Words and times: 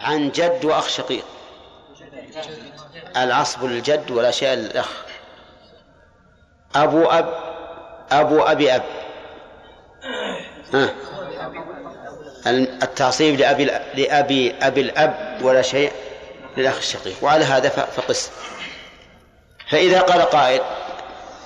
عن 0.00 0.30
جد 0.30 0.64
وأخ 0.64 0.88
شقيق. 0.88 1.24
العصب 3.16 3.64
للجد 3.64 4.10
والأشياء 4.10 4.54
للأخ 4.54 4.88
أبو 6.74 7.04
أب 7.04 7.34
أبو 8.10 8.42
أبي 8.42 8.74
أب. 8.74 8.82
ها؟ 10.74 10.94
التعصيب 12.82 13.40
لأبي 13.40 13.64
لأبي 13.94 14.54
أبي 14.62 14.80
الأب 14.80 15.38
ولا 15.42 15.62
شيء 15.62 15.92
للأخ 16.56 16.76
الشقيق. 16.76 17.16
وعلى 17.22 17.44
هذا 17.44 17.68
فقس. 17.68 18.30
فإذا 19.70 20.00
قال 20.00 20.22
قائل 20.22 20.60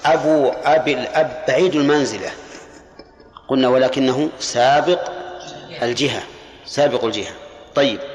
أبو 0.07 0.53
أبي 0.65 0.95
الأب 0.95 1.45
بعيد 1.49 1.75
المنزلة. 1.75 2.31
قلنا 3.49 3.69
ولكنه 3.69 4.31
سابق 4.39 5.11
الجهة 5.83 6.23
سابق 6.67 7.05
الجهة. 7.05 7.33
طيب. 7.75 8.14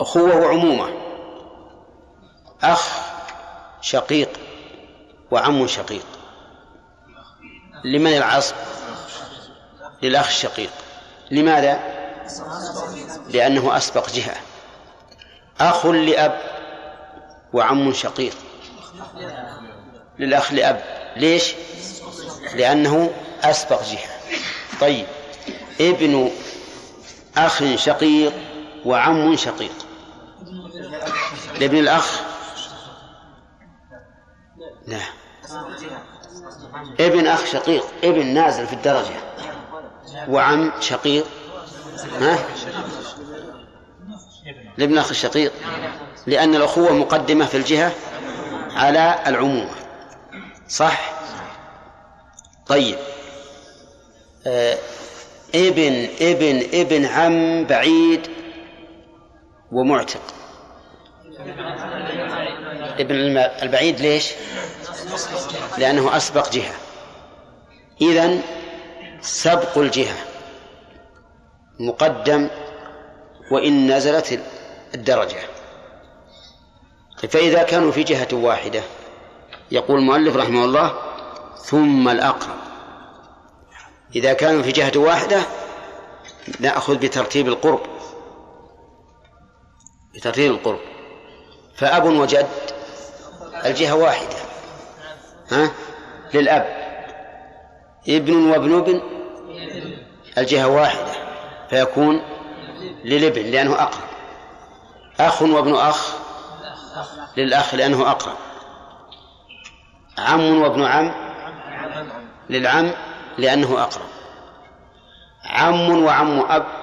أخوة 0.00 0.36
وعمومة. 0.36 0.88
أخ 2.62 2.98
شقيق 3.80 4.28
وعم 5.30 5.66
شقيق. 5.66 6.06
لمن 7.84 8.16
العصب؟ 8.16 8.54
للأخ 10.02 10.26
الشقيق. 10.26 10.70
لماذا؟ 11.30 11.80
لأنه 13.28 13.76
أسبق 13.76 14.10
جهة. 14.10 14.36
أخ 15.60 15.86
لأب 15.86 16.40
وعم 17.52 17.92
شقيق. 17.92 18.36
للأخ 20.18 20.52
لأب. 20.52 20.82
ليش؟ 21.16 21.54
لأنه 22.54 23.10
أسبق 23.42 23.82
جهة. 23.82 24.38
طيب. 24.80 25.06
ابن 25.80 26.30
أخ 27.36 27.74
شقيق 27.76 28.32
وعم 28.84 29.36
شقيق. 29.36 29.87
لابن 31.60 31.76
الأخ. 31.78 32.20
لا 34.86 35.00
ابن 37.00 37.26
أخ 37.26 37.44
شقيق 37.44 37.84
ابن 38.04 38.26
نازل 38.26 38.66
في 38.66 38.72
الدرجة. 38.72 39.16
وعم 40.28 40.72
شقيق. 40.80 41.26
ها؟ 42.20 42.38
لابن 44.78 44.98
أخ 44.98 45.10
الشقيق 45.10 45.52
لأن 46.26 46.54
الأخوة 46.54 46.92
مقدمة 46.92 47.46
في 47.46 47.56
الجهة 47.56 47.92
على 48.70 49.22
العمومة 49.26 49.70
صح؟ 50.68 51.12
طيب. 52.66 52.96
آه 54.46 54.78
ابن 55.54 56.08
ابن 56.20 56.62
ابن 56.80 57.04
عم 57.04 57.64
بعيد 57.64 58.28
ومعتق. 59.72 60.20
ابن 62.98 63.14
البعيد 63.62 64.00
ليش؟ 64.00 64.32
لأنه 65.78 66.16
أسبق 66.16 66.50
جهة. 66.50 66.74
إذن 68.00 68.42
سبق 69.20 69.78
الجهة. 69.78 70.16
مقدم 71.80 72.50
وإن 73.50 73.92
نزلت 73.92 74.40
الدرجة. 74.94 75.38
فإذا 77.28 77.62
كانوا 77.62 77.92
في 77.92 78.02
جهة 78.02 78.28
واحدة 78.32 78.82
يقول 79.70 79.98
المؤلف 79.98 80.36
رحمه 80.36 80.64
الله 80.64 80.98
ثم 81.64 82.08
الأقرب. 82.08 82.58
إذا 84.16 84.32
كانوا 84.32 84.62
في 84.62 84.72
جهة 84.72 84.92
واحدة 84.96 85.42
نأخذ 86.60 86.96
بترتيب 86.96 87.48
القرب. 87.48 87.80
بترتيب 90.14 90.52
القرب. 90.52 90.80
فأب 91.78 92.04
وجد 92.04 92.46
الجهة 93.66 93.94
واحدة. 93.94 94.36
ها؟ 95.52 95.70
للأب. 96.34 96.78
ابن 98.08 98.50
وابن 98.50 98.78
ابن 98.78 99.02
الجهة 100.38 100.68
واحدة. 100.68 101.12
فيكون 101.70 102.22
للابن 103.04 103.42
لأنه 103.42 103.74
أقرب. 103.74 104.08
أخ 105.20 105.42
وابن 105.42 105.74
أخ 105.74 106.12
للأخ 107.36 107.74
لأنه 107.74 108.10
أقرب. 108.10 108.36
عم 110.18 110.62
وابن 110.62 110.84
عم 110.84 111.14
للعم 112.50 112.90
لأنه 113.38 113.82
أقرب. 113.82 114.08
عم 115.44 116.04
وعم 116.04 116.40
أب 116.40 116.77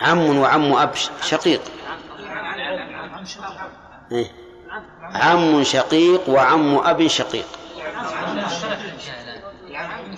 عم 0.00 0.38
وعم 0.38 0.72
أب 0.72 0.94
شقيق. 1.22 1.60
إيه؟ 4.12 4.32
عم 5.02 5.64
شقيق 5.64 6.28
وعم 6.28 6.76
أب 6.78 7.06
شقيق. 7.06 7.46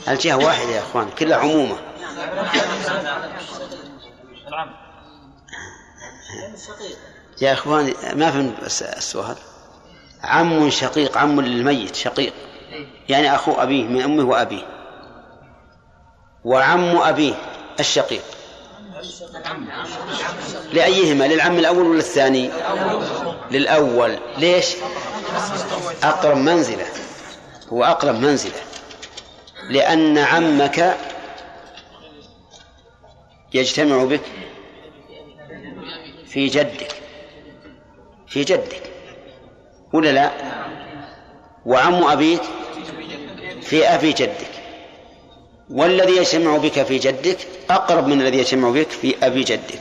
الجهة 0.09 0.37
واحدة 0.37 0.71
يا 0.71 0.81
أخوان 0.81 1.11
كلها 1.19 1.37
عمومة. 1.39 1.77
يا 7.41 7.53
إخوان 7.53 7.95
ما 8.15 8.31
فهمت 8.31 8.63
السؤال. 8.83 9.37
عم 10.25 10.71
شقيق 10.71 11.19
عم 11.19 11.41
للميت 11.41 11.95
شقيق. 11.95 12.33
يعني 13.09 13.35
أخو 13.35 13.53
أبيه 13.53 13.85
من 13.85 14.03
أمه 14.03 14.25
وأبيه. 14.25 14.67
وعم 16.45 16.97
أبيه. 16.97 17.35
الشقيق. 17.81 18.23
لأيهما؟ 20.73 21.25
للعم 21.25 21.59
الأول 21.59 21.87
ولا 21.87 21.99
الثاني؟ 21.99 22.51
للأول. 23.51 24.19
ليش؟ 24.39 24.67
أقرب 26.03 26.37
منزلة. 26.37 26.87
هو 27.73 27.85
أقرب 27.85 28.15
منزلة. 28.15 28.61
لأن 29.71 30.19
عمك 30.19 30.97
يجتمع 33.55 34.05
بك 34.05 34.21
في 36.27 36.47
جدك. 36.47 36.95
في 38.29 38.45
جدك. 38.45 38.83
ولا 39.93 40.13
لا؟ 40.13 40.33
وعم 41.67 42.05
أبيك 42.05 42.43
في 43.63 43.87
أبي 43.89 44.13
جدك. 44.13 44.58
والذي 45.71 46.17
يجتمع 46.17 46.57
بك 46.57 46.83
في 46.83 46.99
جدك 46.99 47.39
أقرب 47.71 48.07
من 48.07 48.21
الذي 48.21 48.39
يجتمع 48.39 48.71
بك 48.71 48.91
في 48.91 49.15
أبي 49.23 49.43
جدك. 49.43 49.81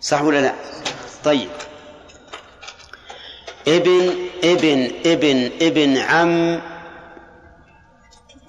صح 0.00 0.22
ولا 0.22 0.40
لا؟ 0.40 0.54
طيب. 1.24 1.48
ابن 3.68 4.14
ابن 4.44 4.90
ابن 5.06 5.50
ابن 5.62 5.96
عم 5.96 6.62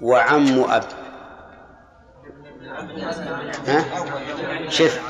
وعم 0.00 0.60
أب. 0.60 0.84
ها؟ 3.66 3.84
شف 4.68 5.00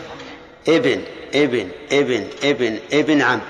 ابن 0.69 1.03
ابن 1.35 1.69
ابن 1.93 2.27
ابن 2.45 2.79
ابن 2.93 3.23
عم. 3.23 3.41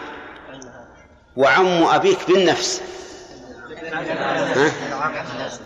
وعم 1.37 1.83
أبيك 1.83 2.19
بالنفس. 2.29 2.83
ها؟ 4.57 4.73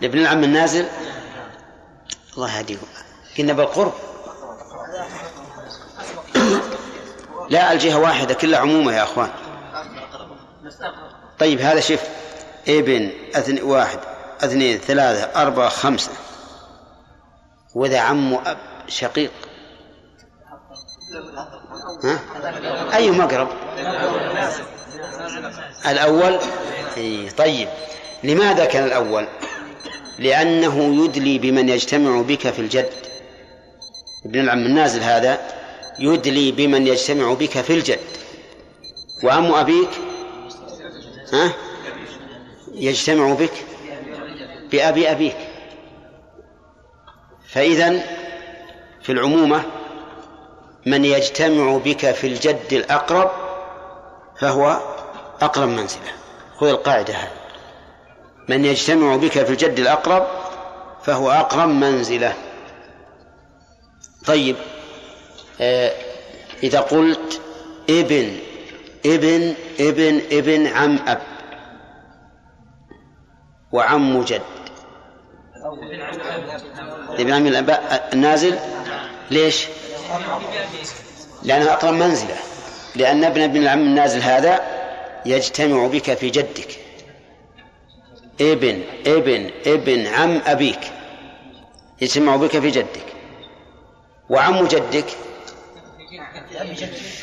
لابن 0.01 0.19
العم 0.19 0.43
النازل؟ 0.43 0.85
الله 2.35 2.57
يهديكم. 2.57 2.87
قلنا 3.37 3.53
بالقرب 3.53 3.93
لا 7.49 7.71
الجهة 7.71 7.99
واحدة 7.99 8.33
كلها 8.33 8.59
عمومة 8.59 8.93
يا 8.93 9.03
أخوان. 9.03 9.29
طيب 11.39 11.61
هذا 11.61 11.79
شف 11.79 12.09
ابن 12.67 13.11
أثنين 13.35 13.63
واحد 13.63 13.99
اثنين 14.41 14.77
ثلاثة 14.77 15.41
أربعة 15.41 15.69
خمسة. 15.69 16.11
وإذا 17.75 17.99
عم 17.99 18.33
أب 18.33 18.57
شقيق. 18.87 19.31
ها؟ 22.03 22.19
أيهما 22.95 23.23
أقرب؟ 23.23 23.47
الأول؟ 25.87 26.39
طيب. 27.37 27.69
لماذا 28.23 28.65
كان 28.65 28.83
الأول؟ 28.83 29.27
لأنه 30.21 31.03
يدلي 31.03 31.37
بمن 31.37 31.69
يجتمع 31.69 32.21
بك 32.21 32.49
في 32.49 32.59
الجد. 32.59 32.89
ابن 34.25 34.39
العم 34.39 34.65
النازل 34.65 35.01
هذا 35.01 35.39
يدلي 35.99 36.51
بمن 36.51 36.87
يجتمع 36.87 37.33
بك 37.33 37.61
في 37.61 37.73
الجد. 37.73 37.99
وعم 39.23 39.53
أبيك؟ 39.53 39.89
ها؟ 41.33 41.53
يجتمع 42.73 43.33
بك 43.33 43.53
بأبي 44.71 45.11
أبيك. 45.11 45.37
فإذا 47.49 47.99
في 49.01 49.11
العمومة 49.11 49.63
من 50.85 51.05
يجتمع 51.05 51.77
بك 51.77 52.11
في 52.11 52.27
الجد 52.27 52.73
الأقرب 52.73 53.31
فهو 54.39 54.79
أقرب 55.41 55.69
منزلة. 55.69 56.11
خذ 56.57 56.67
القاعدة 56.67 57.13
هذه. 57.13 57.40
من 58.51 58.65
يجتمع 58.65 59.15
بك 59.15 59.31
في 59.43 59.49
الجد 59.49 59.79
الأقرب 59.79 60.27
فهو 61.03 61.31
أقرب 61.31 61.69
منزلة. 61.69 62.33
طيب 64.25 64.55
آه 65.61 65.91
إذا 66.63 66.79
قلت 66.79 67.41
ابن 67.89 68.37
ابن 69.05 69.53
ابن 69.79 70.21
ابن 70.31 70.67
عم 70.67 70.99
أب 71.07 71.21
وعم 73.71 74.23
جد. 74.23 74.41
ابن 77.09 77.33
عم 77.33 77.47
الأباء 77.47 78.09
النازل 78.13 78.59
ليش؟ 79.31 79.67
لأنه 81.43 81.73
أقرب 81.73 81.93
منزلة. 81.93 82.35
لأن 82.95 83.23
ابن 83.23 83.41
ابن 83.41 83.57
العم 83.57 83.79
النازل 83.79 84.21
هذا 84.21 84.59
يجتمع 85.25 85.87
بك 85.87 86.13
في 86.13 86.29
جدك. 86.29 86.79
ابن 88.41 88.81
ابن 89.07 89.51
ابن 89.65 90.07
عم 90.07 90.41
أبيك. 90.45 90.79
يجتمع 92.01 92.35
بك 92.35 92.59
في 92.59 92.69
جدك. 92.69 93.05
وعم 94.29 94.67
جدك 94.67 95.05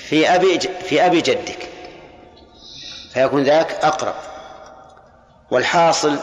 في 0.08 0.34
أبي 0.34 0.58
في 0.60 1.06
أبي 1.06 1.20
جدك. 1.20 1.68
فيكون 3.12 3.42
ذاك 3.42 3.72
أقرب. 3.72 4.14
والحاصل 5.50 6.16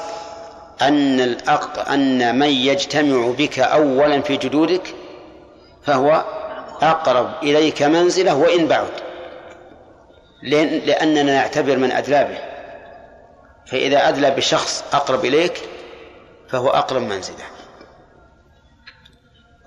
أن 0.82 1.20
الأق... 1.20 1.90
أن 1.90 2.40
من 2.40 2.50
يجتمع 2.50 3.28
بك 3.38 3.60
أولا 3.60 4.22
في 4.22 4.38
جدودك 4.38 4.94
فهو 5.84 6.26
أقرب 6.82 7.44
إليك 7.44 7.82
منزلة 7.84 8.36
وإن 8.36 8.68
بعد. 8.68 8.92
لأننا 10.44 11.24
نعتبر 11.24 11.78
من 11.78 11.92
أدلى 11.92 12.24
به. 12.24 12.55
فإذا 13.68 14.10
أدلى 14.10 14.32
بشخص 14.32 14.84
أقرب 14.94 15.26
إليك 15.26 15.70
فهو 16.50 16.70
أقرب 16.70 17.02
منزلة 17.02 17.46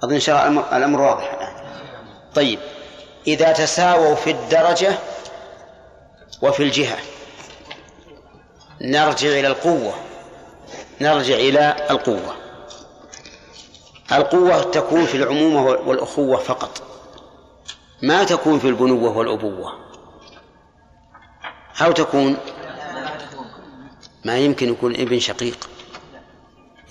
أظن 0.03 0.17
الله 0.17 0.77
الأمر 0.77 1.01
واضح 1.01 1.33
الآن. 1.33 1.53
طيب 2.35 2.59
إذا 3.27 3.53
تساووا 3.53 4.15
في 4.15 4.31
الدرجة 4.31 4.99
وفي 6.43 6.63
الجهة 6.63 6.99
نرجع 8.81 9.29
إلى 9.29 9.47
القوة. 9.47 9.95
نرجع 11.01 11.35
إلى 11.35 11.87
القوة. 11.91 12.37
القوة 14.13 14.63
تكون 14.63 15.07
في 15.07 15.17
العمومة 15.17 15.63
والأخوة 15.63 16.37
فقط. 16.37 16.83
ما 18.03 18.25
تكون 18.25 18.59
في 18.59 18.69
البنوة 18.69 19.17
والأبوة. 19.17 19.75
أو 21.83 21.93
تكون؟ 21.93 22.37
ما 24.25 24.39
يمكن 24.39 24.69
يكون 24.69 24.95
ابن 24.95 25.19
شقيق. 25.21 25.69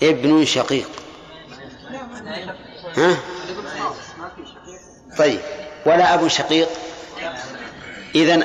ابن 0.02 0.44
شقيق. 0.44 0.88
ها؟ 2.96 3.16
طيب 5.18 5.40
ولا 5.86 6.14
أب 6.14 6.28
شقيق؟ 6.28 6.68
إذن 8.14 8.42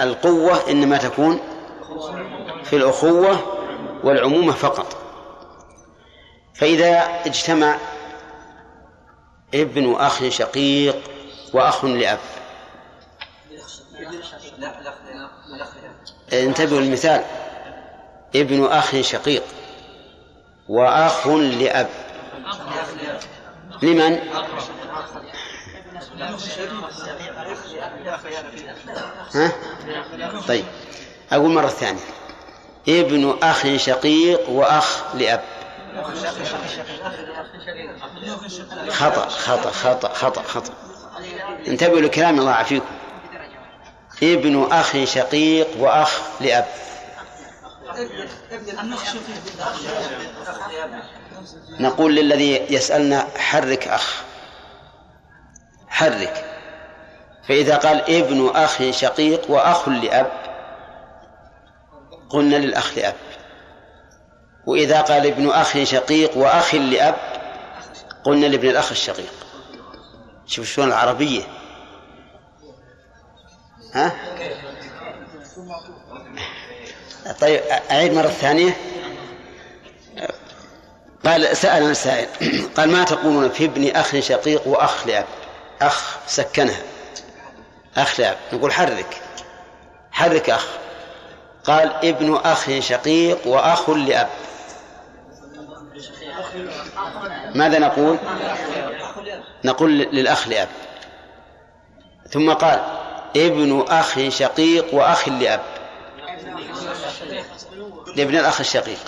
القوة 0.00 0.70
إنما 0.70 0.96
تكون 0.96 1.40
في 2.64 2.76
الأخوة 2.76 3.60
والعمومة 4.04 4.52
فقط. 4.52 4.96
فإذا 6.54 6.98
اجتمع 7.26 7.78
ابن 9.54 9.94
أخ 9.94 10.28
شقيق 10.28 10.96
وأخ 11.52 11.84
لأب. 11.84 12.18
انتبهوا 16.32 16.80
للمثال. 16.80 17.24
ابن 18.36 18.64
أخ 18.64 19.00
شقيق 19.00 19.42
وأخ 20.68 21.26
لأب. 21.26 21.88
لمن؟ 23.82 24.18
ها؟ 29.34 29.52
طيب 30.48 30.64
أقول 31.32 31.50
مرة 31.50 31.68
ثانية. 31.68 32.00
ابن 32.88 33.38
أخ 33.42 33.76
شقيق 33.76 34.50
وأخ 34.50 35.14
لأب. 35.14 35.42
خطأ 38.88 39.28
خطأ 39.28 39.70
خطأ 39.70 40.08
خطأ 40.14 40.42
خطأ. 40.42 40.72
انتبهوا 41.68 42.00
لكلام 42.00 42.38
الله 42.38 42.50
يعافيكم 42.50 42.94
ابن 44.22 44.68
أخ 44.72 45.04
شقيق 45.04 45.68
وأخ 45.78 46.20
لأب. 46.40 46.66
نقول 51.80 52.14
للذي 52.16 52.66
يسألنا 52.74 53.26
حرك 53.36 53.88
أخ. 53.88 54.22
حرك. 55.88 56.44
فإذا 57.48 57.76
قال 57.76 58.00
ابن 58.16 58.50
أخ 58.54 58.90
شقيق 58.90 59.50
وأخ 59.50 59.88
لأب 59.88 60.32
قلنا 62.30 62.56
للأخ 62.56 62.98
لأب. 62.98 63.14
وإذا 64.66 65.00
قال 65.00 65.26
ابن 65.26 65.50
أخ 65.50 65.82
شقيق 65.82 66.36
وأخ 66.36 66.74
لأب 66.74 67.16
قلنا 68.24 68.46
لابن 68.46 68.68
الأخ 68.68 68.90
الشقيق. 68.90 69.32
شوف 70.46 70.66
شلون 70.66 70.88
العربية. 70.88 71.42
ها؟ 73.94 74.12
طيب 77.40 77.60
أعيد 77.90 78.12
مرة 78.12 78.28
ثانية. 78.28 78.76
قال 81.24 81.56
سأل 81.56 81.82
السائل 81.82 82.28
قال 82.76 82.90
ما 82.90 83.04
تقولون 83.04 83.48
في 83.48 83.64
ابن 83.64 83.96
أخ 83.96 84.18
شقيق 84.20 84.66
وأخ 84.66 85.06
لأب؟ 85.06 85.24
أخ 85.82 86.16
سكنها. 86.26 86.80
أخ 87.96 88.20
لأب. 88.20 88.36
نقول 88.52 88.72
حرك. 88.72 89.20
حرك 90.12 90.50
أخ. 90.50 90.66
قال 91.64 91.92
ابن 92.04 92.36
أخ 92.44 92.78
شقيق 92.78 93.46
وأخ 93.46 93.90
لأب. 93.90 94.28
ماذا 97.54 97.78
نقول؟ 97.78 98.18
نقول 99.64 99.98
للأخ 99.98 100.48
لأب. 100.48 100.68
ثم 102.30 102.52
قال 102.52 102.80
ابن 103.36 103.84
أخ 103.88 104.28
شقيق 104.28 104.94
وأخ 104.94 105.28
لأب. 105.28 105.60
لابن 108.16 108.36
الأخ 108.36 108.60
الشقيق. 108.60 108.98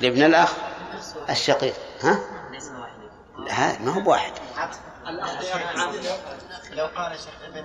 لابن 0.00 0.22
الأخ 0.22 0.52
الشقيق. 1.30 1.74
ها؟ 2.02 2.20
ها؟ 3.48 3.78
ما 3.80 3.92
هو 3.92 4.10
واحد 4.10 4.32
لو 6.72 6.86
قال 6.86 7.12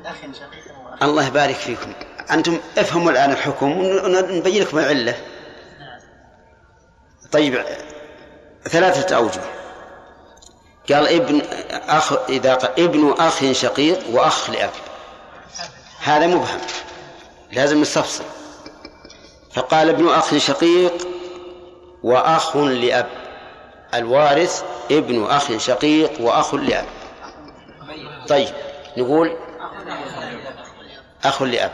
أخ 0.05 0.15
شقيق 0.15 1.03
الله 1.03 1.27
يبارك 1.27 1.55
فيكم. 1.55 1.93
أنتم 2.31 2.59
افهموا 2.77 3.11
الآن 3.11 3.31
الحكم 3.31 3.71
ونبين 3.71 4.63
لكم 4.63 4.79
العلة. 4.79 5.17
طيب 7.31 7.65
ثلاثة 8.63 9.15
أوجه. 9.15 9.41
قال 10.89 11.07
ابن 11.07 11.41
أخ 11.71 12.13
إذا 12.13 12.53
قال 12.55 12.83
ابن 12.83 13.15
أخ 13.19 13.51
شقيق 13.51 13.99
وأخ 14.09 14.49
لأب. 14.49 14.69
هذا 16.03 16.27
مبهم. 16.27 16.61
لازم 17.51 17.81
نستفصل 17.81 18.23
فقال 19.53 19.89
ابن 19.89 20.07
أخ 20.07 20.37
شقيق 20.37 21.07
وأخ 22.03 22.57
لأب 22.57 23.09
الوارث 23.93 24.63
ابن 24.91 25.25
أخ 25.25 25.57
شقيق 25.57 26.21
وأخ 26.21 26.53
لأب. 26.55 26.85
طيب 28.27 28.49
نقول 28.97 29.37
أخ 31.23 31.41
لأب. 31.41 31.71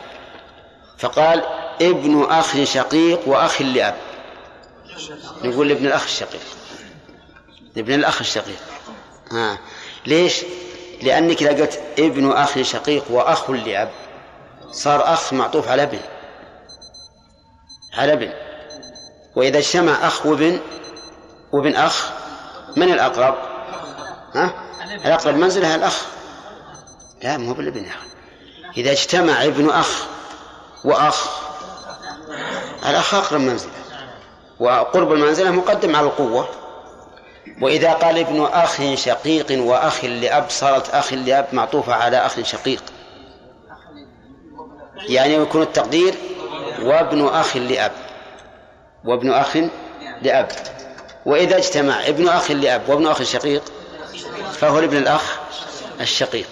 فقال 0.97 1.43
ابن 1.81 2.23
أخ 2.29 2.63
شقيق 2.63 3.19
وأخ 3.27 3.61
لأب. 3.61 3.95
نقول 5.43 5.69
لابن 5.69 5.85
الأخ 5.85 6.03
الشقيق. 6.03 6.41
لابن 7.75 7.93
الأخ 7.93 8.19
الشقيق. 8.19 8.59
ها. 9.31 9.57
ليش؟ 10.05 10.43
لأنك 11.01 11.43
إذا 11.43 11.61
قلت 11.61 11.81
ابن 11.99 12.31
أخ 12.31 12.61
شقيق 12.61 13.03
وأخ 13.09 13.49
لأب 13.49 13.91
صار 14.71 15.13
أخ 15.13 15.33
معطوف 15.33 15.67
على 15.67 15.83
ابن. 15.83 15.99
على 17.93 18.13
ابن. 18.13 18.33
وإذا 19.35 19.57
اجتمع 19.57 20.07
أخ 20.07 20.25
وابن 20.25 20.59
وابن 21.51 21.75
أخ 21.75 22.11
من 22.75 22.93
الأقرب؟ 22.93 23.35
ها؟ 24.35 24.53
الأقرب 25.05 25.35
منزلة 25.35 25.75
الأخ. 25.75 26.05
لا 27.23 27.37
مو 27.37 27.53
بالابن 27.53 27.83
يا 27.83 27.89
أخي. 27.89 28.07
إذا 28.77 28.91
اجتمع 28.91 29.43
ابن 29.45 29.69
أخ 29.69 30.05
وأخ 30.85 31.29
الأخ 32.85 33.13
أقرب 33.13 33.41
منزلة. 33.41 33.71
وقرب 34.59 35.13
المنزلة 35.13 35.51
مقدم 35.51 35.95
على 35.95 36.07
القوة. 36.07 36.49
وإذا 37.61 37.93
قال 37.93 38.17
ابن 38.17 38.43
أخ 38.45 38.95
شقيق 38.95 39.63
وأخ 39.63 40.05
لأب 40.05 40.45
صارت 40.49 40.89
أخ 40.89 41.13
لأب 41.13 41.47
معطوفة 41.53 41.93
على 41.93 42.17
أخ 42.17 42.41
شقيق. 42.41 42.83
يعني 45.09 45.33
يكون 45.33 45.61
التقدير 45.61 46.15
وابن 46.81 47.27
أخ 47.27 47.57
لأب. 47.57 47.91
وابن 49.05 49.31
أخ 49.31 49.57
لأب. 50.21 50.51
وإذا 51.25 51.57
اجتمع 51.57 52.07
ابن 52.07 52.29
أخ 52.29 52.51
لأب 52.51 52.89
وابن 52.89 53.07
أخ 53.07 53.23
شقيق 53.23 53.63
فهو 54.53 54.79
لابن 54.79 54.97
الأخ 54.97 55.39
الشقيق. 56.01 56.47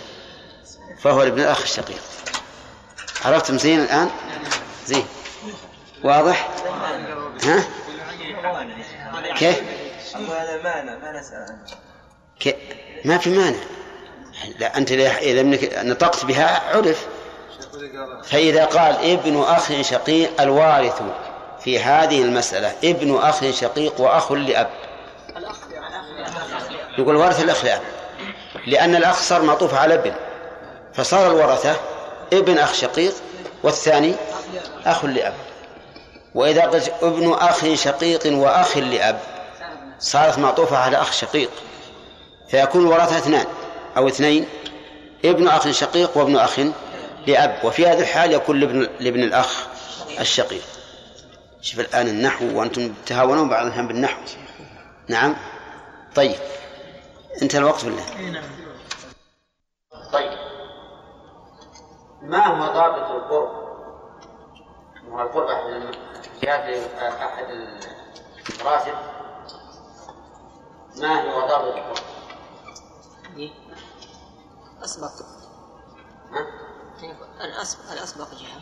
فهو 1.02 1.24
لابن 1.24 1.42
الأخ 1.42 1.62
الشقيق. 1.62 2.02
عرفتم 3.26 3.58
زين 3.58 3.80
الآن؟ 3.80 4.10
زين. 4.86 5.06
واضح؟ 6.04 6.50
ها؟ 7.44 7.64
كيف؟ 9.38 9.62
كيف 12.40 12.56
ما 13.06 13.18
في 13.18 13.30
مانع. 13.30 13.60
لا 14.60 14.78
أنت 14.78 14.92
إذا 14.92 15.44
نطقت 15.84 16.26
بها 16.26 16.76
عرف. 16.76 17.08
فإذا 18.24 18.66
قال 18.66 19.12
ابن 19.12 19.42
أخ 19.42 19.82
شقيق 19.82 20.42
الوارث 20.42 21.02
في 21.60 21.80
هذه 21.80 22.22
المسألة 22.22 22.74
ابن 22.84 23.18
أخ 23.18 23.52
شقيق 23.52 24.02
وأخ 24.02 24.32
لأب. 24.32 24.70
يقول 26.98 27.16
وارث 27.16 27.44
الأخ 27.44 27.66
لأب. 27.66 27.82
لأن 28.68 28.96
الأخ 28.96 29.22
صار 29.22 29.42
معطوف 29.42 29.74
على 29.74 29.94
ابن. 29.94 30.14
فصار 30.94 31.32
الورثة 31.32 31.76
ابن 32.34 32.58
أخ 32.58 32.74
شقيق 32.74 33.14
والثاني 33.64 34.16
أخ 34.86 35.06
لأب. 35.06 35.34
وإذا 36.36 36.62
قلت 36.62 36.94
ابن 37.02 37.34
أخ 37.34 37.74
شقيق 37.74 38.22
وأخ 38.26 38.78
لأب 38.78 39.20
صارت 40.00 40.38
معطوفة 40.38 40.78
على 40.78 40.98
أخ 40.98 41.12
شقيق. 41.12 41.50
فيكون 42.48 42.82
الورثة 42.82 43.18
اثنان 43.18 43.46
أو 43.98 44.08
اثنين 44.08 44.46
ابن 45.26 45.48
أخ 45.48 45.72
شقيق 45.72 46.18
وابن 46.18 46.38
أخ 46.38 46.60
لأب 47.28 47.66
وفي 47.66 47.88
هذه 47.88 48.00
الحال 48.00 48.34
يكون 48.34 48.60
لابن, 48.60 48.90
لابن 49.00 49.24
الأخ 49.24 49.68
الشقيق. 50.20 50.64
شوف 51.62 51.80
الآن 51.80 52.08
النحو 52.08 52.60
وأنتم 52.60 52.94
تهاونون 53.06 53.50
بعض 53.50 53.66
الأحيان 53.66 53.88
بالنحو. 53.88 54.22
نعم؟ 55.08 55.36
طيب. 56.16 56.36
انتهى 57.42 57.60
الوقت 57.60 57.84
ولا؟ 57.84 58.02
طيب. 60.14 60.32
ما 62.22 62.46
هو 62.48 62.74
ضابط 62.74 63.12
القرب؟ 63.12 63.66
هو 65.10 65.22
القرب 65.22 65.48
أحد 65.48 65.66
أحد 67.04 67.46
المراتب 68.50 68.94
ما 70.98 71.22
هو 71.22 71.48
ضابط 71.48 71.76
القرب؟ 71.76 72.06
أسبق 74.84 75.12
ها؟ 76.32 76.65
الأسبق 77.42 77.92
الأسبق 77.92 78.28
جهة 78.32 78.62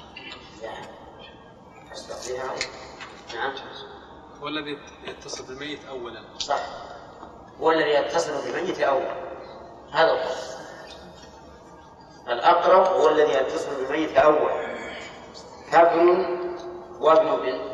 أسبق 1.93 2.15
جهة؟ 2.27 2.55
نعم. 3.33 3.53
هو 4.41 4.47
الذي 4.47 4.77
يتصل 5.07 5.43
بالميت 5.43 5.85
اولا. 5.85 6.23
صح. 6.39 6.59
هو 7.61 7.71
الذي 7.71 7.89
يتصل 7.89 8.31
بالميت 8.51 8.79
أولا 8.79 9.15
هذا 9.91 10.11
القرب 10.11 10.35
الأقرب 12.27 12.85
هو 12.87 13.09
الذي 13.09 13.31
يتصل 13.33 13.75
بالميت 13.75 14.17
أولا 14.17 14.77
كابن 15.71 16.09
وابن 16.99 17.27
ابن. 17.27 17.73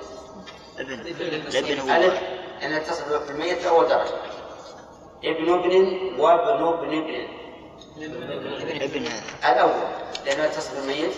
ابن 1.55 1.91
ألف. 1.91 2.19
أن 2.63 2.71
يتصل 2.71 3.27
بالميت 3.27 3.57
في 3.57 3.69
أول 3.69 3.87
درجة. 3.87 4.21
ابن 5.23 5.53
ابن 5.53 6.19
وابن 6.19 6.63
ابن 6.67 6.97
ابن 6.97 7.38
ابن 8.05 9.07
الأول 9.45 9.73
لأنه 10.25 10.43
يتصل 10.43 10.75
بالميت. 10.75 11.11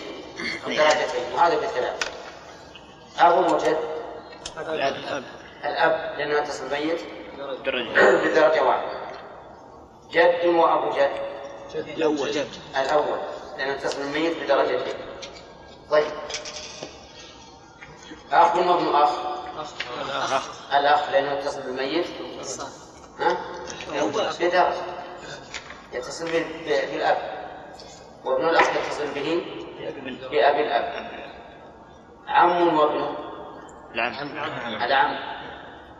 بدرجتين 0.66 1.32
وهذا 1.34 1.54
بالثلاث 1.60 2.08
أب 3.18 3.52
وجد 3.52 3.78
الأب. 4.58 5.24
الأب 5.64 6.18
لأنه 6.18 6.38
يتصل 6.38 6.68
بالميت. 6.68 7.00
درجة. 7.64 8.16
بدرجة 8.24 8.62
واحدة. 8.62 8.92
جد 10.12 10.46
وأبو 10.46 10.90
جد. 10.96 11.10
الأول. 11.74 12.30
جد. 12.32 12.48
الأول 12.76 13.18
لأنه 13.58 13.72
يتصل 13.72 13.98
بالميت 13.98 14.36
بدرجتين 14.42 14.94
طيب. 15.90 16.12
أخ 18.32 18.56
وابن 18.56 18.94
أخ. 18.94 19.10
الأخ. 20.72 21.10
لأنه 21.10 21.32
يتصل 21.32 21.62
بالميت. 21.62 22.06
ها؟ 23.20 23.36
بدرجة 23.92 24.74
يتصل 25.94 26.24
بالأب. 26.66 27.18
وابن 28.24 28.48
الأخ 28.48 28.76
يتصل 28.76 29.14
به 29.14 29.44
بأبي 30.30 30.60
الأب. 30.60 31.10
عم 32.28 32.78
وابن 32.78 33.14
العم. 33.94 34.12
العم. 34.84 35.16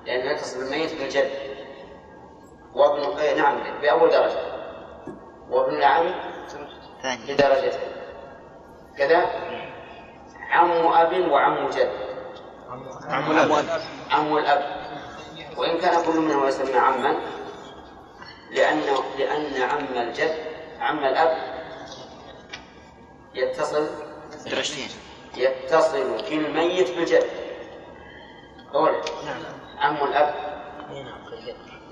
لأنه 0.07 0.31
يتصل 0.31 0.61
بالميت 0.61 0.95
بالجد. 0.95 1.31
وابن 2.75 3.19
إيه 3.19 3.35
نعم 3.35 3.81
بأول 3.81 4.11
درجة. 4.11 4.53
وابن 5.51 5.77
العم؟ 5.77 6.15
ثاني. 7.03 7.35
بدرجتين 7.35 7.81
كذا؟ 8.99 9.27
عم 10.51 10.71
أب 10.71 11.31
وعم 11.31 11.69
جد. 11.69 11.93
عم 13.09 13.31
الأب. 13.31 13.81
عم 14.11 14.37
الأب. 14.37 14.83
وإن 15.57 15.79
كان 15.79 16.05
كل 16.05 16.21
منهما 16.21 16.49
يسمى 16.49 16.79
عما 16.79 17.17
لأنه 18.53 19.05
لأن 19.19 19.63
عم 19.63 19.87
الجد 19.97 20.35
عم 20.81 20.99
الأب 20.99 21.53
يتصل 23.35 23.89
درجتين. 24.47 24.89
يتصل 25.37 26.25
في 26.25 26.35
الميت 26.35 26.91
بالجد 26.91 27.27
أولا 28.75 29.03
عم 29.79 29.97
الأب 29.97 30.35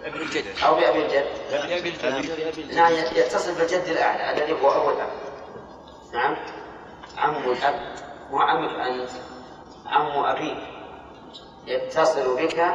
ابن 0.05 0.21
الجد. 0.21 0.45
أو 0.67 0.75
بأبي 0.75 1.07
الجد. 1.07 1.27
ابن 1.53 2.75
نعم. 2.75 2.93
يتصل 2.93 3.55
بالجد 3.55 3.85
الأعلى 3.89 4.33
الذي 4.33 4.53
هو 4.63 4.71
أبو 4.71 4.91
الأب 4.91 5.11
نعم. 6.13 6.37
عم 7.19 7.51
الأب 7.51 7.95
مو 8.31 8.39
عمك 8.39 8.81
أنت. 8.81 9.11
عم 9.87 10.25
أبيك. 10.25 10.59
يتصل 11.67 12.37
بك 12.37 12.75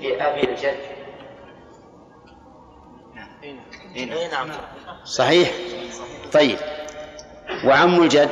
بأبي 0.00 0.44
الجد. 0.44 0.93
اي 3.96 4.28
نعم. 4.32 4.50
صحيح. 5.04 5.52
طيب. 6.32 6.58
وعم 7.64 8.02
الجد؟ 8.02 8.30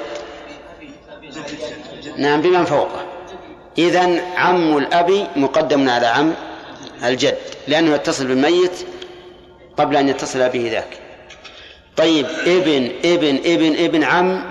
نعم 2.16 2.40
بمن 2.42 2.64
فوقه. 2.64 3.07
إذا 3.78 4.37
عم 4.37 4.76
الأب 4.76 5.28
مقدم 5.37 5.88
على 5.88 6.07
عم 6.07 6.35
الجد 7.04 7.38
لأنه 7.69 7.95
يتصل 7.95 8.26
بالميت 8.26 8.87
قبل 9.76 9.97
أن 9.97 10.09
يتصل 10.09 10.49
به 10.49 10.71
ذاك. 10.73 10.99
طيب 11.97 12.26
ابن 12.26 12.90
ابن 13.04 13.37
ابن 13.37 13.85
ابن 13.85 14.04
عم 14.04 14.45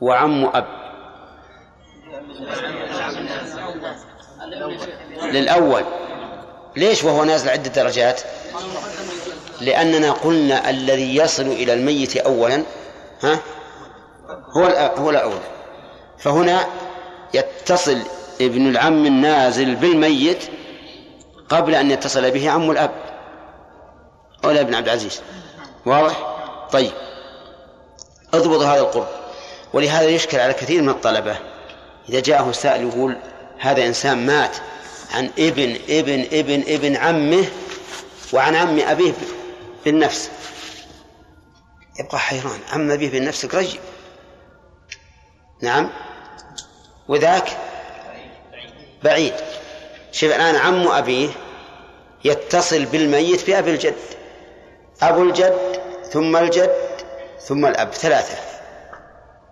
وعم 0.00 0.44
أب. 0.44 0.66
للأول. 5.22 5.84
ليش 6.76 7.04
وهو 7.04 7.24
نازل 7.24 7.48
عدة 7.48 7.70
درجات؟ 7.70 8.20
لأننا 9.60 10.12
قلنا 10.12 10.70
الذي 10.70 11.16
يصل 11.16 11.46
إلى 11.46 11.72
الميت 11.72 12.16
أولا 12.16 12.62
ها؟ 13.22 13.38
هو 14.56 14.62
هو 14.96 15.10
الأولى 15.10 15.40
فهنا 16.18 16.66
يتصل 17.34 17.98
ابن 18.40 18.68
العم 18.68 19.06
النازل 19.06 19.74
بالميت 19.74 20.44
قبل 21.48 21.74
أن 21.74 21.90
يتصل 21.90 22.30
به 22.30 22.50
عم 22.50 22.70
الأب. 22.70 22.90
أولى 24.44 24.60
ابن 24.60 24.74
عبد 24.74 24.86
العزيز. 24.86 25.20
واضح؟ 25.86 26.36
طيب. 26.72 26.92
اضبط 28.34 28.60
هذا 28.60 28.80
القرب. 28.80 29.08
ولهذا 29.72 30.08
يشكل 30.08 30.40
على 30.40 30.52
كثير 30.52 30.82
من 30.82 30.88
الطلبة. 30.88 31.36
إذا 32.08 32.20
جاءه 32.20 32.52
سائل 32.52 32.88
يقول 32.88 33.16
هذا 33.58 33.86
إنسان 33.86 34.26
مات. 34.26 34.56
عن 35.12 35.30
ابن 35.38 35.76
ابن 35.88 36.20
ابن 36.32 36.62
ابن 36.68 36.96
عمه 36.96 37.44
وعن 38.32 38.54
عم 38.54 38.80
أبيه 38.80 39.12
بالنفس. 39.84 40.30
يبقى 42.00 42.18
حيران. 42.18 42.60
عم 42.72 42.90
أبيه 42.90 43.10
بالنفس 43.10 43.46
قريب. 43.46 43.80
نعم. 45.62 45.90
وذاك 47.08 47.58
بعيد. 49.04 49.34
شوف 50.12 50.30
الآن 50.30 50.56
عم 50.56 50.88
أبيه 50.88 51.28
يتصل 52.24 52.84
بالميت 52.84 53.46
بأبي 53.46 53.70
الجد. 53.70 53.94
أبو 55.02 55.22
الجد 55.22 55.82
ثم 56.12 56.36
الجد 56.36 56.76
ثم 57.46 57.66
الأب. 57.66 57.92
ثلاثة. 57.92 58.38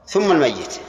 ثم 0.07 0.33
الميت. 0.33 0.81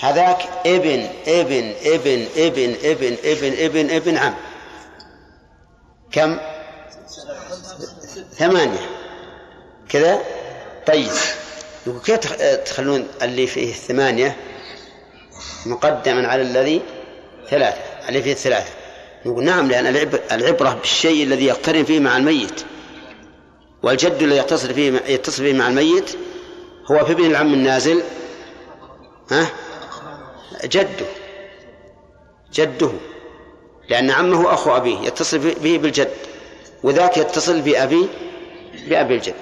هذاك 0.00 0.38
ابن 0.66 1.08
ابن 1.26 1.74
ابن 1.86 2.26
ابن 2.36 2.74
ابن 2.84 3.16
ابن 3.24 3.52
ابن 3.64 3.90
ابن 3.90 4.16
عم. 4.16 4.34
كم؟ 6.12 6.38
ثمانية. 8.38 8.86
كذا؟ 9.88 10.20
طيب. 10.86 11.10
يقول 11.86 12.00
كيف 12.00 12.16
تخ- 12.18 12.64
تخلون 12.64 13.08
اللي 13.22 13.46
فيه 13.46 13.72
ثمانية 13.72 14.36
مقدما 15.66 16.28
على 16.28 16.42
الذي 16.42 16.82
ثلاثة؟ 17.50 17.78
اللي 18.08 18.22
فيه 18.22 18.34
ثلاثة. 18.34 18.70
نقول 19.26 19.44
نعم 19.44 19.68
لأن 19.68 19.86
العب- 19.86 20.20
العبرة 20.32 20.70
بالشيء 20.74 21.24
الذي 21.24 21.44
يقترن 21.46 21.84
فيه 21.84 22.00
مع 22.00 22.16
الميت. 22.16 22.64
والجد 23.82 24.22
الذي 24.22 24.38
يتصل 24.38 24.74
فيه 24.74 25.02
يتصل 25.06 25.42
فيه 25.42 25.52
مع 25.52 25.68
الميت 25.68 26.10
هو 26.90 27.04
في 27.04 27.12
ابن 27.12 27.24
العم 27.26 27.54
النازل. 27.54 28.02
ها؟ 29.30 29.46
جده. 30.64 31.06
جده. 32.52 32.90
لأن 33.88 34.10
عمه 34.10 34.54
أخو 34.54 34.76
أبيه 34.76 34.98
يتصل 34.98 35.38
به 35.38 35.78
بالجد. 35.78 36.10
وذاك 36.82 37.16
يتصل 37.16 37.60
بأبي 37.60 38.08
بأبي 38.88 39.14
الجد. 39.14 39.34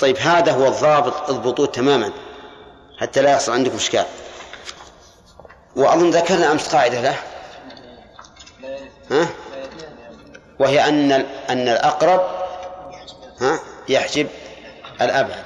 طيب 0.00 0.16
هذا 0.16 0.52
هو 0.52 0.66
الضابط 0.66 1.30
اضبطوه 1.30 1.66
تماما. 1.66 2.12
حتى 2.98 3.22
لا 3.22 3.30
يحصل 3.32 3.52
عندكم 3.52 3.76
إشكال. 3.76 4.06
وأظن 5.76 6.10
ذكرنا 6.10 6.52
أمس 6.52 6.74
قاعدة 6.74 7.00
له. 7.00 7.16
ها؟ 9.10 9.28
وهي 10.58 10.88
أن 10.88 11.12
أن 11.50 11.68
الأقرب 11.68 12.20
ها؟ 13.40 13.60
يحجب 13.88 14.26
الأبعد 15.00 15.44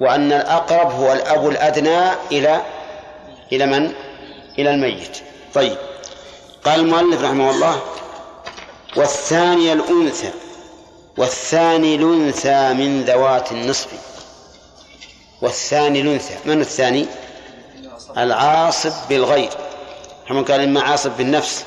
وأن 0.00 0.32
الأقرب 0.32 0.92
هو 0.92 1.12
الأب 1.12 1.48
الأدنى 1.48 2.10
إلى 2.32 2.62
إلى 3.52 3.66
من؟ 3.66 3.92
إلى 4.58 4.70
الميت. 4.74 5.18
طيب. 5.54 5.76
قال 6.64 6.80
المؤلف 6.80 7.22
رحمه 7.22 7.50
الله 7.50 7.80
والثاني 8.96 9.72
الأنثى 9.72 10.30
والثاني 11.18 11.94
الأنثى 11.94 12.72
من 12.72 13.02
ذوات 13.02 13.52
النصف. 13.52 13.88
والثاني 15.42 16.00
الأنثى 16.00 16.34
من 16.44 16.60
الثاني؟ 16.60 17.06
العاصب 18.18 18.92
بالغير. 19.08 19.50
كما 20.28 20.42
قال 20.42 20.60
إما 20.60 20.82
عاصب 20.82 21.10
بالنفس 21.16 21.64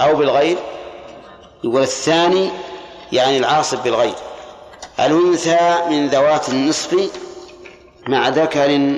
أو 0.00 0.14
بالغير. 0.14 0.58
يقول 1.64 1.82
الثاني 1.82 2.50
يعني 3.12 3.38
العاصب 3.38 3.82
بالغير. 3.82 4.14
الأنثى 5.00 5.78
من 5.90 6.08
ذوات 6.08 6.48
النصف 6.48 7.10
مع 8.08 8.28
ذكر 8.28 8.96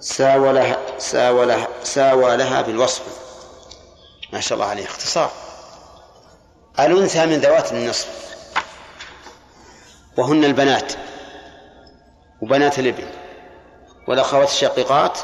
ساوى 0.00 0.52
لها 0.52 0.76
ساوى 0.98 1.46
لها 1.46 1.68
ساوى 1.84 2.36
لها 2.36 2.62
بالوصف. 2.62 3.02
ما 4.32 4.40
شاء 4.40 4.58
الله 4.58 4.70
عليه 4.70 4.84
اختصار. 4.84 5.30
الأنثى 6.80 7.26
من 7.26 7.40
ذوات 7.40 7.72
النصف. 7.72 8.08
وهن 10.16 10.44
البنات. 10.44 10.92
وبنات 12.42 12.78
الابن 12.78 13.06
والأخوات 14.08 14.48
الشقيقات 14.48 15.18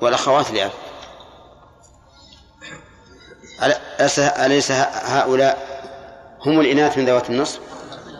والأخوات 0.00 0.50
لأب 0.50 0.70
أليس 4.00 4.18
أليس 4.18 4.70
هؤلاء 4.92 5.72
هم 6.46 6.60
الإناث 6.60 6.98
من 6.98 7.06
ذوات 7.06 7.30
النصف؟ 7.30 7.60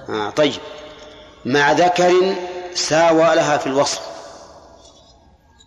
آه 0.09 0.31
طيب. 0.31 0.61
مع 1.45 1.73
ذكر 1.73 2.35
ساوى 2.75 3.35
لها 3.35 3.57
في 3.57 3.67
الوصف. 3.67 4.12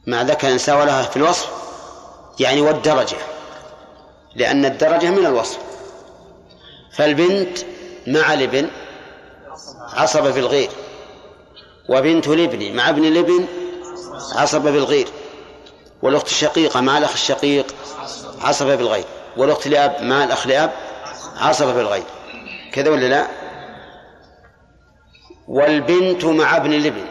مع 0.08 0.22
ذكر 0.22 0.58
ساوى 0.58 0.86
لها 0.86 1.04
في 1.04 1.18
الوصف 1.18 1.50
يعني 2.40 2.62
والدرجة 2.62 3.18
لأن 4.36 4.66
الدرجة 4.66 5.10
من 5.10 5.26
الوصف. 5.26 5.58
فالبنت 6.92 7.58
مع 8.08 8.34
الابن 8.34 8.70
عصب 9.94 10.32
في 10.32 10.40
الغير 10.40 10.70
وبنت 11.90 12.28
الابن 12.28 12.76
مع 12.76 12.90
ابن 12.90 13.06
الابن 13.06 13.46
عصب 14.36 14.62
بالغير 14.62 15.08
والأخت 16.02 16.28
الشقيقة 16.28 16.82
مع 16.82 16.98
الأخ 16.98 17.12
الشقيق 17.14 17.76
عصب 18.42 18.66
بالغير 18.66 19.06
والأخت 19.38 19.68
لأب 19.68 20.02
مع 20.02 20.24
الأخ 20.24 20.48
لأب 20.48 20.72
عصب 21.38 21.68
بالغير 21.68 22.04
كذا 22.74 22.90
ولا 22.90 23.08
لا؟ 23.08 23.28
والبنت 25.48 26.26
مع 26.26 26.58
ابن 26.58 26.74
الابن. 26.74 27.06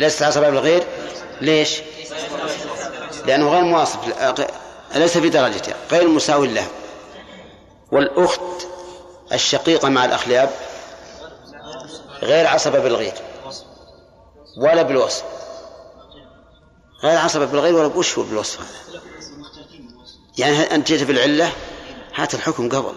ليست 0.00 0.22
عصبة 0.22 0.50
بالغير؟ 0.50 0.82
ليش؟ 1.40 1.80
لأنه 3.26 3.50
غير 3.50 3.62
مواصف 3.62 3.98
ليس 4.94 5.18
في 5.18 5.28
درجته 5.28 5.72
غير 5.90 6.08
مساوي 6.08 6.48
له. 6.48 6.66
والأخت 7.92 8.40
الشقيقة 9.32 9.88
مع 9.88 10.04
الأخ 10.04 10.28
لأب 10.28 10.50
غير 12.22 12.46
عصبة 12.46 12.78
بالغير 12.78 13.12
ولا 14.56 14.82
بالوصف. 14.82 15.24
غير 17.02 17.18
عصبة 17.18 17.44
بالغير 17.44 17.74
ولا 17.74 17.86
وش 17.86 18.18
هو 18.18 18.24
بالوصف 18.24 18.60
هذا. 18.60 19.00
يعني 20.38 20.74
أنت 20.74 20.88
جيت 20.88 21.02
بالعلة؟ 21.02 21.52
هات 22.14 22.34
الحكم 22.34 22.68
قبل. 22.68 22.94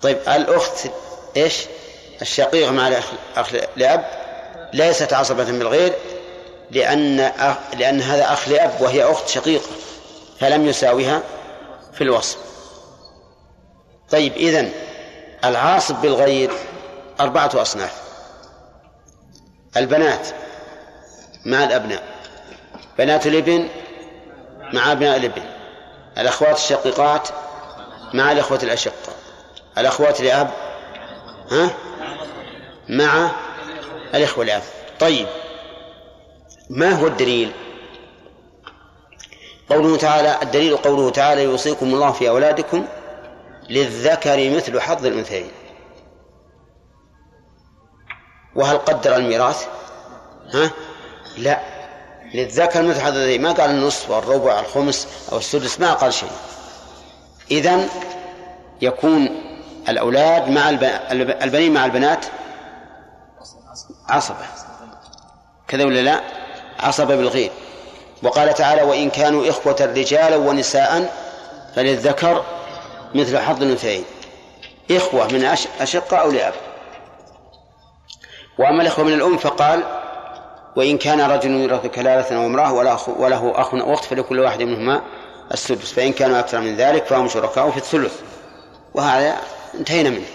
طيب 0.00 0.18
الأخت 0.28 0.90
إيش؟ 1.36 1.64
الشقيقة 2.22 2.70
مع 2.70 2.88
الأخ 2.88 3.04
لأب 3.76 4.23
ليست 4.74 5.12
عصبة 5.12 5.44
بالغير 5.44 5.92
لأن 6.70 7.20
أخ 7.20 7.56
لأن 7.78 8.00
هذا 8.00 8.32
أخ 8.32 8.48
لأب 8.48 8.80
وهي 8.80 9.04
أخت 9.04 9.28
شقيقة 9.28 9.66
فلم 10.40 10.66
يساويها 10.66 11.22
في 11.92 12.04
الوصف. 12.04 12.38
طيب 14.10 14.32
إذن 14.32 14.72
العاصب 15.44 15.94
بالغير 15.94 16.50
أربعة 17.20 17.50
أصناف. 17.54 18.04
البنات 19.76 20.28
مع 21.46 21.64
الأبناء 21.64 22.02
بنات 22.98 23.26
الإبن 23.26 23.68
مع 24.72 24.92
أبناء 24.92 25.16
الإبن 25.16 25.42
الأخوات 26.18 26.56
الشقيقات 26.56 27.28
مع 28.14 28.32
الأخوة 28.32 28.58
الأشقاء 28.62 29.14
الأخوات 29.78 30.20
لأب 30.20 30.50
ها؟ 31.50 31.70
مع 32.88 33.30
الإخوة 34.14 34.44
لأب 34.44 34.62
طيب 35.00 35.26
ما 36.70 36.92
هو 36.92 37.06
الدليل؟ 37.06 37.52
قوله 39.70 39.96
تعالى 39.96 40.38
الدليل 40.42 40.76
قوله 40.76 41.10
تعالى 41.10 41.42
يوصيكم 41.44 41.86
الله 41.86 42.12
في 42.12 42.28
أولادكم 42.28 42.84
للذكر 43.70 44.50
مثل 44.50 44.80
حظ 44.80 45.06
الأنثيين. 45.06 45.50
وهل 48.54 48.78
قدر 48.78 49.16
الميراث؟ 49.16 49.66
ها؟ 50.54 50.70
لا. 51.38 51.60
للذكر 52.34 52.82
مثل 52.82 53.00
حظ 53.00 53.12
الأنثيين. 53.14 53.42
ما 53.42 53.52
قال 53.52 53.70
النصف 53.70 54.10
والربع 54.10 54.60
الخمس 54.60 55.28
أو 55.32 55.38
السدس 55.38 55.80
ما 55.80 55.92
قال 55.92 56.14
شيء. 56.14 56.30
إذن 57.50 57.88
يكون 58.82 59.28
الأولاد 59.88 60.48
مع 60.48 60.70
البنين 61.42 61.74
مع 61.74 61.84
البنات 61.84 62.26
عصبة. 64.08 64.46
كذا 65.68 65.84
ولا 65.84 66.00
لا؟ 66.00 66.20
عصبة 66.80 67.16
بالغير 67.16 67.50
وقال 68.22 68.54
تعالى 68.54 68.82
وإن 68.82 69.10
كانوا 69.10 69.48
إخوة 69.48 69.76
رجالا 69.80 70.36
ونساء 70.36 71.14
فللذكر 71.76 72.44
مثل 73.14 73.38
حظ 73.38 73.62
الأنثيين. 73.62 74.04
إخوة 74.90 75.26
من 75.26 75.44
أشقة 75.80 76.16
أو 76.16 76.30
لأب. 76.30 76.54
وأما 78.58 78.82
الإخوة 78.82 79.04
من 79.04 79.12
الأم 79.12 79.36
فقال 79.36 79.82
وإن 80.76 80.98
كان 80.98 81.20
رجل 81.20 81.50
يورث 81.50 81.86
كلالة 81.86 82.36
أو 82.36 82.46
امرأة 82.46 82.72
وله 83.18 83.52
أخ 83.60 83.74
أو 83.74 83.94
أخت 83.94 84.04
فلكل 84.04 84.40
واحد 84.40 84.62
منهما 84.62 85.02
السدس 85.52 85.92
فإن 85.92 86.12
كانوا 86.12 86.38
أكثر 86.38 86.60
من 86.60 86.76
ذلك 86.76 87.06
فهم 87.06 87.28
شركاء 87.28 87.70
في 87.70 87.76
الثلث. 87.76 88.20
وهذا 88.94 89.36
انتهينا 89.74 90.10
منه. 90.10 90.26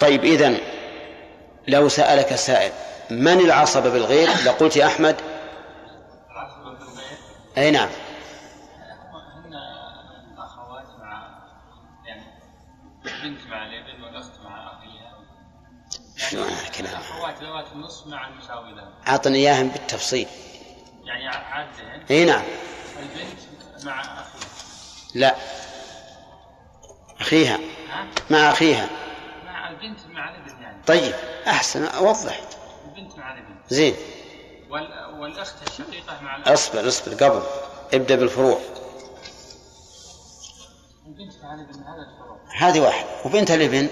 طيب 0.00 0.24
إذن 0.24 0.58
لو 1.68 1.88
سألك 1.88 2.34
سائل 2.34 2.72
من 3.10 3.40
العصبة 3.40 3.90
بالغير؟ 3.90 4.28
لقلت 4.28 4.76
يا 4.76 4.86
أحمد. 4.86 5.16
أي 7.58 7.70
نعم. 7.70 7.88
هذا 16.32 16.66
الكلام 16.66 16.92
الأخوات 16.92 17.42
ذوات 17.42 17.66
النصف 17.72 18.06
مع 18.06 18.28
المساوي 18.28 18.72
لهم 18.72 18.90
أعطني 19.08 19.38
إياهم 19.38 19.68
بالتفصيل. 19.68 20.28
يعني 21.04 21.28
عادتين 21.28 22.02
أي 22.10 22.24
نعم. 22.24 22.42
البنت 22.98 23.84
مع 23.84 24.00
أخيها 24.00 24.26
لا. 25.14 25.34
أخيها. 27.20 27.56
ها 27.90 28.06
مع 28.30 28.50
أخيها. 28.50 28.86
مع 28.86 29.05
البنت 29.76 30.06
مع 30.06 30.30
الابن 30.34 30.62
يعني. 30.62 30.82
طيب 30.86 31.14
أحسن 31.46 31.84
أوضح. 31.84 32.40
البنت 32.84 33.18
مع 33.18 33.34
الابن. 33.34 33.56
زين. 33.68 33.94
وال... 34.70 35.14
والأخت 35.20 35.68
الشقيقة 35.68 36.20
مع 36.20 36.36
الأخ 36.36 36.48
اصبر 36.48 36.88
اصبر 36.88 37.14
قبل. 37.14 37.42
ابدأ 37.94 38.16
بالفروع. 38.16 38.58
البنت 41.06 41.32
مع 41.42 41.54
الابن 41.54 41.74
هذا 41.82 42.02
الفروع. 42.10 42.38
هذه 42.58 42.80
واحد. 42.80 43.06
وبنت 43.24 43.50
الابن؟ 43.50 43.88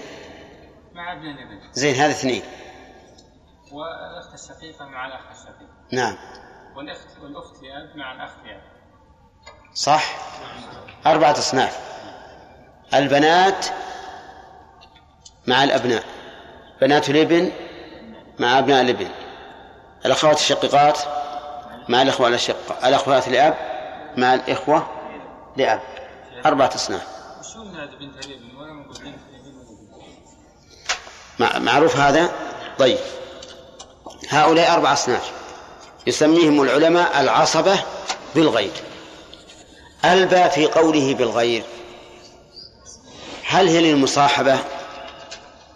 مع 0.95 1.13
ابن 1.13 1.27
الابن. 1.27 1.73
زين 1.73 1.95
هذه 1.95 2.11
اثنين. 2.11 2.43
والأخت 3.73 4.35
الشقيقة 4.35 4.85
مع 4.87 5.07
الأخ 5.07 5.21
الشقيق 5.31 5.69
نعم. 5.93 6.17
والأخت 7.23 7.63
لأب 7.63 7.97
مع 7.97 8.13
لأب 8.13 8.63
صح؟ 9.75 10.17
أربعة 11.07 11.33
أصناف. 11.33 11.79
البنات 12.95 13.67
مع 15.47 15.65
الأبناء. 15.65 16.05
بنات 16.81 17.11
الإبن 17.11 17.53
مع 18.39 18.59
أبناء 18.59 18.83
الإبن. 18.83 19.09
الأخوات 20.07 20.37
الشقيقات 20.37 20.99
مع 21.89 22.03
الإخوة 22.03 22.29
الأشقة. 22.29 22.89
الأخوات 22.89 23.29
لأب 23.29 23.55
مع 24.17 24.35
الإخوة 24.35 24.87
لأب. 25.57 25.81
أربعة 26.47 26.71
أصناف. 26.75 27.07
معروف 31.39 31.97
هذا؟ 31.97 32.33
طيب. 32.79 32.99
هؤلاء 34.29 34.75
أربع 34.75 34.93
أصناف. 34.93 35.33
يسميهم 36.07 36.63
العلماء 36.63 37.21
العصبة 37.21 37.79
بالغير 38.35 38.73
الباء 40.05 40.49
في 40.49 40.67
قوله 40.67 41.15
بالغير 41.15 41.63
هل 43.47 43.69
هي 43.69 43.81
للمصاحبة؟ 43.81 44.59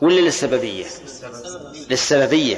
ولا 0.03 0.21
للسببية 0.21 0.85
للسببية 1.91 2.57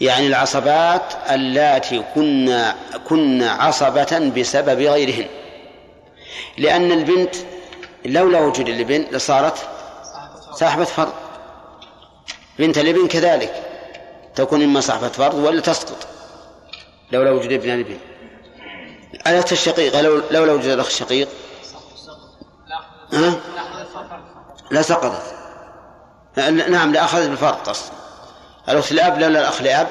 يعني 0.00 0.26
العصبات 0.26 1.14
اللاتي 1.30 2.04
كنا 2.14 2.76
كنا 3.08 3.50
عصبة 3.50 4.32
بسبب 4.36 4.80
غيرهن 4.80 5.26
لأن 6.58 6.92
البنت 6.92 7.34
لولا 8.04 8.40
وجود 8.40 8.68
الابن 8.68 9.06
لصارت 9.12 9.58
صاحبة 10.52 10.84
فرض 10.84 11.12
بنت 12.58 12.78
الابن 12.78 13.08
كذلك 13.08 13.54
تكون 14.34 14.62
إما 14.62 14.80
صاحبة 14.80 15.08
فرض 15.08 15.34
ولا 15.34 15.60
تسقط 15.60 16.06
لولا 17.12 17.30
وجود 17.30 17.52
ابن 17.52 17.70
الابن 17.70 17.96
الأخت 19.26 19.52
الشقيقة 19.52 20.00
لو 20.00 20.22
لولا 20.30 20.52
وجود 20.52 20.70
الأخ 20.70 20.86
الشقيق 20.86 21.28
ها؟ 23.12 23.40
لا 24.70 24.82
سقطت 24.82 25.41
نعم 26.36 26.92
لأخذت 26.92 27.28
بالفرض 27.28 27.56
قصد 27.56 27.92
الأخت 28.68 28.92
لولا 28.92 29.26
الأخ 29.26 29.62
لأب. 29.62 29.88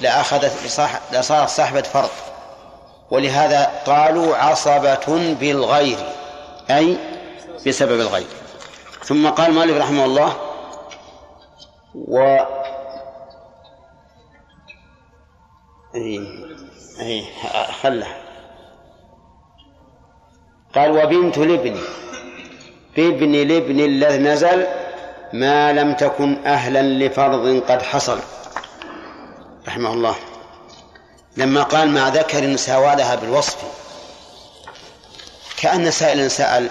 لأخذت 0.00 0.64
بصاح... 0.64 1.00
لصارت 1.12 1.48
صاحبة 1.48 1.82
فرض 1.82 2.10
ولهذا 3.10 3.82
قالوا 3.86 4.36
عصبة 4.36 5.34
بالغير 5.40 5.98
أي 6.70 6.98
بسبب 7.66 8.00
الغير. 8.00 8.26
ثم 9.04 9.28
قال 9.28 9.52
مالك 9.52 9.76
رحمه 9.80 10.04
الله 10.04 10.36
و 11.94 12.36
أي 15.94 16.28
أي 17.00 17.24
خله. 17.82 18.16
قال 20.74 20.90
وبنت 20.90 21.38
الابن 21.38 21.80
بابن 22.96 23.34
الابن 23.34 23.80
الذي 23.80 24.18
نزل 24.18 24.66
ما 25.32 25.72
لم 25.72 25.92
تكن 25.92 26.46
أهلا 26.46 26.82
لفرض 26.82 27.62
قد 27.68 27.82
حصل. 27.82 28.18
رحمه 29.68 29.92
الله. 29.92 30.16
لما 31.36 31.62
قال 31.62 31.90
مع 31.90 32.08
ذكر 32.08 32.56
ساوالها 32.56 33.14
بالوصف. 33.14 33.56
كأن 35.56 35.90
سائلا 35.90 36.28
سأل 36.28 36.70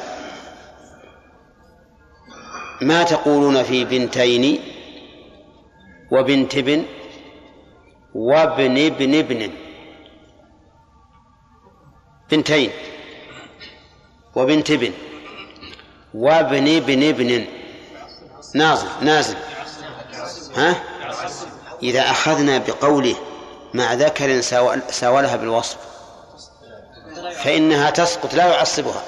ما 2.82 3.04
تقولون 3.04 3.64
في 3.64 3.86
بنتين 3.86 4.60
وبنت 6.12 6.58
ابن 6.58 6.86
وابن 8.16 8.78
ابن 8.86 9.16
ابن؟ 9.16 9.52
بنتين 12.32 12.72
وبنت 14.36 14.72
ابن 14.72 14.92
وابن 16.14 16.68
ابن 16.76 17.04
ابن. 17.04 17.46
نازل 18.56 18.88
نازل 19.02 19.36
ها؟ 20.56 20.76
إذا 21.84 22.02
أخذنا 22.02 22.58
بقوله 22.58 23.16
مع 23.74 23.94
ذكر 23.94 24.42
ساو- 24.42 24.92
ساولها 24.92 25.36
بالوصف 25.36 25.78
فإنها 27.44 27.90
تسقط 27.90 28.34
لا 28.34 28.46
يعصبها. 28.46 29.04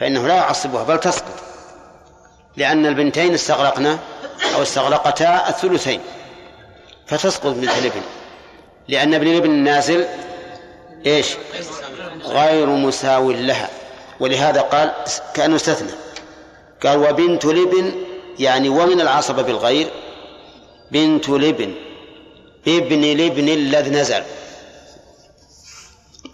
فإنه 0.00 0.26
لا 0.26 0.34
يعصبها 0.34 0.84
بل 0.84 1.00
تسقط. 1.00 1.34
لأن 2.56 2.86
البنتين 2.86 3.34
استغرقنا 3.34 3.98
أو 4.56 4.62
استغرقتا 4.62 5.48
الثلثين 5.48 6.00
فتسقط 7.06 7.46
بنت 7.46 7.78
الابن. 7.78 8.00
لأن 8.88 9.14
ابن 9.14 9.26
الابن 9.26 9.50
النازل 9.50 10.06
إيش؟ 11.06 11.26
غير 12.24 12.66
مساو 12.66 13.30
لها. 13.30 13.68
ولهذا 14.20 14.60
قال 14.60 14.92
كأنه 15.34 15.56
استثنى. 15.56 15.90
قال 16.86 16.98
وبنت 16.98 17.44
الابن 17.44 18.07
يعني 18.38 18.68
ومن 18.68 19.00
العصبة 19.00 19.42
بالغير 19.42 19.90
بنت 20.90 21.28
الابن 21.28 21.74
ابن 22.68 23.04
الابن 23.04 23.48
الذي 23.48 23.90
نزل. 23.90 24.22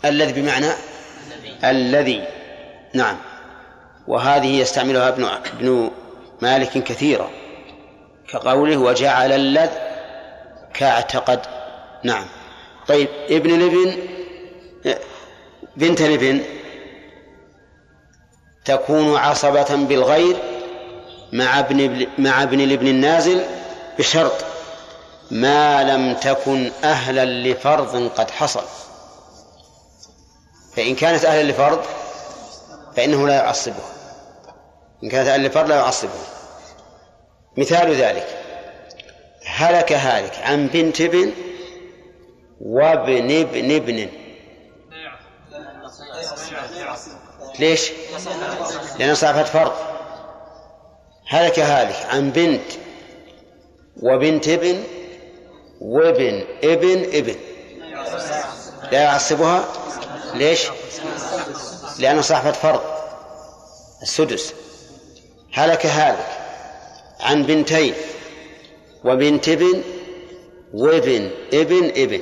الذي 0.05 0.41
بمعنى؟ 0.41 0.71
الذي. 1.65 2.25
نعم. 2.95 3.17
وهذه 4.09 4.61
يستعملها 4.61 5.09
ابن 5.09 5.25
ابن 5.25 5.91
مالك 6.43 6.85
كثيرا. 6.85 7.31
كقوله 8.33 8.77
وجعل 8.77 9.33
اللذ 9.33 9.71
كاعتقد. 10.75 11.41
نعم. 12.03 12.25
طيب 12.89 13.09
ابن 13.31 13.55
الابن 13.55 13.97
بنت 15.77 16.01
الابن 16.01 16.41
تكون 18.65 19.17
عصبة 19.17 19.75
بالغير 19.75 20.37
مع 21.35 21.59
ابن 21.59 22.07
مع 22.19 22.43
ابن 22.43 22.61
الابن 22.61 22.87
النازل 22.87 23.45
بشرط 23.99 24.45
ما 25.31 25.83
لم 25.83 26.15
تكن 26.15 26.73
أهلا 26.85 27.25
لفرض 27.25 28.11
قد 28.17 28.31
حصل 28.31 28.65
فإن 30.77 30.95
كانت 30.95 31.25
أهلا 31.25 31.51
لفرض 31.53 31.85
فإنه 32.97 33.27
لا 33.29 33.35
يعصبها 33.35 33.89
إن 35.05 35.09
كانت 35.09 35.29
أهلا 35.29 35.49
لفرض 35.49 35.69
لا 35.69 35.77
يعصبها 35.77 36.27
مثال 37.57 37.95
ذلك 37.95 38.27
هلك 39.47 39.93
هالك 39.93 40.39
عن 40.39 40.67
بنت 40.67 41.01
ابن 41.01 41.33
وابن 42.61 43.41
ابن 43.41 43.75
ابن 43.75 44.09
ليش؟ 47.59 47.91
لأن 48.99 49.15
صاحبة 49.15 49.43
فرض 49.45 49.94
هلك 51.27 51.59
هالك 51.59 52.07
عن 52.11 52.31
بنت 52.31 52.63
وبنت 54.03 54.49
ابن 54.49 54.85
وابن 55.81 56.45
ابن 56.65 57.03
ابن. 57.03 57.35
لا 58.93 59.03
يعصبها؟ 59.03 59.65
ليش؟ 60.35 60.61
لأن 61.99 62.23
صاحبة 62.23 62.53
فرض 62.53 62.81
السدس. 64.03 64.55
هلك 65.53 65.87
هالك 65.87 66.27
عن 67.21 67.43
بنتين 67.43 67.95
وبنت 69.05 69.49
ابن 69.49 69.83
وابن 70.75 71.31
ابن 71.53 71.85
ابن. 71.97 72.21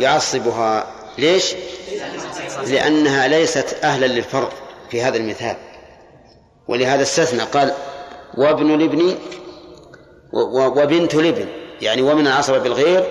يعصبها. 0.00 0.86
ليش؟ 1.18 1.54
لأنها 2.66 3.28
ليست 3.28 3.76
أهلا 3.82 4.06
للفرض 4.06 4.52
في 4.90 5.02
هذا 5.02 5.16
المثال. 5.16 5.56
ولهذا 6.68 7.02
استثنى 7.02 7.42
قال 7.42 7.74
وابن 8.38 8.74
الابن 8.74 9.18
وبنت 10.52 11.14
الابن 11.14 11.48
يعني 11.82 12.02
ومن 12.02 12.26
العصبة 12.26 12.58
بالغير 12.58 13.04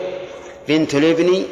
بنت 0.68 0.94
الابن 0.96 1.46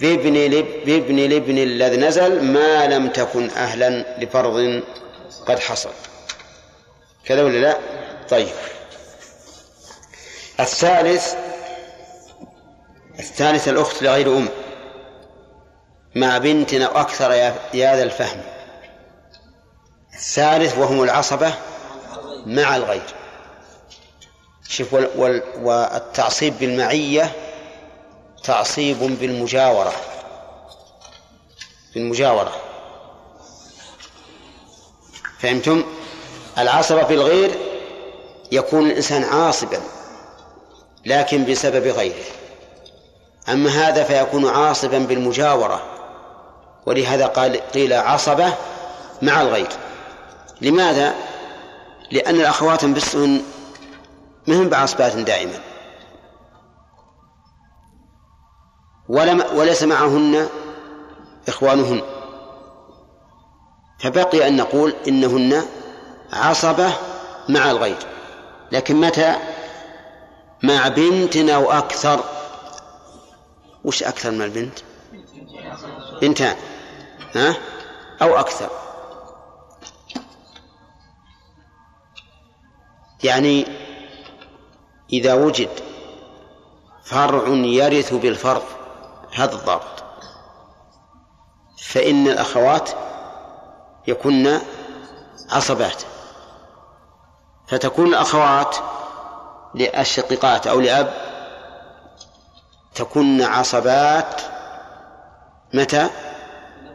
بابن 0.00 0.36
الاب- 0.36 0.84
بابن 0.86 1.18
الابن 1.18 1.58
الذي 1.58 1.96
نزل 1.96 2.42
ما 2.44 2.86
لم 2.86 3.08
تكن 3.08 3.50
أهلا 3.50 4.18
لفرض 4.24 4.82
قد 5.46 5.58
حصل. 5.58 5.90
كذا 7.24 7.42
ولا 7.42 7.58
لا؟ 7.58 7.76
طيب. 8.30 8.48
الثالث 10.60 11.34
الثالث 13.18 13.68
الأخت 13.68 14.02
لغير 14.02 14.36
أم 14.36 14.48
مع 16.14 16.38
بنت 16.38 16.74
أو 16.74 17.00
أكثر 17.00 17.32
يا 17.74 17.96
ذا 17.96 18.02
الفهم. 18.02 18.40
الثالث 20.18 20.78
وهم 20.78 21.02
العصبة 21.02 21.54
مع 22.46 22.76
الغير. 22.76 23.14
شوف 24.68 24.94
وال 24.94 25.10
وال 25.16 25.42
والتعصيب 25.62 26.58
بالمعية 26.58 27.32
تعصيب 28.44 28.98
بالمجاورة. 28.98 29.92
بالمجاورة. 31.94 32.52
فهمتم؟ 35.38 35.84
العصبة 36.58 37.02
بالغير 37.02 37.50
يكون 38.52 38.86
الإنسان 38.86 39.24
عاصبا 39.24 39.80
لكن 41.06 41.44
بسبب 41.44 41.86
غيره. 41.86 42.24
أما 43.48 43.70
هذا 43.70 44.04
فيكون 44.04 44.48
عاصبا 44.48 44.98
بالمجاورة 44.98 45.82
ولهذا 46.86 47.26
قال 47.26 47.70
قيل 47.70 47.92
عصبة 47.92 48.54
مع 49.22 49.40
الغير. 49.40 49.87
لماذا؟ 50.60 51.14
لأن 52.10 52.34
الأخوات 52.34 52.84
بالسن 52.84 53.42
مهم 54.46 54.68
بعصبات 54.68 55.16
دائما. 55.16 55.60
ولم 59.08 59.44
وليس 59.54 59.82
معهن 59.82 60.48
إخوانهن. 61.48 62.02
فبقي 64.00 64.48
أن 64.48 64.56
نقول 64.56 64.94
إنهن 65.08 65.62
عصبة 66.32 66.92
مع 67.48 67.70
الغير. 67.70 67.98
لكن 68.72 69.00
متى؟ 69.00 69.36
مع 70.62 70.88
بنت 70.88 71.36
أو 71.36 71.72
أكثر. 71.72 72.24
وش 73.84 74.02
أكثر 74.02 74.30
من 74.30 74.42
البنت؟ 74.42 74.78
بنتان 76.20 76.56
ها؟ 77.34 77.54
أو 78.22 78.36
أكثر. 78.40 78.87
يعني 83.24 83.66
إذا 85.12 85.34
وجد 85.34 85.70
فرع 87.04 87.48
يرث 87.48 88.14
بالفرض 88.14 88.62
هذا 89.34 89.54
الضابط. 89.54 90.04
فإن 91.82 92.28
الأخوات 92.28 92.90
يكن 94.06 94.60
عصبات. 95.50 96.02
فتكون 97.68 98.06
الأخوات 98.06 98.76
للشقيقات 99.74 100.66
أو 100.66 100.80
لأب 100.80 101.12
تكن 102.94 103.42
عصبات. 103.42 104.40
متى؟ 105.74 106.10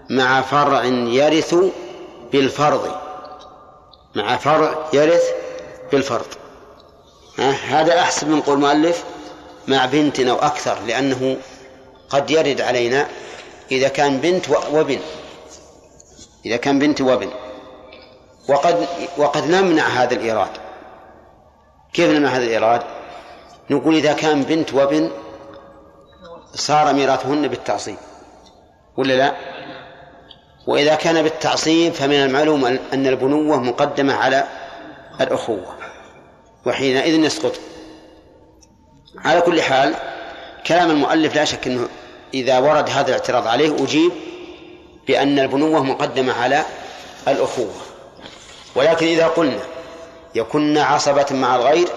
مع 0.10 0.42
فرع 0.42 0.84
يرث 0.86 1.56
بالفرض. 2.32 2.96
مع 4.16 4.38
فرع 4.38 4.86
يرث 4.94 5.43
بالفرض. 5.92 6.26
هذا 7.68 8.00
أحسن 8.00 8.30
من 8.30 8.42
قول 8.42 8.60
مؤلف 8.60 9.04
مع 9.68 9.86
بنت 9.86 10.20
أو 10.20 10.36
أكثر 10.36 10.78
لأنه 10.88 11.38
قد 12.10 12.32
يرد 12.32 12.62
علينا 12.62 13.08
إذا 13.72 13.88
كان 13.88 14.18
بنت 14.18 14.50
وابن 14.50 15.00
إذا 16.46 16.58
كان 16.58 16.80
بنت 16.80 17.02
وابن 17.02 17.30
وقد 18.50 18.88
وقد 19.18 19.48
نمنع 19.50 19.84
هذا 19.84 20.14
الإيراد. 20.14 20.50
كيف 21.94 22.12
نمنع 22.12 22.30
هذا 22.30 22.44
الإيراد؟ 22.44 22.82
نقول 23.70 23.96
إذا 23.96 24.14
كان 24.14 24.44
بنت 24.44 24.74
وابن 24.74 25.12
صار 26.54 26.94
ميراثهن 26.94 27.48
بالتعصيب 27.48 27.98
ولا 28.98 29.14
لا؟ 29.14 29.36
وإذا 30.68 30.96
كان 30.96 31.22
بالتعصيب 31.22 31.94
فمن 31.94 32.16
المعلوم 32.16 32.66
أن 32.66 33.08
البنوة 33.08 33.60
مقدمة 33.60 34.14
على 34.14 34.44
الأخوة. 35.22 35.76
وحينئذ 36.66 37.24
يسقط 37.24 37.54
على 39.18 39.42
كل 39.42 39.62
حال 39.62 39.96
كلام 40.68 40.92
المؤلف 40.92 41.36
لا 41.36 41.46
شك 41.46 41.68
أنه 41.68 41.88
إذا 42.34 42.60
ورد 42.60 42.90
هذا 42.90 43.08
الاعتراض 43.08 43.48
عليه 43.48 43.84
أجيب 43.84 44.12
بأن 45.08 45.40
البنوة 45.40 45.84
مقدمة 45.84 46.34
على 46.34 46.66
الأخوة. 47.28 47.74
ولكن 48.76 49.06
إذا 49.06 49.28
قلنا 49.28 49.60
يكن 50.36 50.78
عصبة 50.78 51.26
مع 51.32 51.56
الغير 51.56 51.88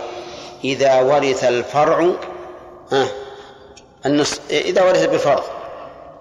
إذا 0.65 1.01
ورث 1.01 1.45
الفرع 1.45 2.13
آه 2.93 3.09
النص 4.07 4.41
إذا 4.51 4.83
ورث 4.83 5.05
بالفرض 5.05 5.43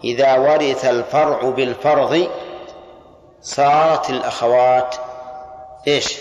إذا 0.03 0.37
ورث 0.37 0.85
الفرع 0.85 1.49
بالفرض 1.49 2.27
صارت 3.41 4.09
الأخوات 4.09 4.95
إيش؟ 5.87 6.17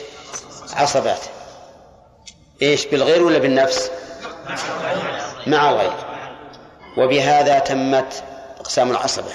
عصبات. 0.77 1.21
إيش 2.63 2.87
بالغير 2.87 3.23
ولا 3.23 3.39
بالنفس؟ 3.39 3.91
مع 5.47 5.71
الغير. 5.71 5.93
وبهذا 6.99 7.59
تمت 7.59 8.25
أقسام 8.61 8.91
العصبة. 8.91 9.33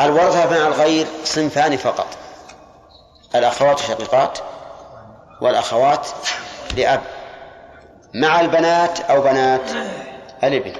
الورثة 0.00 0.50
مع 0.50 0.66
الغير 0.66 1.06
صنفان 1.24 1.76
فقط. 1.76 2.06
الأخوات 3.34 3.80
الشقيقات 3.80 4.38
والأخوات 5.40 6.08
لأب. 6.76 7.02
مع 8.14 8.40
البنات 8.40 9.00
أو 9.00 9.22
بنات 9.22 9.70
الابن. 10.44 10.72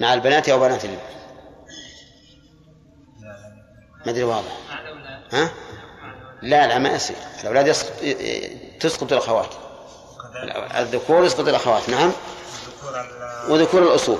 مع 0.00 0.14
البنات 0.14 0.48
أو 0.48 0.60
بنات 0.60 0.84
الابن. 0.84 1.00
ما 4.06 4.12
أدري 4.12 4.24
واضح. 4.24 4.52
ها؟ 5.32 5.50
لا 6.42 6.66
لا 6.66 6.78
ما 6.78 6.88
يصير. 6.88 7.16
الأولاد 7.40 7.76
تسقط 8.80 9.12
الأخوات. 9.12 9.48
الذكور 10.78 11.24
يسقط 11.24 11.48
الأخوات 11.48 11.88
نعم. 11.88 12.12
وذكور 13.48 13.82
الأصول. 13.82 14.18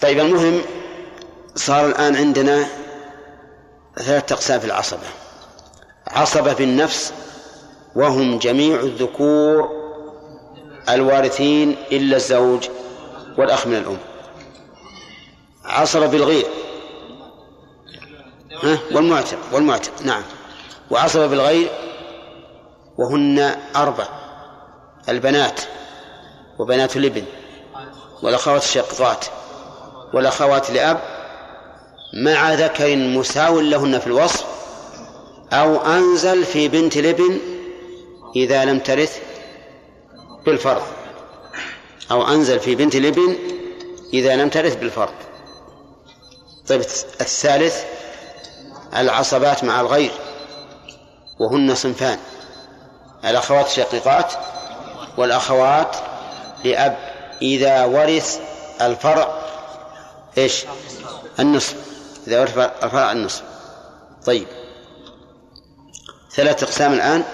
طيب 0.00 0.18
المهم 0.18 0.62
صار 1.56 1.86
الآن 1.86 2.16
عندنا 2.16 2.66
ثلاثة 3.96 4.34
أقسام 4.34 4.60
في 4.60 4.66
العصبة. 4.66 5.06
عصبة 6.06 6.52
بالنفس 6.52 7.12
وهم 7.94 8.38
جميع 8.38 8.80
الذكور 8.80 9.70
الوارثين 10.88 11.76
إلا 11.92 12.16
الزوج 12.16 12.68
والأخ 13.38 13.66
من 13.66 13.76
الأم. 13.76 13.98
عصبة 15.64 16.06
بالغير 16.06 16.46
ها؟ 18.62 18.78
والمعتق 18.92 19.38
والمعتق 19.52 20.02
نعم. 20.02 20.22
وعصبة 20.90 21.26
بالغير 21.26 21.70
وهن 23.00 23.56
أربع 23.76 24.08
البنات 25.08 25.60
وبنات 26.58 26.96
الإبن 26.96 27.24
والأخوات 28.22 28.62
الشقيقات 28.62 29.24
والأخوات 30.14 30.70
لأب 30.70 31.00
مع 32.24 32.54
ذكر 32.54 32.96
مساو 32.96 33.60
لهن 33.60 33.98
في 33.98 34.06
الوصف 34.06 34.46
أو 35.52 35.76
أنزل 35.76 36.44
في 36.44 36.68
بنت 36.68 36.96
الإبن 36.96 37.38
إذا 38.36 38.64
لم 38.64 38.78
ترث 38.78 39.18
بالفرض 40.46 40.82
أو 42.10 42.28
أنزل 42.28 42.60
في 42.60 42.74
بنت 42.74 42.94
الإبن 42.94 43.36
إذا 44.14 44.36
لم 44.36 44.48
ترث 44.48 44.76
بالفرض. 44.76 45.14
طيب 46.68 46.80
الثالث 47.20 47.84
العصبات 48.96 49.64
مع 49.64 49.80
الغير 49.80 50.12
وهن 51.40 51.74
صنفان. 51.74 52.18
الأخوات 53.24 53.66
الشقيقات 53.66 54.32
والأخوات 55.16 55.96
لأب. 56.64 56.96
إذا 57.42 57.84
ورث 57.84 58.40
الفرع 58.80 59.38
إيش؟ 60.38 60.64
النصف. 61.38 61.76
إذا 62.26 62.40
ورث 62.40 62.58
الفرع 62.58 63.12
النصف. 63.12 63.42
طيب. 64.26 64.46
ثلاث 66.30 66.62
أقسام 66.62 66.92
الآن. 66.92 67.24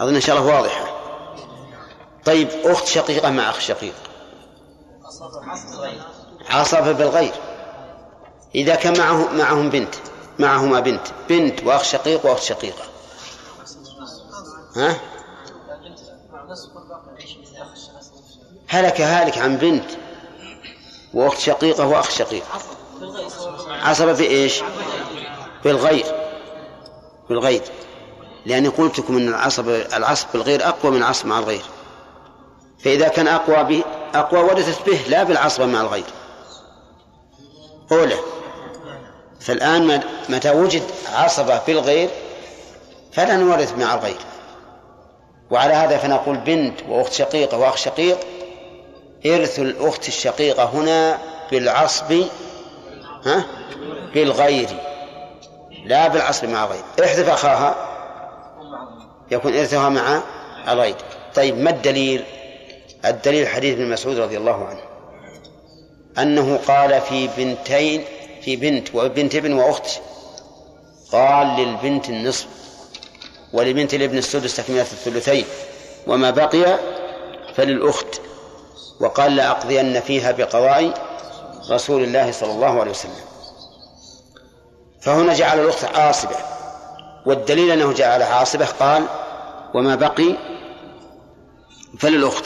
أظن 0.00 0.14
إن 0.14 0.20
شاء 0.20 0.38
الله 0.38 0.56
واضحة. 0.56 0.84
طيب 2.24 2.48
أخت 2.64 2.86
شقيقة 2.86 3.30
مع 3.30 3.50
أخ 3.50 3.60
شقيق. 3.60 3.94
عصبة 6.50 6.92
بالغير. 6.92 7.32
إذا 8.54 8.74
كان 8.74 8.98
معه 8.98 9.32
معهم 9.32 9.70
بنت 9.70 9.94
معهما 10.38 10.80
بنت 10.80 11.06
بنت 11.28 11.62
وأخ 11.62 11.82
شقيق 11.82 12.26
وأخت 12.26 12.42
شقيقة. 12.42 12.84
ها؟ 14.78 14.96
هلك 18.68 19.00
هالك 19.00 19.38
عن 19.38 19.56
بنت 19.56 19.90
وأخت 21.14 21.38
شقيقة 21.38 21.86
وأخ 21.86 22.10
شقيق. 22.10 22.44
عصبة 23.68 24.12
بإيش؟ 24.12 24.62
بالغير 25.64 26.04
بالغير 27.28 27.62
لأني 28.46 28.68
قلت 28.68 28.98
لكم 28.98 29.16
أن 29.16 29.28
العصب 29.28 29.68
العصب 29.68 30.26
بالغير 30.32 30.68
أقوى 30.68 30.92
من 30.92 30.98
العصب 30.98 31.26
مع 31.26 31.38
الغير. 31.38 31.64
فإذا 32.84 33.08
كان 33.08 33.28
أقوى 33.28 33.64
به 33.64 33.84
أقوى 34.14 34.40
ورثت 34.40 34.86
به 34.86 35.00
لا 35.08 35.22
بالعصبة 35.22 35.66
مع 35.66 35.80
الغير. 35.80 36.04
أولى. 37.92 38.18
فالآن 39.40 40.02
متى 40.28 40.50
وجد 40.50 40.82
عصبة 41.12 41.60
بالغير 41.66 42.10
فلا 43.12 43.36
نورث 43.36 43.78
مع 43.78 43.94
الغير. 43.94 44.18
وعلى 45.50 45.74
هذا 45.74 45.98
فنقول 45.98 46.36
بنت 46.36 46.80
وأخت 46.88 47.12
شقيقة 47.12 47.58
وأخ 47.58 47.76
شقيق 47.76 48.18
إرث 49.26 49.58
الأخت 49.58 50.08
الشقيقة 50.08 50.64
هنا 50.64 51.18
بالعصب 51.50 52.12
ها؟ 53.24 53.44
بالغير 54.14 54.68
لا 55.84 56.08
بالعصب 56.08 56.48
مع 56.48 56.64
الغير 56.64 56.82
احذف 57.04 57.28
أخاها. 57.28 57.74
يكون 59.30 59.56
إرثها 59.56 59.88
مع 59.88 60.22
الغير. 60.68 60.94
طيب 61.34 61.58
ما 61.58 61.70
الدليل؟ 61.70 62.24
الدليل 63.04 63.48
حديث 63.48 63.74
ابن 63.74 63.90
مسعود 63.90 64.18
رضي 64.18 64.36
الله 64.36 64.66
عنه. 64.66 64.80
أنه 66.18 66.56
قال 66.56 67.00
في 67.00 67.28
بنتين 67.36 68.04
في 68.04 68.42
في 68.42 68.56
بنت 68.56 68.94
وبنت 68.94 69.34
ابن 69.34 69.52
وأخت 69.52 70.00
قال 71.12 71.46
للبنت 71.46 72.08
النصف. 72.08 72.46
ولبنت 73.52 73.94
الابن 73.94 74.18
السدس 74.18 74.56
تكملة 74.56 74.80
الثلثين. 74.80 75.44
وما 76.06 76.30
بقي 76.30 76.78
فللأخت. 77.54 78.20
وقال 79.00 79.36
لأقضين 79.36 80.00
فيها 80.00 80.32
بقضاء 80.32 80.92
رسول 81.70 82.04
الله 82.04 82.32
صلى 82.32 82.52
الله 82.52 82.80
عليه 82.80 82.90
وسلم. 82.90 83.12
فهنا 85.00 85.34
جعل 85.34 85.60
الأخت 85.60 85.84
عاصبة. 85.84 86.36
والدليل 87.26 87.70
أنه 87.70 87.92
جعلها 87.92 88.34
عاصبة 88.34 88.66
قال 88.66 89.04
وما 89.74 89.94
بقي 89.94 90.36
فللأخت. 91.98 92.44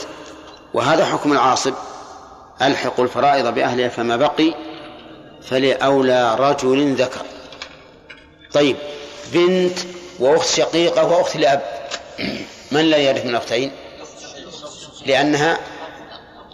وهذا 0.73 1.05
حكم 1.05 1.33
العاصب. 1.33 1.73
ألحق 2.61 2.99
الفرائض 2.99 3.53
بأهلها 3.53 3.89
فما 3.89 4.17
بقي 4.17 4.53
فلأولى 5.49 6.35
رجل 6.35 6.95
ذكر. 6.95 7.21
طيب 8.53 8.75
بنت 9.33 9.79
وأخت 10.19 10.47
شقيقة 10.47 11.05
وأخت 11.07 11.37
لأب. 11.37 11.61
من 12.71 12.81
لا 12.81 12.97
يرث 12.97 13.23
من 13.23 13.29
الأختين 13.29 13.71
لأنها 15.05 15.57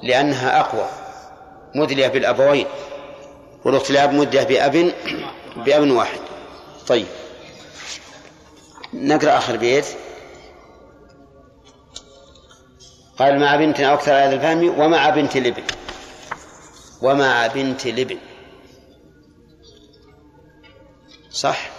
لأنها 0.04 0.60
أقوى. 0.60 0.89
مدلية 1.76 2.08
بالأبوين. 2.08 2.67
والأخت 3.65 3.91
لأب 3.91 4.13
مدلية 4.13 4.43
بأب 4.43 4.93
بأب 5.56 5.91
واحد. 5.91 6.19
طيب. 6.88 7.08
نقرأ 8.93 9.38
آخر 9.38 9.58
بيت. 9.58 9.86
قال 13.19 13.39
مع 13.39 13.56
بنت 13.56 13.80
أكثر 13.80 14.12
هذا 14.12 14.34
الفهم 14.36 14.80
ومع 14.80 15.10
بنت 15.10 15.36
الابن 15.36 15.63
ومع 17.02 17.48
بنت 17.48 17.86
الابن 17.86 18.17
صح؟ 21.32 21.79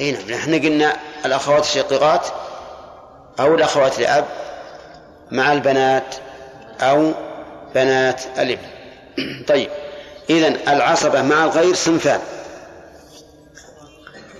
إي 0.00 0.12
نعم. 0.12 0.30
نحن 0.30 0.54
قلنا 0.54 0.96
الأخوات 1.24 1.64
الشقيقات 1.64 2.26
أو 3.40 3.54
الأخوات 3.54 3.98
لاب 3.98 4.24
مع 5.30 5.52
البنات 5.52 6.14
أو 6.80 7.12
بنات 7.74 8.22
الإبن. 8.38 8.66
طيب. 9.48 9.70
اذا 10.30 10.48
العصبة 10.48 11.22
مع 11.22 11.44
الغير 11.44 11.74
صنفان. 11.74 12.20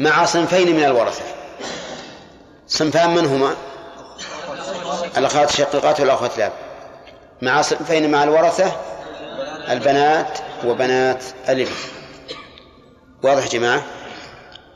مع 0.01 0.25
صنفين 0.25 0.77
من 0.77 0.85
الورثة. 0.85 1.23
صنفان 2.69 3.15
من 3.15 3.27
هما؟ 3.27 3.55
الأخوات 5.17 5.51
الشقيقات 5.51 6.01
والأخوات 6.01 6.37
الأب. 6.37 6.53
مع 7.43 7.63
صنفين 7.63 8.11
مع 8.11 8.25
الورثة 8.25 8.73
البنات 9.69 10.39
وبنات 10.65 11.25
الإبن. 11.49 11.73
واضح 13.23 13.45
يا 13.45 13.49
جماعة؟ 13.49 13.83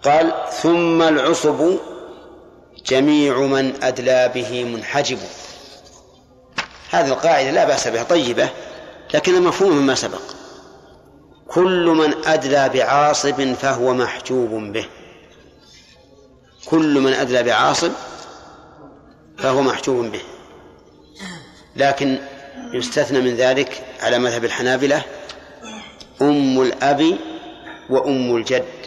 قال 0.04 0.32
ثم 0.62 1.02
العصب 1.02 1.76
جميع 2.86 3.40
من 3.40 3.82
أدلى 3.82 4.30
به 4.34 4.64
منحجب. 4.64 5.18
هذه 6.90 7.08
القاعدة 7.08 7.50
لا 7.50 7.64
بأس 7.64 7.88
بها 7.88 8.02
طيبة 8.02 8.48
لكن 9.14 9.42
مفهوم 9.42 9.72
مما 9.72 9.94
سبق. 9.94 10.20
كل 11.48 11.86
من 11.86 12.14
أدلى 12.26 12.68
بعاصب 12.68 13.54
فهو 13.54 13.94
محجوب 13.94 14.72
به. 14.72 14.86
كل 16.66 17.00
من 17.00 17.12
أدلى 17.12 17.42
بعاصب 17.42 17.92
فهو 19.38 19.62
محجوب 19.62 20.04
به. 20.04 20.22
لكن 21.76 22.18
يستثنى 22.72 23.20
من 23.20 23.36
ذلك 23.36 23.82
على 24.00 24.18
مذهب 24.18 24.44
الحنابلة 24.44 25.02
أم 26.22 26.62
الأب 26.62 27.18
وأم 27.90 28.36
الجد. 28.36 28.83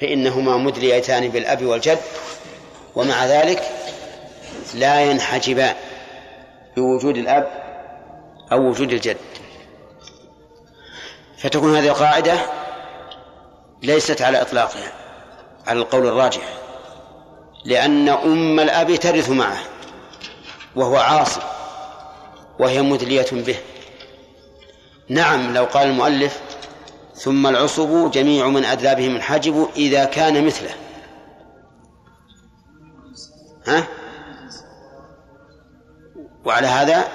فإنهما 0.00 0.56
مدليتان 0.56 1.28
بالأب 1.28 1.64
والجد 1.64 1.98
ومع 2.94 3.26
ذلك 3.26 3.62
لا 4.74 5.00
ينحجبان 5.00 5.74
بوجود 6.76 7.16
الأب 7.16 7.48
أو 8.52 8.68
وجود 8.68 8.92
الجد. 8.92 9.16
فتكون 11.38 11.76
هذه 11.76 11.88
القاعدة 11.88 12.38
ليست 13.82 14.22
على 14.22 14.42
إطلاقها 14.42 14.92
على 15.66 15.78
القول 15.78 16.06
الراجح 16.06 16.42
لأن 17.64 18.08
أم 18.08 18.60
الأب 18.60 18.94
ترث 18.94 19.30
معه 19.30 19.58
وهو 20.76 20.96
عاصي 20.96 21.40
وهي 22.58 22.82
مدلية 22.82 23.26
به. 23.32 23.56
نعم 25.08 25.54
لو 25.54 25.64
قال 25.64 25.88
المؤلف 25.88 26.40
ثم 27.16 27.46
العصب 27.46 28.10
جميع 28.10 28.48
من 28.48 28.64
أدلى 28.64 28.94
به 28.94 29.08
منحجب 29.08 29.68
إذا 29.76 30.04
كان 30.04 30.46
مثله. 30.46 30.70
ها؟ 33.66 33.86
وعلى 36.44 36.66
هذا 36.66 37.08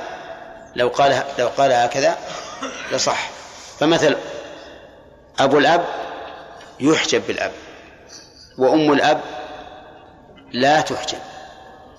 لو 0.75 0.87
قال 0.87 1.23
لو 1.39 1.47
قال 1.47 1.71
هكذا 1.71 2.17
لصح. 2.91 3.29
فمثل 3.79 4.17
أبو 5.39 5.57
الأب 5.57 5.85
يحجب 6.79 7.27
بالأب 7.27 7.51
وأم 8.57 8.91
الأب 8.93 9.21
لا 10.51 10.81
تحجب 10.81 11.19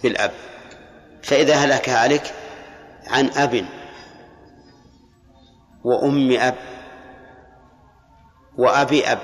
بالأب. 0.03 0.33
فإذا 1.23 1.55
هلك 1.55 1.89
هالك 1.89 2.35
عن 3.07 3.31
أب 3.37 3.65
وأم 5.85 6.33
أب 6.33 6.72
وأبي 8.59 9.05
أب. 9.05 9.19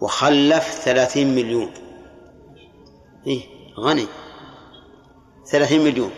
وخلف 0.00 0.64
ثلاثين 0.64 1.34
مليون. 1.34 1.70
إيه 3.26 3.42
غني. 3.80 4.06
ثلاثين 5.46 5.84
مليون. 5.84 6.10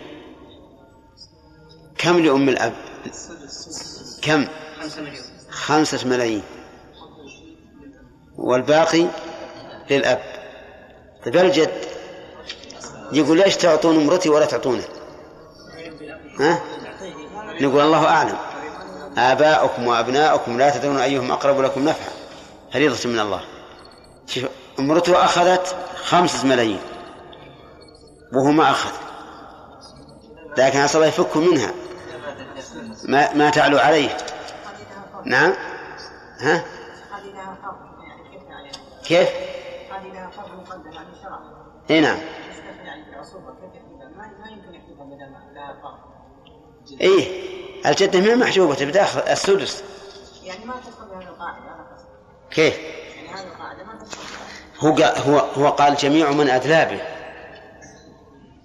كم 1.98 2.18
لأم 2.18 2.48
الأب؟ 2.48 2.74
كم؟ 4.22 4.46
خمسة 5.50 6.08
ملايين. 6.08 6.42
والباقي 8.36 9.06
للأب. 9.90 10.22
طيب 11.24 11.36
الجد 11.36 11.84
يقول 13.12 13.38
ليش 13.38 13.56
تعطون 13.56 13.96
امرتي 13.96 14.28
ولا 14.28 14.46
تعطونه؟ 14.46 14.84
ها؟ 16.40 16.62
نقول 17.60 17.80
الله 17.80 18.06
أعلم. 18.06 18.55
آباؤكم 19.18 19.86
وأبناؤكم 19.86 20.58
لا 20.58 20.70
تدرون 20.70 20.98
أيهم 20.98 21.32
أقرب 21.32 21.60
لكم 21.60 21.84
نفعا. 21.84 22.10
فريضة 22.72 23.08
من 23.08 23.18
الله. 23.18 23.40
شوف 24.26 24.44
امرته 24.78 25.24
أخذت 25.24 25.76
خمسة 25.96 26.46
ملايين. 26.46 26.80
وهو 28.32 28.50
ما 28.50 28.70
أخذ. 28.70 28.90
لكن 30.58 30.78
عسى 30.78 30.98
الله 30.98 31.08
يفك 31.08 31.36
منها. 31.36 31.70
ما 33.04 33.34
ما 33.34 33.50
تعلو 33.50 33.78
عليه. 33.78 34.16
نعم. 35.24 35.52
ها؟ 36.40 36.64
كيف؟ 39.04 39.28
إي 41.90 42.00
نعم. 42.00 42.18
إيه 47.00 47.46
الجدة 47.86 48.20
ما 48.20 48.34
محجوبة 48.34 48.84
بداخل 48.84 49.20
السدس. 49.20 49.82
يعني 50.44 50.64
ما 50.64 50.74
تدخل 50.74 51.08
بهذه 51.14 51.28
القاعدة 51.28 51.76
كيف؟ 52.50 52.78
يعني 52.78 53.28
هذه 53.28 53.46
القاعدة 53.46 53.84
ما 53.84 53.98
تدخل 54.04 54.18
هو 54.78 54.92
قال 54.92 55.18
هو 55.18 55.38
هو 55.38 55.68
قال 55.68 55.96
جميع 55.96 56.30
من 56.30 56.48
أدلى 56.48 56.84
به. 56.84 57.00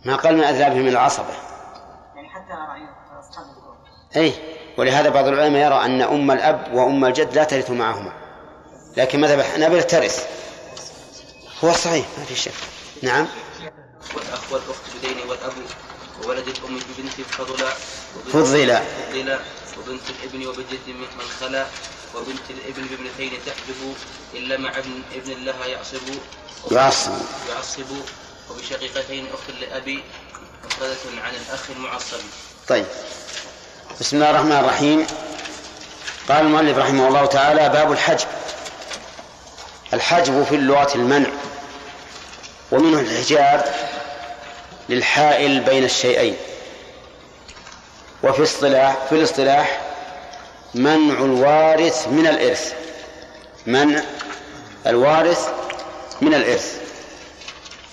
ما 0.05 0.15
قال 0.15 0.37
من 0.37 0.43
أدلى 0.43 0.69
به 0.69 0.75
من 0.75 0.87
العصبة. 0.87 1.33
يعني 2.15 2.29
حتى 2.29 2.53
أصحاب 3.19 3.45
أي 4.15 4.33
ولهذا 4.77 5.09
بعض 5.09 5.27
العلماء 5.27 5.65
يرى 5.65 5.85
أن 5.85 6.01
أم 6.01 6.31
الأب 6.31 6.73
وأم 6.73 7.05
الجد 7.05 7.35
لا 7.35 7.43
ترث 7.43 7.69
معهما. 7.69 8.13
لكن 8.97 9.21
مذهب 9.21 9.39
الحنابلة 9.39 9.81
ترث. 9.81 10.27
هو 11.63 11.69
الصحيح 11.69 12.05
ما 12.17 12.23
في 12.23 12.35
شك. 12.35 12.51
نعم. 13.03 13.27
والأخ 14.15 14.53
والأخت 14.53 14.97
بدين 14.97 15.29
والأب 15.29 15.53
وولد 16.25 16.47
الأم 16.47 16.79
ببنت 16.79 17.27
فضلا 17.37 17.73
فضلا. 18.33 18.81
فضلا 19.11 19.39
وبنت 19.77 20.01
الإبن 20.09 20.47
وبجد 20.47 20.87
من 20.87 21.27
خلا 21.39 21.65
وبنت 22.15 22.49
الإبن 22.49 22.87
بابنتين 22.87 23.31
تحجب 23.45 23.95
إلا 24.33 24.57
مع 24.57 24.77
ابن 24.77 25.01
ابن 25.15 25.45
لها 25.45 25.65
يعصب. 25.65 26.01
يعصب. 26.71 27.11
يعصب. 27.49 27.91
وبشقيقتين 28.49 29.27
أخت 29.33 29.61
لأبي 29.61 30.03
مفردة 30.65 31.21
عن 31.23 31.33
الأخ 31.35 31.69
المعصب. 31.75 32.19
طيب. 32.67 32.85
بسم 33.99 34.15
الله 34.15 34.29
الرحمن 34.29 34.51
الرحيم. 34.51 35.07
قال 36.29 36.45
المؤلف 36.45 36.77
رحمه 36.77 37.07
الله 37.07 37.25
تعالى 37.25 37.69
باب 37.69 37.91
الحجب. 37.91 38.27
الحجب 39.93 40.43
في 40.43 40.55
اللغة 40.55 40.95
المنع. 40.95 41.29
ومنه 42.71 42.99
الحجاب 42.99 43.91
للحائل 44.89 45.59
بين 45.59 45.83
الشيئين. 45.83 46.35
وفي 48.23 48.43
اصطلاح 48.43 48.97
في 49.09 49.15
الاصطلاح 49.15 49.81
منع 50.75 51.19
الوارث 51.19 52.07
من 52.07 52.27
الإرث. 52.27 52.73
منع 53.67 54.01
الوارث 54.87 55.49
من 56.21 56.33
الإرث. 56.33 56.81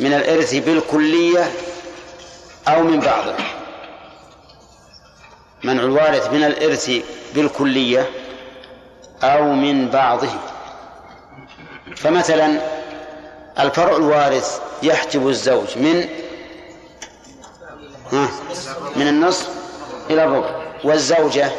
من 0.01 0.13
الإرث 0.13 0.55
بالكلية 0.55 1.53
أو 2.69 2.83
من 2.83 3.01
بعضه 3.01 3.35
منع 5.65 5.83
الوارث 5.83 6.33
من 6.33 6.45
الإرث 6.45 6.91
بالكلية 7.35 8.11
أو 9.23 9.53
من 9.53 9.89
بعضه. 9.89 10.31
فمثلا 11.97 12.61
الفرع 13.61 13.97
الوارث 13.97 14.61
يحجب 14.83 15.29
الزوج 15.29 15.79
من 15.79 16.09
ها؟ 18.13 18.29
من 18.97 19.09
النصف 19.09 19.49
إلى 20.11 20.25
الربع. 20.25 20.51
والزوجة 20.85 21.53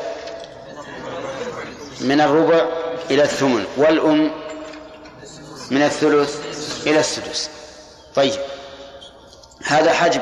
من 2.01 2.21
الربع 2.21 2.65
إلى 3.11 3.23
الثمن. 3.23 3.65
والأم 3.77 4.31
من 5.71 5.81
الثلث 5.81 6.39
إلى 6.87 6.99
السدس. 6.99 7.49
طيب. 8.15 8.39
هذا 9.65 9.93
حجب 9.93 10.21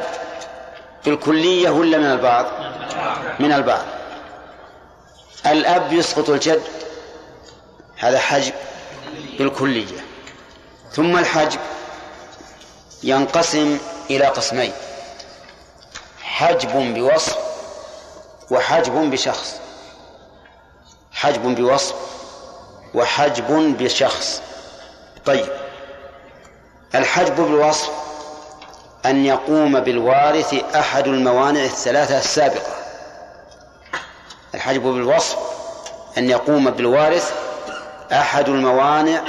بالكلية 1.06 1.70
ولا 1.70 1.98
من 1.98 2.06
البعض؟ 2.06 2.46
من 3.40 3.54
البعض. 3.54 3.86
الأب 5.46 5.94
يسقط 5.94 6.30
الجد. 6.30 6.62
هذا 7.98 8.20
حجب 8.20 8.54
بالكلية 9.40 10.06
ثم 10.92 11.18
الحجب 11.18 11.60
ينقسم 13.04 13.78
إلى 14.10 14.26
قسمين. 14.26 14.72
حجب 16.38 16.94
بوصف 16.94 17.38
وحجب 18.52 19.12
بشخص. 19.12 19.60
حجب 21.12 21.56
بوصف 21.56 21.96
وحجب 22.94 23.78
بشخص. 23.78 24.42
طيب 25.26 25.48
الحجب 26.96 27.36
بالوصف 27.36 27.90
أن 29.06 29.26
يقوم 29.26 29.80
بالوارث 29.80 30.54
أحد 30.76 31.08
الموانع 31.08 31.64
الثلاثة 31.64 32.18
السابقة. 32.18 32.76
الحجب 34.56 34.84
بالوصف 34.84 35.38
أن 36.18 36.30
يقوم 36.30 36.70
بالوارث 36.70 37.34
أحد 38.12 38.50
الموانع 38.50 39.22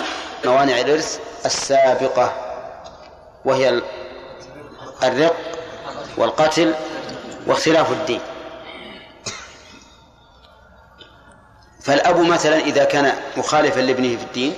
موانع 0.45 0.81
الإرث 0.81 1.21
السابقة 1.47 2.33
وهي 3.45 3.83
الرق 5.03 5.48
والقتل 6.17 6.75
واختلاف 7.47 7.93
الدين. 7.93 8.21
فالأب 11.83 12.21
مثلا 12.21 12.57
إذا 12.59 12.85
كان 12.85 13.13
مخالفا 13.37 13.81
لابنه 13.81 14.17
في 14.17 14.23
الدين 14.25 14.55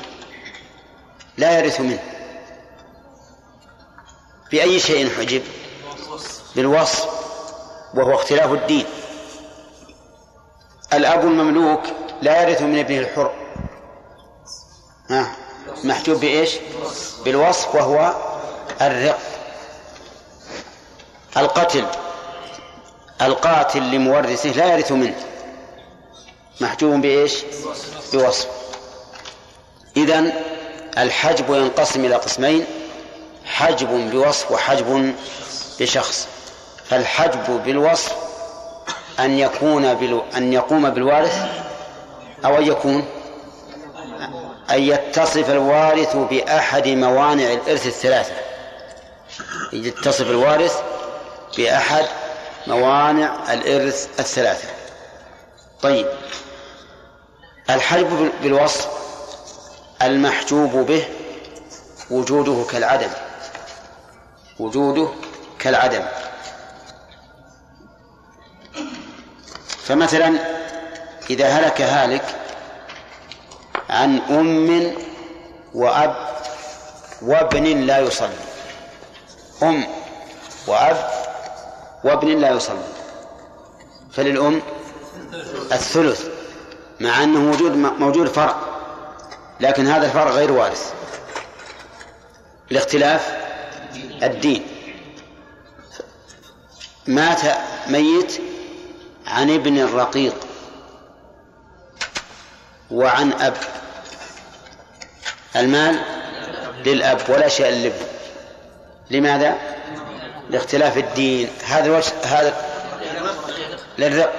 لا 1.37 1.59
يرث 1.59 1.81
منه. 1.81 2.03
بأي 4.51 4.81
شيء 4.81 5.11
حجب؟ 5.11 5.43
بالوصف 6.57 7.09
وهو 7.95 8.15
اختلاف 8.15 8.53
الدين. 8.53 8.87
الأب 10.93 11.21
المملوك 11.21 11.83
لا 12.23 12.43
يرث 12.43 12.63
من 12.63 12.79
ابنه 12.79 12.99
الحر. 12.99 13.33
محجوب 15.85 16.21
بإيش؟ 16.21 16.57
بالوصف 17.25 17.75
وهو 17.75 18.15
الرق. 18.81 19.19
القتل 21.37 21.85
القاتل 23.23 23.91
لمورثه 23.91 24.51
لا 24.51 24.75
يرث 24.75 24.93
منه. 24.93 25.15
محجوب 26.61 27.01
بإيش؟ 27.01 27.35
بوصف. 28.13 28.47
إذن 29.97 30.33
الحجب 30.99 31.55
ينقسم 31.55 32.05
إلى 32.05 32.15
قسمين 32.15 32.65
حجب 33.45 34.11
بوصف 34.11 34.51
وحجب 34.51 35.15
بشخص. 35.81 36.29
فالحجب 36.89 37.65
بالوصف 37.65 38.13
أن 39.21 39.39
يكون 39.39 39.95
بالو... 39.95 40.23
أن 40.37 40.53
يقوم 40.53 40.91
بالوارث 40.91 41.45
أو 42.45 42.59
أن 42.59 42.67
يكون 42.67 43.05
أن 44.71 44.83
يتصف 44.83 45.51
الوارث 45.51 46.17
بأحد 46.17 46.89
موانع 46.89 47.53
الإرث 47.53 47.87
الثلاثة. 47.87 48.35
يتصف 49.73 50.31
الوارث 50.31 50.83
بأحد 51.57 52.07
موانع 52.67 53.53
الإرث 53.53 54.21
الثلاثة. 54.21 54.69
طيب. 55.83 56.07
الحجب 57.71 58.33
بالوصف 58.43 58.89
المحجوب 60.03 60.87
به 60.87 61.09
وجوده 62.11 62.65
كالعدم. 62.71 63.11
وجوده 64.59 65.09
كالعدم. 65.59 66.03
فمثلا 69.85 70.35
إذا 71.31 71.49
هلك 71.49 71.81
هالك 71.81 72.25
عن 73.91 74.19
أم 74.19 74.97
وأب 75.75 76.17
وابن 77.23 77.65
لا 77.65 77.99
يصلي. 77.99 78.37
أم 79.63 79.87
وأب 80.67 81.20
وابن 82.05 82.29
لا 82.39 82.51
يصلي. 82.51 82.85
فللأم 84.13 84.63
الثلث 85.73 86.27
مع 87.01 87.23
أنه 87.23 87.41
موجود 87.41 87.73
موجود 87.77 88.29
فرع 88.29 88.57
لكن 89.61 89.87
هذا 89.87 90.07
الفرع 90.07 90.31
غير 90.31 90.53
وارث. 90.53 90.93
لاختلاف 92.71 93.37
الدين. 94.23 94.67
مات 97.07 97.41
ميت 97.89 98.41
عن 99.27 99.51
ابن 99.51 99.79
الرقيق 99.79 100.35
وعن 102.91 103.33
أب. 103.33 103.57
المال 105.57 106.01
للأب 106.87 107.21
ولا 107.29 107.49
شيء 107.49 107.67
للابن 107.67 108.05
لماذا؟ 109.11 109.59
لاختلاف 110.51 110.99
الدين. 110.99 111.49
هذا 111.65 111.87
الوجه 111.87 112.13
هذا 112.25 112.55
للرق 113.99 114.33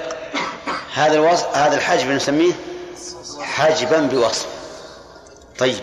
هذا 0.94 1.14
الوصف 1.14 1.58
هذا 1.58 1.76
الحجب 1.76 2.08
نسميه 2.10 2.54
حجبا 3.42 4.00
بوصف. 4.00 4.48
طيب. 5.60 5.80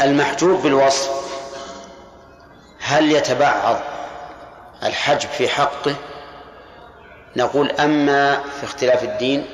المحجوب 0.00 0.62
بالوصف 0.62 1.10
هل 2.80 3.12
يتبعض 3.12 3.80
الحجب 4.82 5.28
في 5.28 5.48
حقه؟ 5.48 5.94
نقول 7.36 7.70
أما 7.70 8.40
في 8.42 8.64
اختلاف 8.64 9.04
الدين 9.04 9.46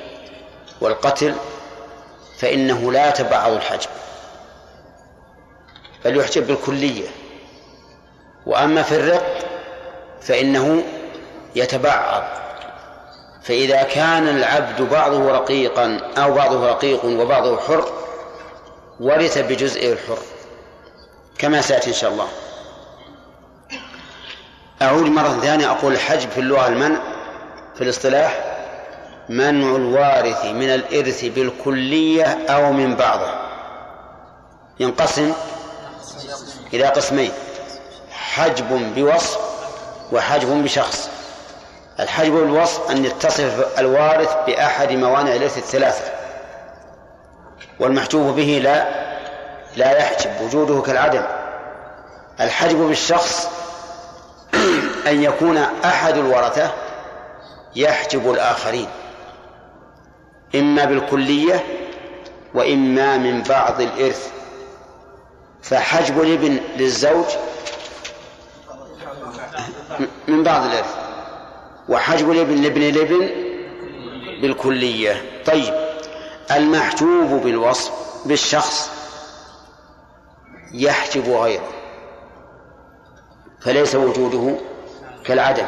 والقتل 0.81 1.35
فإنه 2.39 2.91
لا 2.91 3.09
يتبعض 3.09 3.51
الحجب 3.51 3.89
بل 6.05 6.17
يحجب 6.17 6.47
بالكلية. 6.47 7.07
وأما 8.47 8.83
في 8.83 8.95
الرق 8.95 9.37
فإنه 10.21 10.83
يتبعض. 11.55 12.23
فإذا 13.43 13.83
كان 13.83 14.27
العبد 14.27 14.81
بعضه 14.81 15.31
رقيقا 15.31 15.99
أو 16.17 16.33
بعضه 16.33 16.69
رقيق 16.69 17.05
وبعضه 17.05 17.59
حر 17.59 17.91
ورث 18.99 19.37
بجزء 19.37 19.93
الحر 19.93 20.17
كما 21.37 21.61
سيأتي 21.61 21.89
إن 21.89 21.95
شاء 21.95 22.11
الله. 22.11 22.27
أعود 24.81 25.05
مرة 25.05 25.39
ثانية 25.41 25.71
أقول 25.71 25.93
الحجب 25.93 26.29
في 26.29 26.39
اللغة 26.39 26.67
المنع 26.67 26.99
في 27.75 27.83
الاصطلاح 27.83 28.57
منع 29.29 29.75
الوارث 29.75 30.45
من 30.45 30.69
الإرث 30.69 31.25
بالكلية 31.25 32.23
أو 32.49 32.71
من 32.71 32.95
بعضه. 32.95 33.31
ينقسم 34.79 35.33
إلى 36.73 36.85
قسمين. 36.85 37.31
حجب 38.37 38.93
بوصف 38.95 39.37
وحجب 40.11 40.63
بشخص. 40.63 41.09
الحجب 41.99 42.33
بالوصف 42.33 42.91
أن 42.91 43.05
يتصف 43.05 43.79
الوارث 43.79 44.35
بأحد 44.47 44.91
موانع 44.91 45.35
الإرث 45.35 45.57
الثلاثة 45.57 46.03
والمحجوب 47.79 48.35
به 48.35 48.59
لا 48.63 48.87
لا 49.75 49.97
يحجب 49.97 50.41
وجوده 50.41 50.81
كالعدم. 50.81 51.23
الحجب 52.39 52.77
بالشخص 52.77 53.49
أن 55.07 55.23
يكون 55.23 55.57
أحد 55.85 56.17
الورثة 56.17 56.71
يحجب 57.75 58.31
الآخرين 58.31 58.89
إما 60.55 60.85
بالكلية 60.85 61.63
وإما 62.53 63.17
من 63.17 63.43
بعض 63.43 63.81
الإرث. 63.81 64.27
فحجب 65.61 66.21
الابن 66.21 66.59
للزوج 66.77 67.25
من 70.27 70.43
بعض 70.43 70.65
الإرث 70.65 70.95
وحجب 71.89 72.31
الابن 72.31 72.55
لابن 72.61 72.81
الابن 72.81 73.29
بالكلية. 74.41 75.41
طيب. 75.45 75.73
المحجوب 76.51 77.41
بالوصف 77.43 77.91
بالشخص 78.25 78.91
يحجب 80.73 81.29
غيره. 81.29 81.69
فليس 83.61 83.95
وجوده 83.95 84.55
كالعدم. 85.25 85.67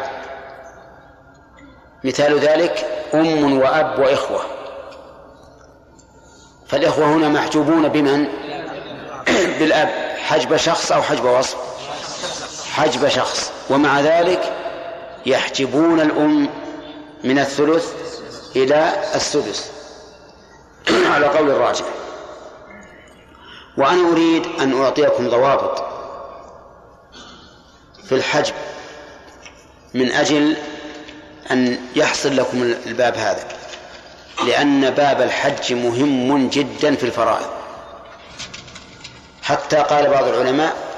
مثال 2.04 2.40
ذلك 2.40 2.86
أم 3.14 3.58
وأب 3.58 4.00
وإخوة. 4.00 4.42
فالإخوة 6.68 7.06
هنا 7.06 7.30
محجوبون 7.30 7.88
بمن؟ 7.88 8.28
بالأب. 9.60 9.90
حجب 10.18 10.58
شخص 10.58 10.92
أو 10.92 11.02
حجب 11.02 11.26
وصف. 11.26 11.69
حجب 12.80 13.08
شخص 13.08 13.52
ومع 13.70 14.00
ذلك 14.00 14.54
يحجبون 15.26 16.00
الأم 16.00 16.50
من 17.24 17.40
الثلث 17.40 17.94
إلى 18.56 18.94
السدس. 19.16 19.72
على 21.14 21.26
قول 21.26 21.50
الراجح. 21.50 21.86
وأنا 23.78 24.12
أريد 24.12 24.46
أن 24.60 24.82
أعطيكم 24.82 25.30
ضوابط 25.30 25.84
في 28.06 28.16
الحجب 28.16 28.54
من 29.94 30.12
أجل 30.12 30.58
أن 31.52 31.78
يحصل 31.96 32.38
لكم 32.38 32.64
الباب 32.86 33.18
هذا 33.18 33.48
لأن 34.46 34.90
باب 34.90 35.22
الحج 35.22 35.74
مهم 35.74 36.50
جدا 36.50 36.96
في 36.96 37.04
الفرائض. 37.04 37.50
حتى 39.44 39.76
قال 39.78 40.10
بعض 40.10 40.24
العلماء 40.28 40.89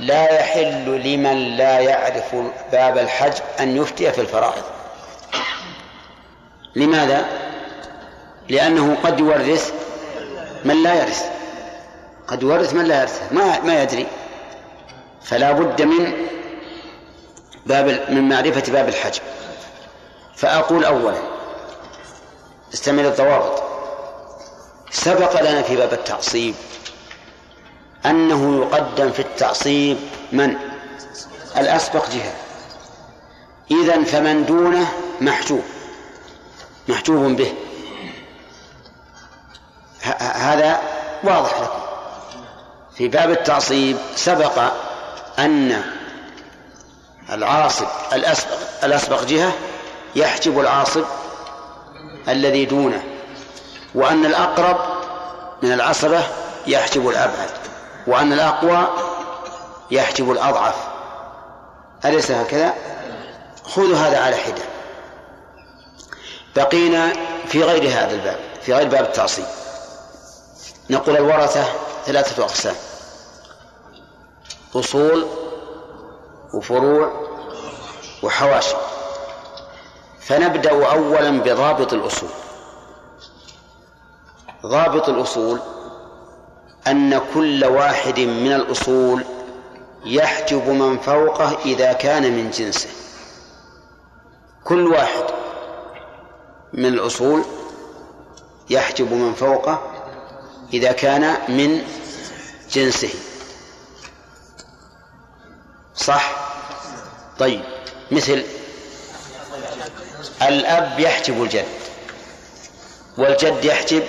لا 0.00 0.40
يحل 0.40 1.00
لمن 1.04 1.56
لا 1.56 1.80
يعرف 1.80 2.34
باب 2.72 2.98
الحج 2.98 3.32
أن 3.60 3.76
يفتي 3.76 4.12
في 4.12 4.20
الفرائض. 4.20 4.62
لماذا؟ 6.76 7.24
لأنه 8.48 8.96
قد 9.04 9.20
يورث 9.20 9.72
من 10.64 10.82
لا 10.82 10.94
يرث. 10.94 11.24
قد 12.26 12.42
يورث 12.42 12.74
من 12.74 12.84
لا 12.84 13.00
يرث. 13.00 13.32
ما 13.32 13.60
ما 13.60 13.82
يدري. 13.82 14.06
فلا 15.22 15.52
بد 15.52 15.82
من 15.82 16.12
باب 17.66 17.86
من 18.08 18.28
معرفة 18.28 18.72
باب 18.72 18.88
الحج. 18.88 19.18
فأقول 20.36 20.84
أولا 20.84 21.18
استعمل 22.74 23.06
الضوابط. 23.06 23.62
سبق 24.90 25.40
لنا 25.40 25.62
في 25.62 25.76
باب 25.76 25.92
التعصيب. 25.92 26.54
أنه 28.06 28.66
يقدم 28.66 29.12
في 29.12 29.20
التعصيب 29.22 29.98
من؟ 30.32 30.56
الأسبق 31.56 32.10
جهة. 32.10 32.34
إذا 33.70 34.04
فمن 34.04 34.46
دونه 34.46 34.92
محجوب. 35.20 35.62
محجوب 36.88 37.36
به. 37.36 37.54
هذا 40.20 40.80
واضح 41.24 41.60
لكم. 41.60 41.80
في 42.96 43.08
باب 43.08 43.30
التعصيب 43.30 43.96
سبق 44.16 44.72
أن 45.38 45.82
العاصب 47.32 47.86
الأسبق 48.12 48.84
الأسبق 48.84 49.24
جهة 49.24 49.52
يحجب 50.16 50.60
العاصب 50.60 51.04
الذي 52.28 52.64
دونه 52.64 53.02
وأن 53.94 54.26
الأقرب 54.26 54.78
من 55.62 55.72
العصبة 55.72 56.22
يحجب 56.66 57.08
الأبعد. 57.08 57.59
وأن 58.06 58.32
الأقوى 58.32 58.88
يحجب 59.90 60.30
الأضعف. 60.30 60.76
أليس 62.04 62.30
هكذا؟ 62.30 62.74
خذوا 63.64 63.96
هذا 63.96 64.20
على 64.20 64.36
حدة. 64.36 64.62
بقينا 66.56 67.12
في 67.46 67.64
غير 67.64 67.88
هذا 67.88 68.12
الباب 68.12 68.38
في 68.62 68.74
غير 68.74 68.88
باب 68.88 69.04
التعصيب. 69.04 69.44
نقول 70.90 71.16
الورثة 71.16 71.64
ثلاثة 72.04 72.42
أقسام. 72.44 72.74
أصول 74.74 75.26
وفروع 76.54 77.12
وحواشي. 78.22 78.76
فنبدأ 80.20 80.70
أولا 80.70 81.30
بضابط 81.30 81.92
الأصول. 81.92 82.30
ضابط 84.66 85.08
الأصول 85.08 85.60
أن 86.86 87.20
كل 87.34 87.64
واحد 87.64 88.20
من 88.20 88.52
الأصول 88.52 89.24
يحجب 90.04 90.68
من 90.68 90.98
فوقه 90.98 91.58
إذا 91.64 91.92
كان 91.92 92.22
من 92.22 92.50
جنسه. 92.50 92.88
كل 94.64 94.86
واحد 94.86 95.24
من 96.72 96.86
الأصول 96.86 97.44
يحجب 98.70 99.12
من 99.12 99.34
فوقه 99.34 99.82
إذا 100.72 100.92
كان 100.92 101.36
من 101.48 101.82
جنسه. 102.72 103.10
صح؟ 105.96 106.32
طيب 107.38 107.62
مثل 108.10 108.44
الأب 110.42 111.00
يحجب 111.00 111.42
الجد 111.42 111.64
والجد 113.18 113.64
يحجب 113.64 114.02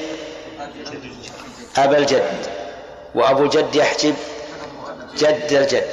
أبا 1.77 1.97
الجد. 1.97 2.60
وأبو 3.15 3.43
الجد 3.43 3.75
يحجب 3.75 4.15
جد 5.17 5.53
الجد 5.53 5.87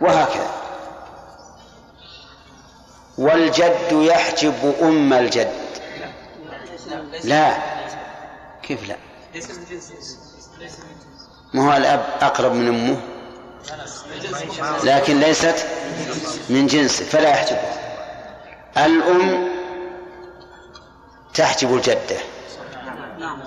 وهكذا. 0.00 0.50
والجد 3.18 3.92
يحجب 3.92 4.74
أم 4.82 5.12
الجد. 5.12 5.52
لا. 7.24 7.56
كيف 8.62 8.88
لا؟ 8.88 8.96
ما 11.54 11.72
هو 11.72 11.76
الأب 11.76 12.06
أقرب 12.20 12.52
من 12.52 12.68
أمه؟ 12.68 13.00
لكن 14.84 15.20
ليست 15.20 15.66
من 16.48 16.66
جنسه 16.66 17.04
فلا 17.04 17.28
يحجبها 17.28 17.74
الأم 18.76 19.48
تحجب 21.34 21.74
الجدة. 21.74 22.18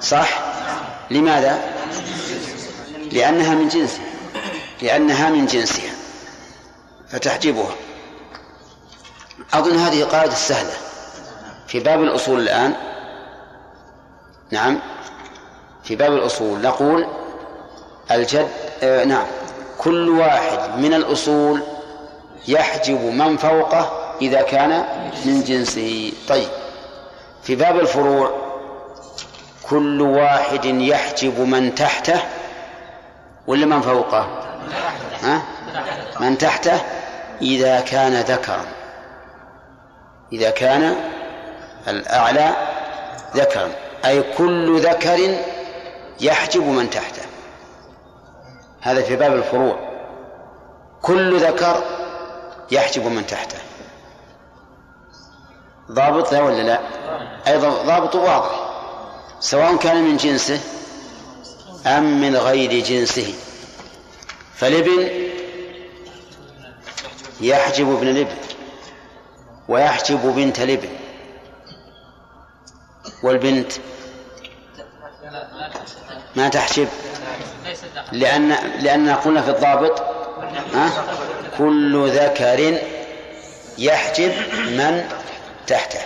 صح؟ 0.01 0.39
لماذا؟ 1.11 1.61
لأنها 3.11 3.55
من 3.55 3.67
جنسها. 3.67 4.05
لأنها 4.81 5.29
من 5.29 5.45
جنسها. 5.45 5.91
فتحجبها. 7.09 7.75
أظن 9.53 9.77
هذه 9.77 10.03
قاعدة 10.03 10.33
سهلة. 10.33 10.73
في 11.67 11.79
باب 11.79 12.03
الأصول 12.03 12.39
الآن. 12.39 12.73
نعم. 14.51 14.79
في 15.83 15.95
باب 15.95 16.13
الأصول. 16.13 16.61
نقول 16.61 17.07
الجد 18.11 18.49
آه 18.83 19.03
نعم. 19.03 19.25
كل 19.77 20.09
واحد 20.09 20.79
من 20.79 20.93
الأصول 20.93 21.61
يحجب 22.47 23.01
من 23.01 23.37
فوقه 23.37 24.15
إذا 24.21 24.41
كان 24.41 24.85
من 25.25 25.43
جنسه. 25.43 26.13
طيب. 26.27 26.49
في 27.43 27.55
باب 27.55 27.79
الفروع 27.79 28.47
كل 29.69 30.01
واحد 30.01 30.65
يحجب 30.65 31.39
من 31.39 31.75
تحته 31.75 32.21
ولا 33.47 33.65
من 33.65 33.81
فوقه؟ 33.81 34.27
ها؟ 35.23 35.41
من 36.19 36.37
تحته؟ 36.37 36.81
إذا 37.41 37.79
كان 37.81 38.13
ذكرا. 38.13 38.65
إذا 40.33 40.49
كان 40.49 40.95
الأعلى 41.87 42.53
ذكرا. 43.35 43.71
أي 44.05 44.23
كل 44.37 44.79
ذكر 44.79 45.37
يحجب 46.19 46.63
من 46.63 46.89
تحته. 46.89 47.21
هذا 48.81 49.01
في 49.01 49.15
باب 49.15 49.33
الفروع. 49.33 49.79
كل 51.01 51.39
ذكر 51.39 51.83
يحجب 52.71 53.05
من 53.05 53.27
تحته. 53.27 53.57
ضابط 55.91 56.31
لا 56.31 56.41
ولا 56.41 56.61
لا؟ 56.61 56.79
أيضا 57.47 57.69
ضابط 57.69 58.15
واضح. 58.15 58.67
سواء 59.39 59.75
كان 59.75 60.03
من 60.03 60.17
جنسه 60.17 60.59
أم 61.85 62.21
من 62.21 62.35
غير 62.35 62.83
جنسه. 62.83 63.33
فالابن 64.55 65.09
يحجب 67.41 67.91
ابن 67.97 68.07
الابن 68.07 68.35
ويحجب 69.69 70.19
بنت 70.35 70.59
الابن 70.59 70.89
والبنت 73.23 73.71
ما 76.35 76.49
تحجب؟ 76.49 76.87
لأن 78.11 78.49
لأن 78.79 79.09
قلنا 79.09 79.41
في 79.41 79.49
الضابط 79.49 80.01
ها؟ 80.73 81.05
كل 81.57 82.09
ذكر 82.09 82.79
يحجب 83.77 84.31
من 84.67 85.09
تحته. 85.67 85.99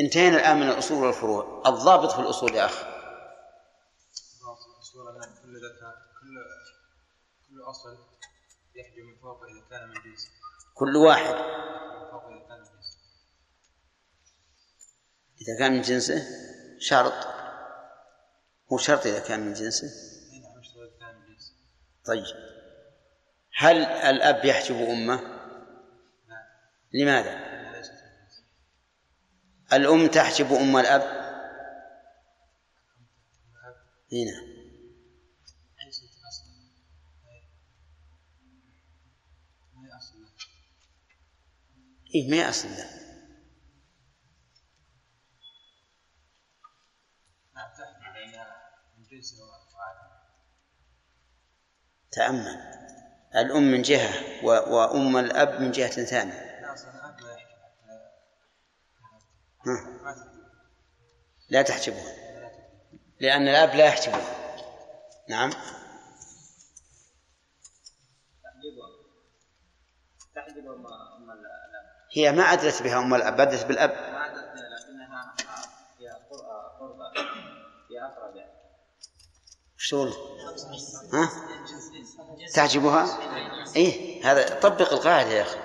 انتهينا 0.00 0.36
الآن 0.36 0.60
من 0.60 0.68
الأصول 0.68 1.04
والفروع. 1.04 1.62
الضابط 1.66 2.12
في 2.12 2.18
الأصول 2.18 2.54
يا 2.54 2.68
كل 5.14 5.56
ذكر 5.56 5.94
كل 6.20 6.34
كل 7.48 7.62
أصل 7.70 7.98
يحجب 8.74 8.98
من 8.98 9.16
فوق 9.22 9.44
إذا 9.44 9.68
كان 9.70 9.88
من 9.88 9.94
جنس 9.94 10.28
كل 10.74 10.96
واحد. 10.96 11.34
إذا 15.40 15.58
كان 15.58 15.72
من 15.72 15.82
جنسه؟ 15.82 16.26
شرط. 16.78 17.26
مو 18.70 18.78
شرط 18.78 19.06
إذا 19.06 19.18
كان 19.28 19.40
من 19.40 19.52
جنسه. 19.52 19.88
نعم 21.00 21.26
طيب. 22.04 22.24
هل 23.54 23.76
الأب 23.84 24.44
يحجب 24.44 24.76
أمه؟ 24.76 25.20
لماذا؟ 26.94 27.48
الأم 29.72 30.06
تحجب 30.06 30.52
أم 30.52 30.76
الأب؟ 30.76 31.02
الأب. 31.02 31.18
هنا 34.12 34.58
ليست 35.88 36.04
أصلا 36.28 36.52
ما 39.74 39.86
هي 39.86 39.96
أصل 39.96 40.20
له 40.20 40.28
إيه 42.14 42.30
ما 42.30 42.48
أصل 42.48 42.68
له 42.68 42.98
تأمل. 52.10 52.78
الأم 53.34 53.62
من 53.62 53.82
جهة 53.82 54.44
و... 54.44 54.48
وأم 54.48 55.16
الأب 55.16 55.60
من 55.60 55.70
جهة 55.70 56.04
ثانية. 56.04 56.48
لا 61.50 61.62
تحجبها 61.62 62.02
تحكي. 62.02 62.18
لأن 63.20 63.48
الأب 63.48 63.68
لا 63.74 63.84
يحجبها 63.86 64.56
نعم. 65.28 65.50
تحجب 70.34 70.66
أم 70.66 70.66
أم 70.66 70.86
الأب 70.86 71.07
هي 72.12 72.32
ما 72.32 72.42
أدرت 72.42 72.82
بها 72.82 72.98
أم 72.98 73.14
الأب 73.14 73.40
أدرت 73.40 73.66
بالأب 73.66 73.90
ما 73.90 73.96
لكنها 74.28 75.34
هي 76.00 76.08
قر- 76.30 76.78
قربة 76.80 77.04
هي 77.90 78.04
أقرب 78.04 78.36
يعني 78.36 78.52
وش 79.76 79.90
تقول؟ 79.90 80.12
ها؟ 81.12 81.30
تعجبها؟ 82.54 83.06
إيه 83.76 84.24
هذا 84.32 84.60
طبق 84.60 84.92
القاعدة 84.92 85.30
يا 85.30 85.42
أخي 85.42 85.58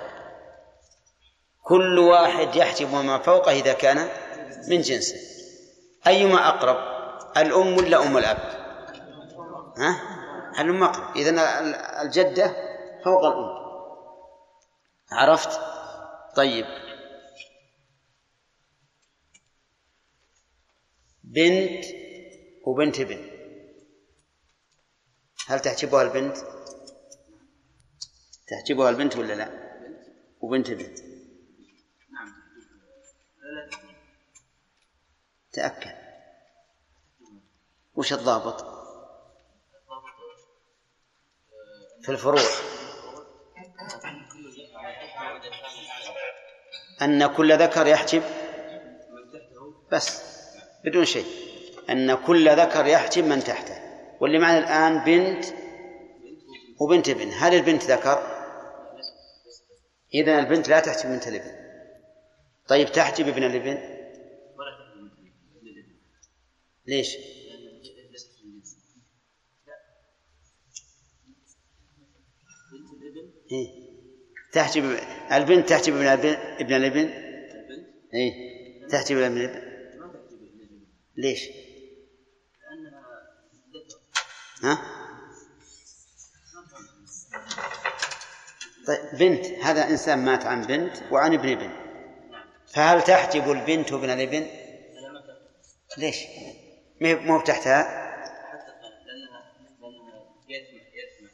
كل 1.62 1.98
واحد 1.98 2.56
يحجب 2.56 2.94
ما 2.94 3.18
فوقه 3.18 3.52
إذا 3.52 3.72
كان 3.72 4.08
من 4.68 4.80
جنسه 4.80 5.16
أيما 6.06 6.48
أقرب 6.48 6.76
الأم 7.36 7.76
ولا 7.76 8.02
أم 8.06 8.16
الأب؟ 8.16 8.38
ها؟ 9.78 10.00
الأم 10.60 10.82
أقرب 10.82 11.16
إذن 11.16 11.38
ال- 11.38 11.74
الجدة 11.74 12.56
فوق 13.04 13.24
الأم 13.24 13.64
عرفت؟ 15.12 15.60
طيب 16.36 16.66
بنت 21.24 21.84
وبنت 22.66 23.00
ابن 23.00 23.30
هل 25.46 25.60
تحجبها 25.60 26.02
البنت؟ 26.02 26.36
تحجبها 28.46 28.90
البنت 28.90 29.16
ولا 29.16 29.32
لا؟ 29.32 29.64
وبنت 30.40 30.70
ابن 30.70 30.94
تأكد 35.52 35.94
وش 37.94 38.12
الضابط؟ 38.12 38.74
في 42.02 42.12
الفروع 42.12 42.42
أن 47.02 47.26
كل 47.26 47.58
ذكر 47.58 47.86
يحجب 47.86 48.22
بس 49.92 50.22
بدون 50.84 51.04
شيء 51.04 51.26
أن 51.90 52.14
كل 52.14 52.50
ذكر 52.50 52.86
يحجب 52.86 53.24
من 53.24 53.44
تحته 53.44 53.78
واللي 54.20 54.38
معنا 54.38 54.58
الآن 54.58 55.04
بنت 55.04 55.44
وبنت 56.80 57.08
ابن 57.08 57.30
هل 57.32 57.54
البنت 57.54 57.84
ذكر؟ 57.84 58.34
إذا 60.14 60.38
البنت 60.38 60.68
لا 60.68 60.80
تحجب 60.80 61.10
بنت 61.10 61.28
الابن 61.28 61.64
طيب 62.68 62.92
تحجب 62.92 63.28
ابن 63.28 63.42
الابن؟ 63.44 63.78
ليش؟ 66.86 67.16
إيه؟ 73.52 73.83
تحجب 74.54 74.98
البنت 75.32 75.68
تحجب 75.68 75.94
ابن 75.94 76.06
الابن 76.06 76.28
ابن 76.60 76.74
الابن؟ 76.74 77.10
إيه؟ 78.14 78.32
تحجب 78.88 79.16
ابن 79.16 79.36
الابن؟ 79.36 79.62
ليش؟ 81.16 81.48
ها؟ 84.62 84.78
طيب 88.86 89.18
بنت 89.18 89.46
هذا 89.46 89.88
إنسان 89.90 90.24
مات 90.24 90.46
عن 90.46 90.62
بنت 90.62 90.96
وعن 91.10 91.34
ابن 91.34 91.48
ابن 91.48 91.70
فهل 92.74 93.02
تحجب 93.02 93.50
البنت 93.50 93.92
ابن 93.92 94.10
الابن؟ 94.10 94.46
ليش؟ 95.98 96.16
مو 97.00 97.40
تحتها؟ 97.40 97.82
حتى 97.82 98.72
لأنها 99.06 99.52
لأنها 99.80 100.34
يسمع 100.48 100.82
يسمع 100.94 101.30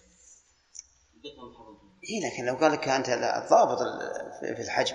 بكم 1.24 1.54
حفظ 1.54 1.99
إيه 2.10 2.26
لكن 2.32 2.44
لو 2.44 2.54
قال 2.54 2.72
لك 2.72 2.88
أنت 2.88 3.08
الضابط 3.08 3.78
ال- 3.80 4.56
في 4.56 4.62
ذكر 4.62 4.94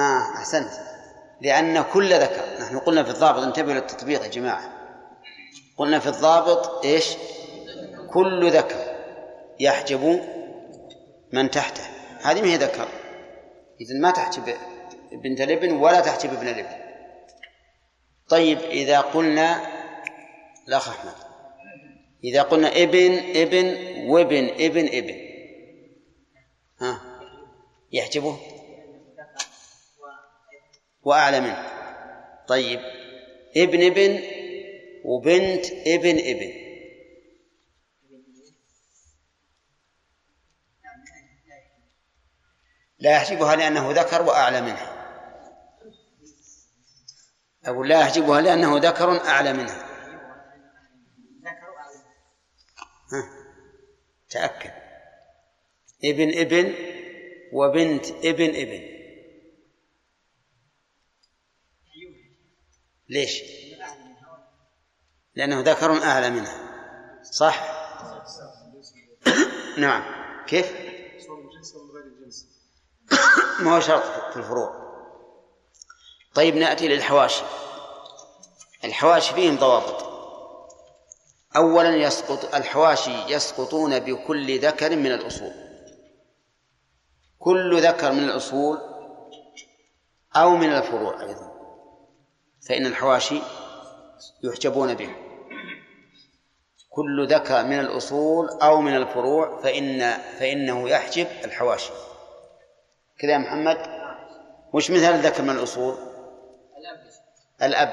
آه 0.00 0.36
أحسنت. 0.36 0.70
لأن 1.40 1.82
كل 1.82 2.14
ذكر. 2.14 2.62
نحن 2.62 2.78
قلنا 2.78 3.02
في 3.04 3.10
الضابط 3.10 3.42
انتبهوا 3.42 3.74
للتطبيق 3.74 4.22
يا 4.22 4.28
جماعة. 4.28 4.70
قلنا 5.76 5.98
في 5.98 6.06
الضابط 6.08 6.84
إيش؟ 6.84 7.16
كل 8.12 8.50
ذكر 8.50 8.96
يحجب 9.60 10.22
من 11.32 11.50
تحته. 11.50 11.82
هذه 12.22 12.40
ما 12.42 12.48
هي 12.48 12.56
ذكر. 12.56 12.88
إذا 13.80 13.94
ما 14.00 14.10
تحجب 14.10 14.54
بنت 15.24 15.40
الابن 15.40 15.72
ولا 15.72 16.00
تحجب 16.00 16.32
ابن 16.32 16.48
الابن 16.48 16.86
طيب 18.28 18.58
إذا 18.58 19.00
قلنا 19.00 19.66
الأخ 20.68 20.88
أحمد 20.88 21.12
إذا 22.26 22.42
قلنا 22.42 22.68
ابن 22.68 23.18
ابن 23.36 23.66
وابن 24.10 24.48
ابن 24.48 24.86
ابن. 24.86 25.14
ها؟ 26.80 27.20
يحجبه؟ 27.92 28.38
وأعلى 31.02 31.40
منه. 31.40 31.68
طيب. 32.48 32.80
ابن 33.56 33.86
ابن. 33.86 34.22
وبنت 35.04 35.66
ابن 35.86 36.18
ابن. 36.18 36.66
لا 42.98 43.12
يحجبها 43.12 43.56
لأنه 43.56 43.92
ذكر 43.92 44.22
وأعلى 44.22 44.60
منها 44.60 44.92
أقول 47.64 47.88
لا 47.88 48.00
يحجبها 48.00 48.40
لأنه 48.40 48.78
ذكر 48.78 49.28
أعلى 49.28 49.52
منها 49.52 49.85
ها. 53.12 53.46
تأكد 54.30 54.72
ابن 56.04 56.38
ابن 56.38 56.74
وبنت 57.52 58.10
ابن 58.10 58.54
ابن 58.54 58.96
ليش؟ 63.08 63.42
لأنه 65.34 65.60
ذكر 65.60 66.02
أعلى 66.02 66.30
منها 66.30 66.66
صح؟ 67.22 67.76
نعم 69.78 70.02
كيف؟ 70.46 70.72
ما 73.62 73.76
هو 73.76 73.80
شرط 73.80 74.32
في 74.32 74.36
الفروع 74.36 74.86
طيب 76.34 76.56
نأتي 76.56 76.88
للحواشي 76.88 77.44
الحواشي 78.84 79.34
فيهم 79.34 79.56
ضوابط 79.56 80.15
أولا 81.56 81.96
يسقط 81.96 82.54
الحواشي 82.54 83.34
يسقطون 83.34 83.98
بكل 83.98 84.58
ذكر 84.58 84.96
من 84.96 85.06
الأصول. 85.06 85.52
كل 87.38 87.80
ذكر 87.82 88.12
من 88.12 88.24
الأصول 88.24 88.78
أو 90.36 90.56
من 90.56 90.72
الفروع 90.72 91.22
أيضا. 91.22 91.52
فإن 92.68 92.86
الحواشي 92.86 93.40
يحجبون 94.44 94.94
به. 94.94 95.10
كل 96.90 97.26
ذكر 97.26 97.64
من 97.64 97.80
الأصول 97.80 98.48
أو 98.62 98.80
من 98.80 98.96
الفروع 98.96 99.60
فإن 99.62 100.10
فإنه 100.38 100.88
يحجب 100.88 101.26
الحواشي. 101.44 101.92
كذا 103.18 103.32
يا 103.32 103.38
محمد. 103.38 103.78
وش 104.72 104.90
مثال 104.90 105.14
الذكر 105.14 105.42
من 105.42 105.50
الأصول؟ 105.50 105.96
الأب. 107.62 107.92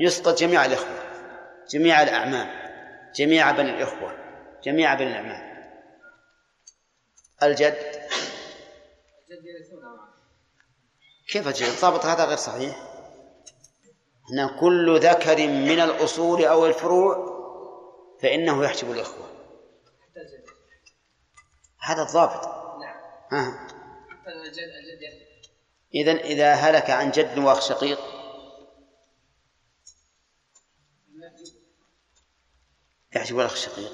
يسقط 0.00 0.38
جميع 0.38 0.64
الإخوة 0.64 1.02
جميع 1.70 2.02
الأعمام. 2.02 2.61
جميع 3.14 3.50
بني 3.50 3.70
الإخوة 3.70 4.16
جميع 4.64 4.94
بني 4.94 5.08
الأعمام 5.08 5.52
الجد. 7.42 8.02
كيف 11.28 11.48
أجل 11.48 11.66
الضابط 11.66 12.06
هذا 12.06 12.24
غير 12.24 12.36
صحيح. 12.36 12.76
هنا 14.30 14.60
كل 14.60 15.00
ذكر 15.00 15.36
من 15.36 15.80
الأصول 15.80 16.44
أو 16.44 16.66
الفروع 16.66 17.32
فإنه 18.22 18.64
يحجب 18.64 18.90
الإخوة. 18.90 19.28
هذا 21.80 22.02
الضابط. 22.02 22.46
نعم. 23.32 23.68
الجد 24.28 24.58
الجد 24.58 25.22
إذا 25.94 26.12
إذا 26.12 26.52
هلك 26.54 26.90
عن 26.90 27.10
جد 27.10 27.38
وأخ 27.38 27.60
شقيق 27.60 27.98
يحجب 33.16 33.40
الأخ 33.40 33.52
الشقيق. 33.52 33.92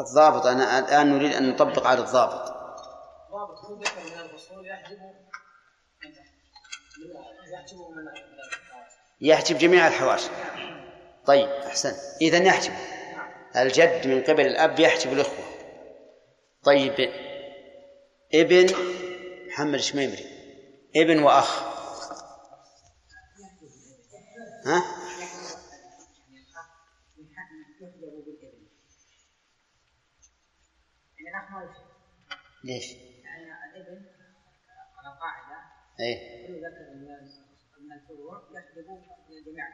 الضابط 0.00 0.46
أنا 0.46 0.78
الآن 0.78 1.18
نريد 1.18 1.32
أن 1.32 1.50
نطبق 1.50 1.86
على 1.86 2.00
الضابط. 2.00 2.56
ضابط 3.30 3.58
هو 3.64 3.80
ذكر 3.80 4.00
من 4.56 4.64
يحجب 4.64 4.98
يحجب 7.44 7.76
من 7.76 8.04
يحجب 9.20 9.58
جميع 9.58 9.86
الحواشي. 9.86 10.30
طيب 11.26 11.48
أحسن. 11.48 11.92
إذا 12.20 12.38
يحجب 12.38 12.72
الجد 13.56 14.06
من 14.06 14.22
قبل 14.22 14.46
الأب 14.46 14.80
يحجب 14.80 15.12
الإخوة. 15.12 15.44
طيب 16.62 17.10
ابن 18.34 18.66
محمد 19.48 19.74
الشميمري. 19.74 20.26
ابن 20.96 21.22
وأخ. 21.22 21.62
ها؟ 24.66 24.82
يعني 31.18 31.38
الأخ 31.38 31.50
ما 31.50 31.62
يشرك 31.64 31.86
ليش؟ 32.66 32.92
يعني 32.92 33.44
الإبن 33.76 34.06
على 34.98 35.18
قاعدة 35.20 35.56
إيه 36.00 36.46
كل 36.46 36.54
ذكر 36.54 36.94
من 36.94 37.06
من 37.86 37.92
الفروع 37.92 38.48
يحجب 38.52 38.86
جميع 39.46 39.64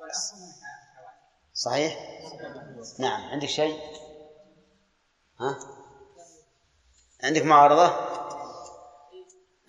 والأخ 0.00 0.34
من 0.34 0.52
صحيح؟ 1.52 1.98
نعم 2.98 3.20
عندك 3.30 3.48
شيء؟ 3.48 3.80
ها؟ 5.40 5.58
عندك 7.24 7.42
معارضة؟ 7.42 7.86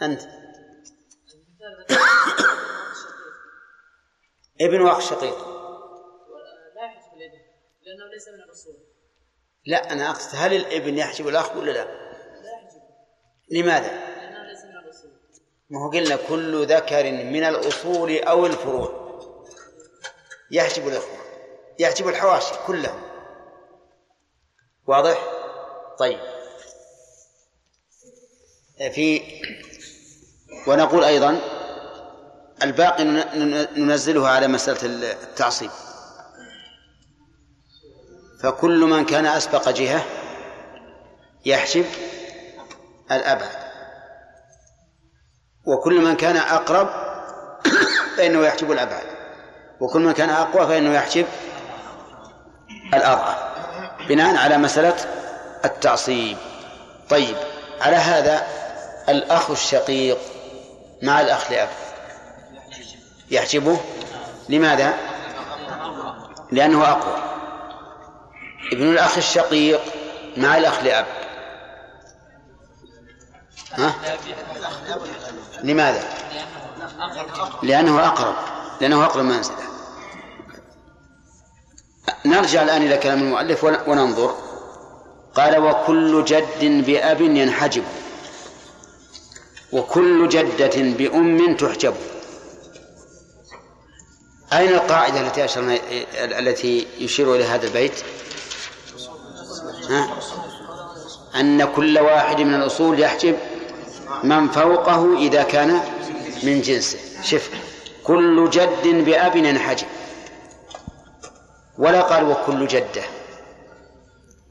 أنت 0.01 0.21
ابن 4.61 4.81
وأخ 4.81 4.99
شقيق 4.99 5.47
لا 6.75 6.86
يحجب 6.86 7.13
الإبن 7.13 7.41
لأنه 7.81 8.11
ليس 8.13 8.27
من 8.27 8.43
الأصول 8.43 8.75
لا 9.65 9.93
أنا 9.93 10.09
أقصد 10.09 10.36
هل 10.36 10.53
الإبن 10.53 10.97
يحجب 10.97 11.27
الأخ 11.27 11.55
ولا 11.55 11.71
لا؟ 11.71 12.12
لماذا؟ 13.51 14.13
ما 15.69 15.79
هو 15.85 15.89
قلنا 15.91 16.15
كل 16.15 16.65
ذكر 16.65 17.03
من 17.11 17.43
الأصول 17.43 18.17
أو 18.19 18.45
الفروع. 18.45 19.03
يحجب 20.51 20.87
الإخوة 20.87 21.17
يحجب 21.79 22.07
الحواشي 22.07 22.53
كلهم. 22.67 23.01
واضح؟ 24.87 25.17
طيب. 25.99 26.19
في 28.91 29.21
ونقول 30.67 31.03
أيضا 31.03 31.39
الباقي 32.63 33.03
نن- 33.03 33.67
ننزله 33.77 34.27
على 34.27 34.47
مسألة 34.47 35.11
التعصيب. 35.11 35.71
فكل 38.43 38.79
من 38.79 39.05
كان 39.05 39.25
أسبق 39.25 39.69
جهة 39.69 40.05
يحجب 41.45 41.85
الأبعد 43.11 43.63
وكل 45.65 46.01
من 46.01 46.15
كان 46.15 46.37
أقرب 46.37 46.89
فإنه 48.17 48.45
يحجب 48.45 48.71
الأبعد 48.71 49.05
وكل 49.79 50.01
من 50.01 50.13
كان 50.13 50.29
أقوى 50.29 50.67
فإنه 50.67 50.93
يحجب 50.93 51.25
الأضعف 52.93 53.37
بناء 54.09 54.35
على 54.35 54.57
مسألة 54.57 54.95
التعصيب. 55.65 56.37
طيب 57.09 57.35
على 57.81 57.95
هذا 57.95 58.47
الأخ 59.09 59.51
الشقيق 59.51 60.17
مع 61.01 61.21
الأخ 61.21 61.51
لأب 61.51 61.69
يحجبه؟ 63.31 63.79
لماذا؟ 64.49 64.93
لأنه 66.51 66.91
أقوى. 66.91 67.23
ابن 68.71 68.89
الأخ 68.89 69.17
الشقيق 69.17 69.81
مع 70.37 70.57
الأخ 70.57 70.83
لأب. 70.83 71.05
ها؟ 73.78 73.93
لماذا؟ 75.63 76.03
لأنه 77.63 78.07
أقرب 78.07 78.36
لأنه 78.82 79.05
أقرب 79.05 79.24
منزلة 79.26 79.55
نرجع 82.26 82.61
الآن 82.63 82.82
إلى 82.82 82.97
كلام 82.97 83.19
المؤلف 83.19 83.63
ون- 83.63 83.78
وننظر 83.88 84.36
قال 85.36 85.57
وكل 85.57 86.26
جد 86.26 86.86
بأب 86.86 87.21
ينحجب 87.21 87.84
وكل 89.71 90.30
جدة 90.30 90.71
بأم 90.97 91.55
تحجب 91.57 91.95
أين 94.53 94.69
القاعدة 94.69 95.21
التي 95.21 95.45
أشرنا 95.45 95.78
التي 96.39 96.88
يشير 96.99 97.36
إلى 97.36 97.43
هذا 97.45 97.67
البيت؟ 97.67 97.93
ها؟ 99.89 100.09
أن 101.36 101.63
كل 101.65 101.99
واحد 101.99 102.41
من 102.41 102.53
الأصول 102.55 102.99
يحجب 102.99 103.38
من 104.24 104.47
فوقه 104.47 105.18
إذا 105.18 105.43
كان 105.43 105.80
من 106.43 106.61
جنسه. 106.61 106.99
شف 107.24 107.49
كل 108.03 108.49
جد 108.49 108.88
بأب 109.05 109.36
ينحجب 109.36 109.88
ولا 111.78 112.01
قال 112.01 112.30
وكل 112.30 112.68
جدة. 112.68 113.03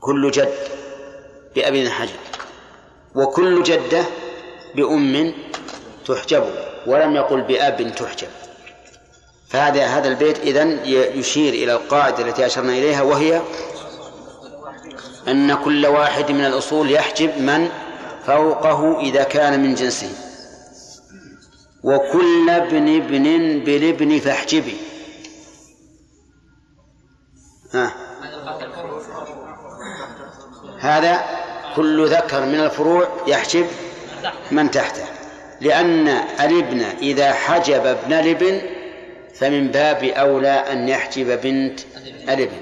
كل 0.01 0.31
جد 0.31 0.55
بأب 1.55 1.75
ينحجب 1.75 2.21
وكل 3.15 3.63
جدة 3.63 4.05
بأم 4.75 5.35
تحجب. 6.07 6.45
ولم 6.87 7.17
يقل 7.17 7.41
بأب 7.41 7.95
تحجب. 7.95 8.29
فهذا 9.49 9.87
هذا 9.87 10.09
البيت 10.09 10.39
إذن 10.39 10.81
يشير 11.15 11.53
إلى 11.53 11.73
القاعدة 11.73 12.29
التي 12.29 12.47
أشرنا 12.47 12.73
إليها 12.73 13.03
وهي 13.03 13.43
أن 15.29 15.55
كل 15.55 15.87
واحد 15.87 16.33
من 16.33 16.45
الأصول 16.45 16.91
يحجب 16.91 17.39
من 17.39 17.69
فوقه 18.27 19.01
إذا 19.01 19.23
كان 19.23 19.63
من 19.63 19.75
جنسه. 19.75 20.11
وكل 21.85 22.51
ابن 22.51 22.97
ابن 22.97 23.25
بالابن 23.65 24.19
فاحجبي 24.19 24.77
ها. 27.75 27.95
هذا 30.81 31.25
كل 31.77 32.09
ذكر 32.09 32.41
من 32.41 32.61
الفروع 32.61 33.09
يحجب 33.27 33.67
من 34.51 34.71
تحته. 34.71 35.05
لأن 35.61 36.09
الابن 36.41 36.83
إذا 36.83 37.33
حجب 37.33 37.87
ابن 37.87 38.13
الابن 38.13 38.61
فمن 39.35 39.69
باب 39.69 40.05
أولى 40.05 40.73
أن 40.73 40.89
يحجب 40.89 41.41
بنت 41.41 41.81
الابن. 42.29 42.57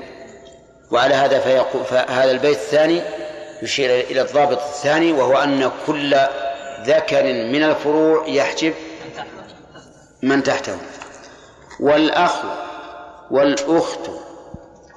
وعلى 0.91 1.15
هذا 1.15 1.39
فيقول 1.39 1.85
فهذا 1.85 2.31
البيت 2.31 2.57
الثاني 2.57 3.03
يشير 3.63 3.91
إلى 3.91 4.21
الضابط 4.21 4.59
الثاني 4.63 5.13
وهو 5.13 5.37
أن 5.37 5.71
كل 5.87 6.17
ذكر 6.85 7.23
من 7.23 7.63
الفروع 7.63 8.27
يحجب 8.29 8.75
من 10.23 10.43
تحته. 10.43 10.79
والأخ 11.81 12.33
والأخت 13.31 14.11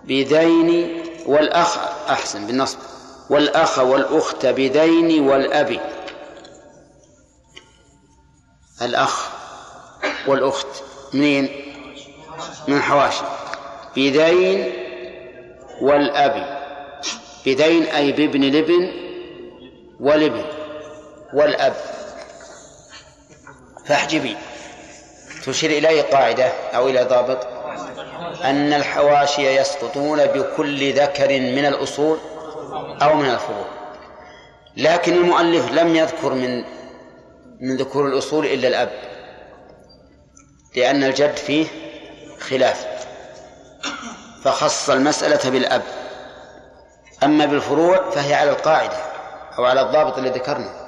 بذين 0.03 1.01
والأخ 1.25 1.77
أحسن 2.09 2.47
بالنصب. 2.47 2.77
والأخ 3.29 3.79
والأخت 3.79 4.45
بذين 4.45 5.27
والأب. 5.27 5.79
الأخ 8.81 9.29
والأخت 10.27 10.67
منين؟ 11.13 11.49
من 12.67 12.81
حواشي. 12.81 13.23
بذين 13.95 14.73
والأب. 15.81 16.62
بذين 17.45 17.83
أي 17.83 18.11
بابن 18.11 18.43
الابن 18.43 18.91
والابن 19.99 20.45
والأب. 21.33 21.75
فاحجبي. 23.85 24.37
تشير 25.45 25.69
إليه 25.69 26.01
قاعدة 26.01 26.45
أو 26.47 26.89
إلى 26.89 27.03
ضابط. 27.03 27.47
أن 28.43 28.73
الحواشي 28.73 29.55
يسقطون 29.55 30.25
بكل 30.25 30.93
ذكر 30.93 31.29
من 31.29 31.65
الأصول 31.65 32.17
أو 33.01 33.15
من 33.15 33.29
الفروع. 33.29 33.65
لكن 34.77 35.13
المؤلف 35.13 35.71
لم 35.71 35.95
يذكر 35.95 36.33
من 36.33 36.63
من 37.61 37.77
ذكور 37.77 38.07
الأصول 38.07 38.45
إلا 38.45 38.67
الأب. 38.67 38.91
لأن 40.75 41.03
الجد 41.03 41.35
فيه 41.37 41.65
خلاف. 42.39 42.87
فخص 44.43 44.89
المسألة 44.89 45.49
بالأب. 45.49 45.83
أما 47.23 47.45
بالفروع 47.45 48.09
فهي 48.09 48.33
على 48.33 48.49
القاعدة 48.49 48.97
أو 49.57 49.65
على 49.65 49.81
الضابط 49.81 50.17
الذي 50.17 50.39
ذكرنا. 50.39 50.83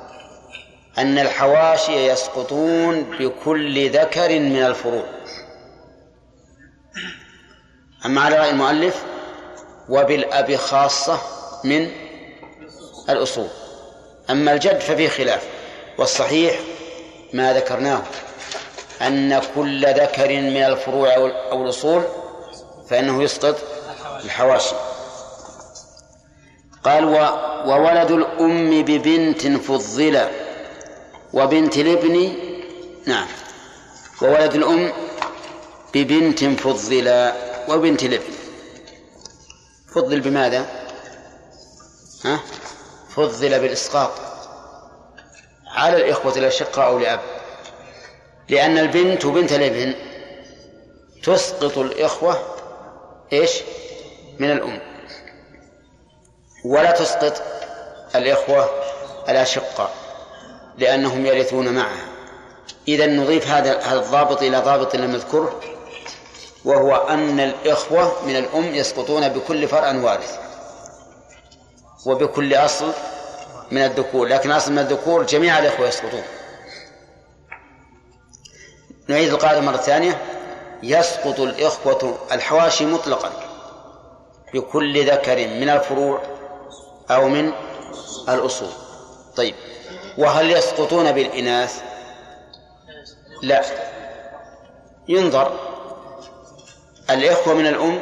أن 0.97 1.19
الحواشي 1.19 2.07
يسقطون 2.07 3.03
بكل 3.03 3.89
ذكر 3.89 4.39
من 4.39 4.63
الفروع. 4.63 5.03
أما 8.05 8.21
على 8.21 8.37
رأي 8.37 8.49
المؤلف 8.49 9.03
وبالأب 9.89 10.55
خاصة 10.55 11.19
من 11.63 11.91
الأصول. 13.09 13.47
أما 14.29 14.53
الجد 14.53 14.79
ففيه 14.79 15.09
خلاف. 15.09 15.47
والصحيح 15.97 16.59
ما 17.33 17.53
ذكرناه 17.53 18.01
أن 19.01 19.41
كل 19.55 19.87
ذكر 19.93 20.27
من 20.27 20.63
الفروع 20.63 21.13
أو 21.51 21.63
الأصول 21.63 22.03
فإنه 22.89 23.23
يسقط 23.23 23.55
الحواشي. 24.25 24.75
قال 26.85 27.05
و 27.05 27.15
وولد 27.65 28.11
الأم 28.11 28.83
ببنت 28.83 29.47
فضل 29.47 30.29
وبنت 31.33 31.77
الابن 31.77 32.35
نعم 33.05 33.27
وولد 34.21 34.55
الأم 34.55 34.93
ببنت 35.93 36.43
فضل 36.43 37.31
وبنت 37.69 38.03
الابن. 38.03 38.33
فضل 39.95 40.19
بماذا؟ 40.19 40.65
ها؟ 42.25 42.39
فضل 43.09 43.59
بالإسقاط. 43.59 44.11
على 45.67 45.97
الإخوة 45.97 46.37
الأشقاء 46.37 46.87
أو 46.87 46.99
لأب. 46.99 47.19
لأن 48.49 48.77
البنت 48.77 49.25
وبنت 49.25 49.51
الابن 49.51 49.93
تسقط 51.23 51.77
الإخوة 51.77 52.39
إيش؟ 53.33 53.51
من 54.39 54.51
الأم. 54.51 54.94
ولا 56.65 56.91
تسقط 56.91 57.41
الإخوة 58.15 58.69
الأشقاء 59.29 59.91
لأنهم 60.77 61.25
يرثون 61.25 61.73
معها. 61.73 62.05
إذا 62.87 63.05
نضيف 63.05 63.47
هذا 63.47 63.79
هذا 63.79 63.99
الضابط 63.99 64.41
إلى 64.41 64.57
ضابط 64.57 64.95
لم 64.95 65.11
نذكره 65.11 65.59
وهو 66.65 66.95
أن 66.95 67.39
الإخوة 67.39 68.25
من 68.25 68.35
الأم 68.35 68.75
يسقطون 68.75 69.29
بكل 69.29 69.67
فرع 69.67 69.91
وارث 69.91 70.39
وبكل 72.05 72.55
أصل 72.55 72.91
من 73.71 73.81
الذكور 73.81 74.27
لكن 74.27 74.51
أصل 74.51 74.71
من 74.71 74.79
الذكور 74.79 75.23
جميع 75.23 75.59
الإخوة 75.59 75.87
يسقطون. 75.87 76.23
نعيد 79.07 79.33
القاعدة 79.33 79.61
مرة 79.61 79.77
ثانية. 79.77 80.21
يسقط 80.83 81.39
الإخوة 81.39 82.17
الحواشي 82.31 82.85
مطلقا 82.85 83.31
بكل 84.53 85.11
ذكر 85.11 85.47
من 85.47 85.69
الفروع 85.69 86.21
أو 87.11 87.27
من 87.27 87.51
الأصول. 88.29 88.69
طيب 89.35 89.55
وهل 90.17 90.51
يسقطون 90.51 91.11
بالإناث؟ 91.11 91.81
لا. 93.41 93.61
ينظر. 95.07 95.59
الإخوة 97.09 97.53
من 97.53 97.67
الأم 97.67 97.99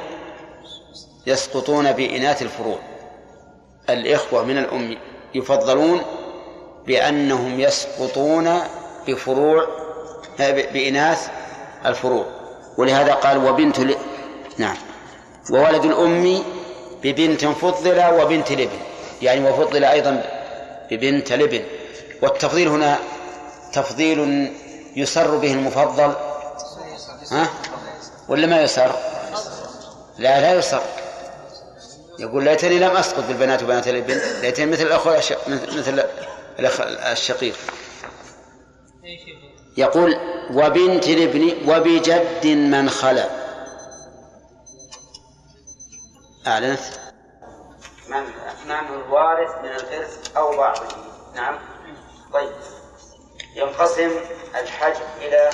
يسقطون 1.28 1.92
بإناث 1.92 2.42
الفروع. 2.42 2.80
الإخوة 3.90 4.44
من 4.44 4.58
الأم 4.58 4.98
يفضلون 5.36 6.02
بأنهم 6.88 7.60
يسقطون 7.60 8.60
بفروع 9.08 9.68
بإناث 10.40 11.30
الفروع. 11.86 12.26
ولهذا 12.78 13.14
قال 13.14 13.46
وبنت 13.46 13.80
ل... 13.80 13.96
نعم. 14.58 14.78
وولد 15.52 15.86
الأم 15.86 16.44
ببنت 17.04 17.46
فضل 17.46 18.22
وبنت 18.22 18.52
لبن. 18.52 18.93
يعني 19.24 19.50
وفضل 19.50 19.84
أيضا 19.84 20.24
ببنت 20.92 21.34
لبن. 21.34 21.64
والتفضيل 22.22 22.68
هنا 22.68 23.00
تفضيل 23.74 24.52
يسر 24.96 25.38
به 25.38 25.54
المفضل. 25.54 26.16
ها؟ 27.32 27.50
ولا 28.30 28.48
ما 28.48 28.62
يسر؟ 28.62 28.96
لا 30.18 30.42
لا 30.42 30.54
يسر. 30.54 30.82
يقول 32.20 32.44
ليتني 32.44 32.80
لم 32.80 32.98
أسقط 32.98 33.24
بالبنات 33.28 33.64
وبنات 33.64 33.88
الابن 33.88 34.22
ليتني 34.42 34.66
مثل 34.66 34.84
الأخوة 34.84 35.24
مثل 35.48 36.04
الأخ 36.60 36.82
الشقيق. 36.82 37.56
يقول 39.78 40.18
وبنت 40.54 41.08
الابن 41.08 41.70
وبجد 41.70 42.48
من 42.48 42.90
خلا. 42.90 43.30
أعلنت؟ 46.48 46.80
من؟ 48.10 48.43
من 48.66 48.72
الوارث 48.72 49.58
من 49.58 49.66
الإرث 49.66 50.38
أو 50.38 50.58
بعضه. 50.58 50.88
نعم. 51.36 51.60
طيب. 52.34 52.52
ينقسم 53.56 54.12
الحجب 54.56 55.08
إلى 55.18 55.50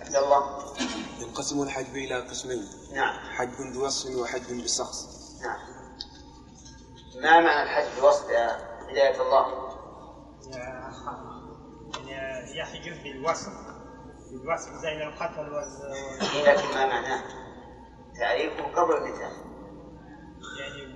عبد 0.00 0.16
الله. 0.16 0.74
ينقسم 1.20 1.62
الحجب 1.62 1.96
إلى 1.96 2.20
قسمين. 2.20 2.68
نعم. 2.94 3.18
حجب 3.30 3.72
بوصف 3.72 4.16
وحجب 4.16 4.64
بشخص. 4.64 5.06
نعم. 5.42 5.58
ما 7.22 7.40
معنى 7.40 7.62
الحجب 7.62 8.00
بوصف 8.00 8.30
يا 8.30 8.68
هداية 8.90 9.22
الله؟ 9.22 9.68
يحجب 12.54 13.02
بالوصف. 13.02 13.52
بالوصف 14.30 14.72
زي 14.72 15.02
القتل 15.02 15.52
وال 15.52 16.44
لكن 16.44 16.68
ما 16.74 16.86
معناه؟ 16.86 17.24
تعريفه 18.18 18.62
قبل 18.62 18.96
المثال 18.96 19.32
يعني 20.58 20.87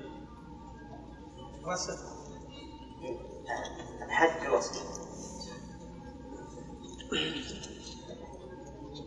الحج 4.02 4.40
بالوصف 4.42 4.82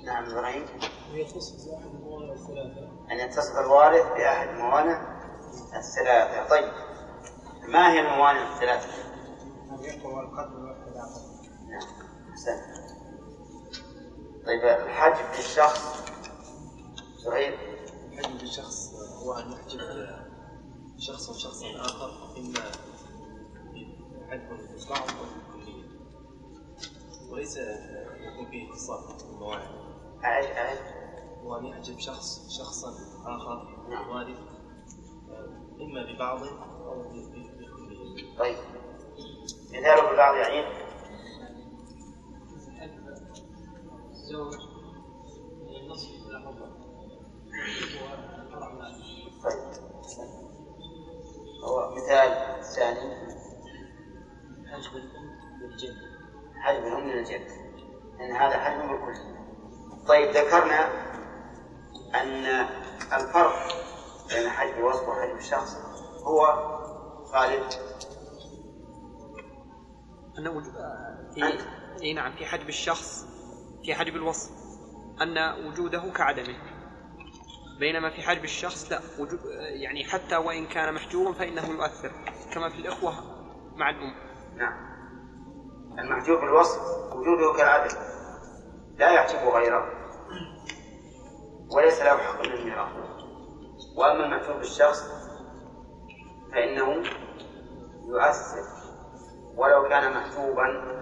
نعم 0.06 0.26
إبراهيم. 0.32 0.66
من 1.14 1.20
الثلاثة 2.32 2.90
أن 3.12 3.20
يتصف 3.20 3.58
الوارث 3.60 4.06
بأحد 4.18 4.48
موانع 4.50 5.22
الثلاثة. 5.76 6.50
طيب 6.50 6.72
ما 7.68 7.92
هي 7.92 8.00
الموانع 8.00 8.54
الثلاثة؟ 8.56 8.88
الرق 9.72 10.06
والقتل 10.06 10.56
والخلافة 10.56 11.22
نعم 11.70 11.88
أحسنت 12.32 12.86
طيب 14.46 14.64
الحجب 14.64 15.26
للشخص 15.38 15.96
زهير 17.18 17.60
الحجب 18.12 18.38
بشخص 18.44 18.94
هو 19.24 19.34
أن 19.34 19.52
يحجب 19.52 19.80
شخصا 20.98 21.34
شخصا 21.34 21.66
إما 22.38 22.72
حجب 24.30 24.50
بالبعض 24.50 25.10
أو 25.10 25.26
بالكلية 25.56 25.86
وليس 27.32 27.58
يكون 28.20 28.46
فيه 28.52 28.72
اتصال 28.72 29.18
بالمواعيد 29.30 29.70
أعد 30.24 30.78
هو 31.44 31.56
أن 31.58 31.66
يحجب 31.66 32.00
شخص 32.00 32.58
شخصا 32.60 32.92
نعم. 33.90 34.10
وارث 34.10 34.38
آه، 35.30 35.82
إما 35.82 36.14
ببعض 36.14 36.44
أو 36.44 37.02
ب- 37.02 37.14
ب- 37.14 37.58
بالكلية 37.58 38.38
طيب. 38.38 38.58
مثاله 39.70 40.08
بالبعض 40.10 40.36
يعين 40.36 40.66
الزوج 44.12 44.54
له 45.88 45.96
هو 51.66 51.96
مثال 51.96 52.64
ثاني. 52.76 53.36
حجب 54.74 54.96
الأم 54.96 55.60
بالجد 55.62 55.96
حجب 56.56 56.88
الأم 56.88 57.08
من 57.08 57.14
الجد 57.20 57.48
لأن 58.20 58.32
هذا 58.32 58.58
حجب 58.60 58.90
بالكل 58.90 59.16
طيب 60.08 60.30
ذكرنا 60.30 60.90
أن 62.16 62.46
الفرق 63.14 63.54
بين 64.30 64.50
حجب 64.50 64.78
الوصف 64.78 65.08
وحجب 65.08 65.36
الشخص 65.38 65.78
هو 66.24 66.46
خالد 67.26 67.74
أن 70.40 70.48
وجود 70.48 70.76
أنت. 71.38 71.62
في 72.00 72.04
إي 72.04 72.14
نعم 72.14 72.36
في 72.36 72.46
حجب 72.46 72.70
الشخص 72.70 73.26
في 73.84 73.96
حجب 73.96 74.16
الوصف 74.16 74.52
أن 75.22 75.66
وجوده 75.68 76.12
كعدمه. 76.16 76.75
بينما 77.80 78.10
في 78.10 78.22
حجب 78.22 78.44
الشخص 78.44 78.92
لا 78.92 79.02
يعني 79.60 80.06
حتى 80.06 80.38
وإن 80.38 80.66
كان 80.68 80.94
محجوبا 80.94 81.34
فإنه 81.34 81.68
يؤثر 81.68 82.12
كما 82.54 82.70
في 82.70 82.76
الإخوة 82.76 83.14
مع 83.76 83.90
الأم. 83.90 84.16
نعم. 84.56 84.96
المحجوب 86.00 86.40
بالوصف 86.40 86.82
وجوده 87.16 87.58
كالعدل. 87.58 87.98
لا 88.98 89.12
يحجب 89.12 89.48
غيره. 89.48 89.92
وليس 91.76 92.02
له 92.02 92.18
حق 92.18 92.40
من 92.40 92.52
الميراث 92.52 92.92
وأما 93.98 94.26
المحجوب 94.26 94.58
بالشخص 94.58 95.04
فإنه 96.52 97.04
يؤثر. 98.08 98.86
ولو 99.58 99.90
كان 99.90 100.12
محجوبا 100.12 100.96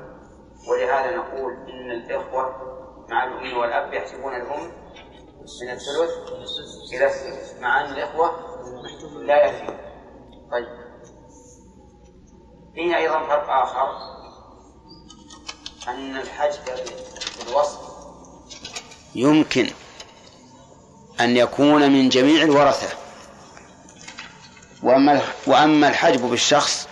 ولهذا 0.69 1.17
نقول 1.17 1.53
إن 1.53 1.91
الإخوة 1.91 2.73
مع 3.09 3.23
الأم 3.23 3.57
والأب 3.57 3.93
يحسبون 3.93 4.35
الأم 4.35 4.82
من 5.61 5.69
الثلث 5.69 6.11
إلى 6.93 7.05
الثلث 7.05 7.61
مع 7.61 7.85
ان 7.85 7.93
الإخوة 7.93 8.53
لا 9.25 9.45
يفي 9.45 9.67
طيب. 10.51 10.67
فيه 12.75 12.97
أيضا 12.97 13.27
فرق 13.27 13.49
آخر 13.49 13.89
أن 15.87 16.17
الحجب 16.17 16.61
بالوصف 17.45 17.79
يمكن 19.15 19.69
أن 21.19 21.37
يكون 21.37 21.91
من 21.91 22.09
جميع 22.09 22.43
الورثة. 22.43 22.97
وأما 24.83 25.21
وأما 25.47 25.87
الحجب 25.87 26.21
بالشخص 26.21 26.87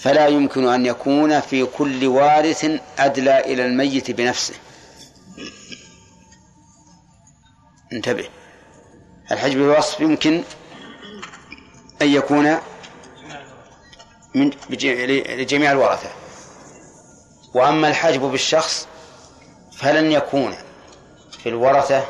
فلا 0.00 0.26
يمكن 0.26 0.68
أن 0.68 0.86
يكون 0.86 1.40
في 1.40 1.64
كل 1.64 2.06
وارث 2.06 2.80
أدلى 2.98 3.40
إلى 3.40 3.66
الميت 3.66 4.10
بنفسه. 4.10 4.54
انتبه. 7.92 8.28
الحجب 9.32 9.58
بالوصف 9.58 10.00
يمكن 10.00 10.42
أن 12.02 12.08
يكون 12.08 12.58
من 14.34 14.50
لجميع 15.38 15.72
الورثة 15.72 16.10
وأما 17.54 17.88
الحجب 17.88 18.20
بالشخص 18.20 18.88
فلن 19.76 20.12
يكون 20.12 20.56
في 21.38 21.48
الورثة 21.48 22.04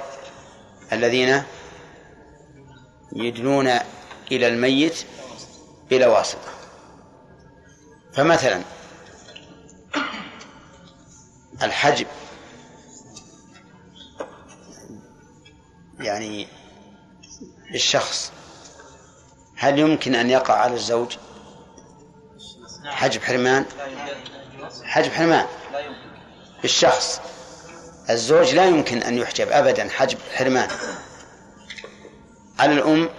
الذين 0.92 1.42
يدلون 3.16 3.68
إلى 4.32 4.48
الميت 4.48 5.04
بلا 5.90 6.06
واسطة. 6.08 6.48
فمثلا 8.14 8.62
الحجب 11.62 12.06
يعني 16.00 16.48
للشخص. 17.70 18.32
هل 19.56 19.78
يمكن 19.78 20.14
أن 20.14 20.30
يقع 20.30 20.54
على 20.54 20.74
الزوج؟ 20.74 21.16
حجب 22.84 23.22
حرمان؟ 23.22 23.64
حجب 24.84 25.12
حرمان. 25.12 25.46
بالشخص 26.62 27.20
الزوج 28.10 28.54
لا 28.54 28.64
يمكن 28.64 29.02
أن 29.02 29.18
يحجب 29.18 29.48
أبدا 29.48 29.88
حجب 29.90 30.18
حرمان. 30.34 30.68
على 32.58 32.72
الأم؟ 32.72 33.10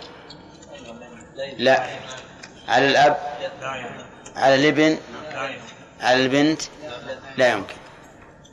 لا. 1.58 1.88
على 2.68 2.88
الأب؟ 2.88 3.18
على 4.36 4.56
الابن؟ 4.56 4.98
على 6.02 6.26
البنت؟ 6.26 6.62
لا 7.38 7.52
يمكن. 7.52 7.76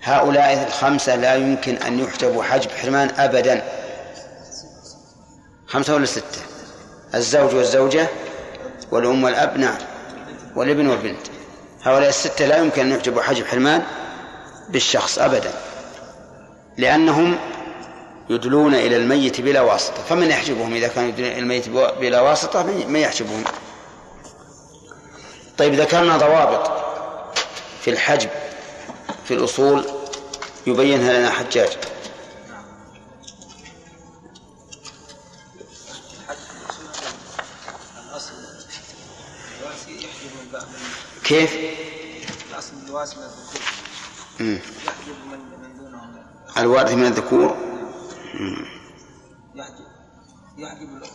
هؤلاء 0.03 0.67
الخمسة 0.67 1.17
لا 1.17 1.35
يمكن 1.35 1.77
أن 1.77 2.01
يحجبوا 2.01 2.43
حجب 2.43 2.71
حرمان 2.71 3.11
أبدا. 3.11 3.84
خمسة 5.75 5.95
ولا 5.95 6.07
ستة؟ 6.07 6.41
الزوج 7.15 7.55
والزوجة 7.55 8.09
والأم 8.91 9.25
والأب 9.25 9.59
نعم 9.59 9.79
والابن 10.57 10.87
والبنت. 10.87 11.27
هؤلاء 11.83 12.09
الستة 12.09 12.47
لا 12.47 12.59
يمكن 12.59 12.83
أن 12.83 12.93
يحجبوا 12.93 13.23
حجب 13.23 13.47
حرمان 13.47 13.83
بالشخص 14.69 15.19
أبدا 15.19 15.53
لأنهم 16.79 17.39
يدلون 18.31 18.75
إلى 18.75 18.97
الميت 18.97 19.41
بلا 19.41 19.61
واسطة. 19.61 20.03
فمن 20.09 20.31
يحجبهم 20.31 20.75
إذا 20.75 20.89
كانوا 20.89 21.09
يدلون 21.09 21.31
إلى 21.31 21.39
الميت 21.39 21.69
بلا 21.69 22.21
واسطة؟ 22.21 22.63
من 22.63 22.97
يحجبهم؟ 22.97 23.45
طيب 25.59 25.75
ذكرنا 25.75 26.17
ضوابط 26.17 26.71
في 27.81 27.91
الحجب 27.91 28.31
في 29.25 29.35
الأصول 29.35 29.85
يبينها 30.67 31.19
لنا 31.19 31.31
حجاج. 31.31 31.71
كيف؟ 41.25 41.57
الأصل 42.51 42.73
الوارث 42.87 43.19
من 43.19 44.47
مم. 44.47 44.59
يحجب 44.87 45.15
من 45.31 45.39
من 45.63 45.77
دونه. 45.79 46.27
الوارث 46.59 46.93
من 46.93 47.07
الذكور؟ 47.07 47.57
يحجب 49.55 49.87
يحجب 50.59 50.89
الأم 50.89 51.11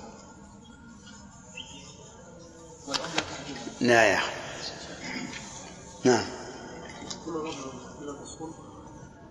والأم 2.88 3.10
لا 3.16 3.22
تحجب 3.22 3.56
لا 3.82 4.04
يا 4.04 4.18
أخي. 4.18 4.32
نعم. 6.04 6.26
كل 7.26 7.32
رجل 7.32 7.72
من 8.02 8.10
الأصول 8.10 8.52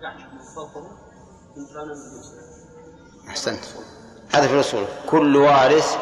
يحجب 0.03 0.41
فوقه 0.55 0.91
من 1.57 1.66
أحسنت. 3.29 3.64
هذا 4.33 4.49
في 4.49 4.55
الأصول. 4.55 4.85
كل 5.07 5.37
وارث 5.37 5.97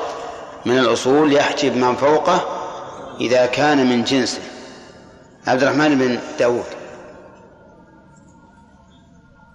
من 0.67 0.79
الأصول 0.79 1.33
يحجب 1.33 1.77
من 1.77 1.97
فوقه 1.97 2.63
إذا 3.21 3.47
كان 3.47 3.91
من 3.91 4.05
جنسه. 4.05 4.56
عبد 5.47 5.63
الرحمن 5.63 5.99
بن 5.99 6.21
داود 6.39 6.65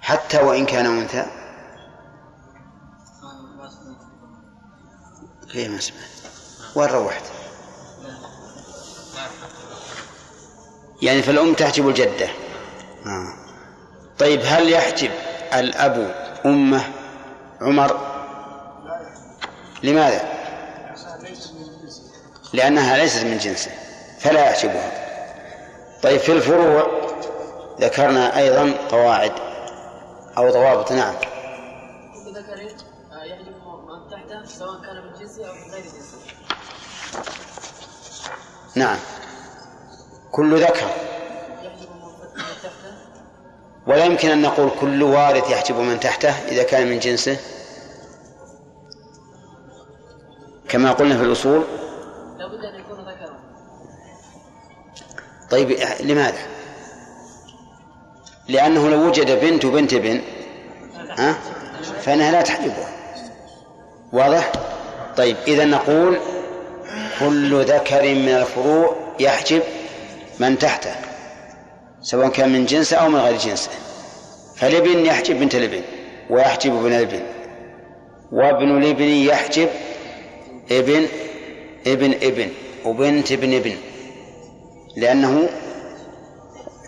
حتى 0.02 0.38
وإن 0.38 0.66
كان 0.66 0.86
أنثى. 0.86 1.26
كيف 5.52 5.72
ما 5.72 5.80
سمعت؟ 5.80 6.02
وين 6.76 6.90
روحت؟ 6.90 7.24
يعني 11.02 11.22
فالأم 11.22 11.54
تحجب 11.54 11.90
الجدة. 11.90 12.30
آه. 13.06 13.34
طيب 14.20 14.42
هل 14.46 14.70
يحجب 14.70 15.12
الأب 15.54 16.16
أمه 16.46 16.84
عمر؟ 17.62 18.00
لماذا؟ 19.84 20.32
لأنها 22.54 22.98
ليست 22.98 23.24
من 23.24 23.38
جنسه 23.38 23.72
فلا 24.20 24.50
يحجبها. 24.50 25.01
طيب 26.04 26.20
في 26.20 26.32
الفروع 26.32 26.88
ذكرنا 27.82 28.38
أيضا 28.38 28.74
قواعد 28.92 29.32
أو 30.38 30.50
ضوابط 30.50 30.92
نعم. 30.92 31.16
كل 31.16 32.32
ذكر 32.40 32.54
آه، 32.54 33.24
يحجب 33.24 33.56
من 33.88 34.10
تحته 34.12 34.46
سواء 34.46 34.82
كان 34.82 34.96
من 34.96 35.14
جنسه 35.20 35.48
أو 35.48 35.54
من 35.54 35.74
غير 35.74 35.84
جنسه 35.84 36.18
نعم. 38.76 38.98
كل 40.32 40.64
ذكر. 40.64 40.88
يحجب 41.64 41.90
من 41.90 42.42
تحته. 42.64 42.94
ولا 43.88 44.06
يمكن 44.06 44.30
أن 44.30 44.42
نقول 44.42 44.70
كل 44.82 45.04
وارث 45.04 45.50
يحجب 45.50 45.76
من 45.76 46.00
تحته 46.00 46.30
إذا 46.30 46.64
كان 46.64 46.88
من 46.88 47.00
جنسه؟ 47.00 47.38
كما 50.70 50.92
قلنا 50.92 51.18
في 51.18 51.24
الأصول 51.24 51.64
لابد 52.38 52.66
أن 52.66 52.80
يكون 52.80 53.00
ذكرا 53.00 53.40
طيب 55.52 55.78
لماذا؟ 56.00 56.40
لأنه 58.48 58.90
لو 58.90 59.08
وجد 59.08 59.40
بنت 59.40 59.66
وبنت 59.66 59.94
ابن 59.94 60.22
ها؟ 61.18 61.38
فإنها 62.02 62.32
لا 62.32 62.42
تحجبها 62.42 62.90
واضح؟ 64.14 64.52
طيب 65.18 65.36
إذا 65.48 65.66
نقول 65.66 66.20
كل 67.20 67.64
ذكر 67.64 68.02
من 68.16 68.30
الفروع 68.30 68.96
يحجب 69.20 69.62
من 70.40 70.58
تحته 70.60 70.96
سواء 72.02 72.30
كان 72.30 72.50
من 72.50 72.66
جنسه 72.66 72.98
أو 72.98 73.10
من 73.10 73.20
غير 73.20 73.38
جنسه 73.38 73.70
فالابن 74.56 75.06
يحجب 75.06 75.40
بنت 75.40 75.56
الابن 75.56 75.82
ويحجب 76.30 76.76
ابن 76.76 76.94
الابن 76.94 77.24
وابن 78.32 78.78
الابن 78.78 79.04
يحجب 79.04 79.70
ابن 80.72 81.08
ابن 81.88 82.14
ابن 82.14 82.50
وبنت 82.86 83.32
ابن 83.32 83.54
ابن 83.54 83.76
لأنه 84.98 85.50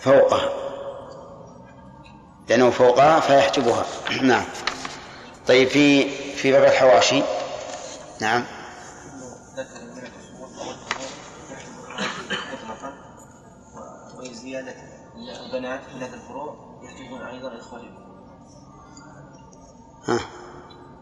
فوقها. 0.02 0.50
لأنه 2.50 2.70
فوقها 2.70 3.20
فيحجبها. 3.20 3.86
نعم. 4.22 4.46
طيب 5.48 5.68
في 5.68 6.10
في 6.36 6.52
باب 6.52 6.64
الحواشي. 6.64 7.24
نعم. 8.22 8.46
وزيادة 14.18 14.76
البنات 15.46 15.82
هذه 15.90 16.14
الفروع 16.14 16.80
يحجبون 16.84 17.22
أيضا 17.22 17.60
إخوانهم 17.60 18.04
ها 20.08 20.20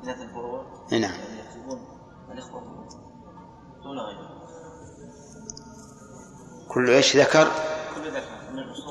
هذه 0.04 0.22
الفروع 0.24 0.66
نعم. 0.92 1.02
يعني 1.02 1.40
يحجبون 1.40 1.86
الإخوة 2.32 2.62
دون 3.84 4.00
غيرهم. 4.00 4.42
كل 6.74 6.90
إيش 6.90 7.18
ذكر؟ 7.18 7.52
كل 7.96 8.12
ذكر 8.12 8.24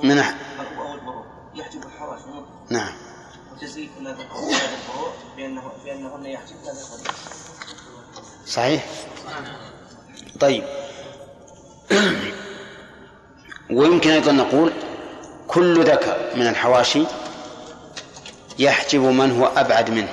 من 0.03 0.22
أح- 0.22 0.35
يحجب 1.55 1.83
الحواشي 1.87 2.24
نعم. 2.70 2.93
هذه 4.07 4.20
الفروع 4.20 5.12
يحجبن 6.28 6.59
الإخوة 6.62 7.14
صحيح؟ 8.47 8.87
طيب. 10.41 10.64
ويمكن 13.70 14.11
أيضا 14.11 14.33
نقول 14.33 14.72
كل 15.49 15.85
ذكر 15.85 16.31
من 16.37 16.47
الحواشي 16.47 17.05
يحجب 18.59 19.01
من 19.01 19.41
هو 19.41 19.47
أبعد 19.47 19.91
منه 19.91 20.12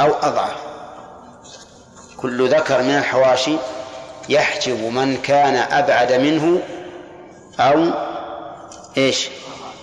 أو 0.00 0.12
أضعف. 0.14 0.56
كل 2.16 2.48
ذكر 2.48 2.82
من 2.82 2.98
الحواشي 2.98 3.56
يحجب 4.28 4.84
من 4.84 5.16
كان 5.16 5.54
أبعد 5.56 6.12
منه 6.12 6.62
أو 7.60 7.90
إيش؟ 8.96 9.28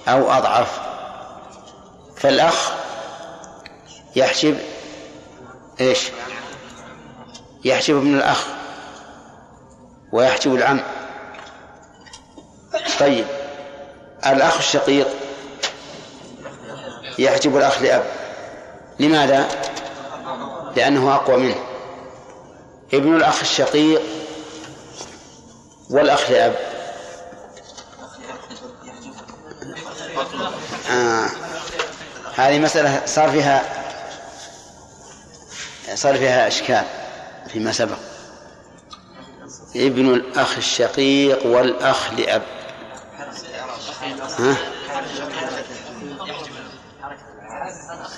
أو 0.07 0.31
أضعف. 0.31 0.79
فالأخ 2.17 2.71
يحجب 4.15 4.57
إيش؟ 5.81 6.09
يحجب 7.65 7.97
ابن 7.97 8.15
الأخ 8.15 8.45
ويحجب 10.11 10.55
العم. 10.55 10.79
طيب. 12.99 13.25
الأخ 14.25 14.57
الشقيق 14.57 15.07
يحجب 17.19 17.57
الأخ 17.57 17.81
لأب. 17.81 18.03
لماذا؟ 18.99 19.47
لأنه 20.75 21.15
أقوى 21.15 21.37
منه. 21.37 21.55
ابن 22.93 23.15
الأخ 23.15 23.39
الشقيق 23.41 24.01
والأخ 25.89 26.29
لأب 26.31 26.55
آه. 30.91 31.29
هذه 32.35 32.59
مسألة 32.59 33.01
صار 33.05 33.31
فيها 33.31 33.63
صار 35.95 36.17
فيها 36.17 36.47
إشكال 36.47 36.83
فيما 37.47 37.71
سبق. 37.71 37.97
ابن 39.75 40.13
الأخ 40.13 40.57
الشقيق 40.57 41.45
والأخ 41.45 42.13
لأب. 42.13 42.41
ها؟ 44.39 44.55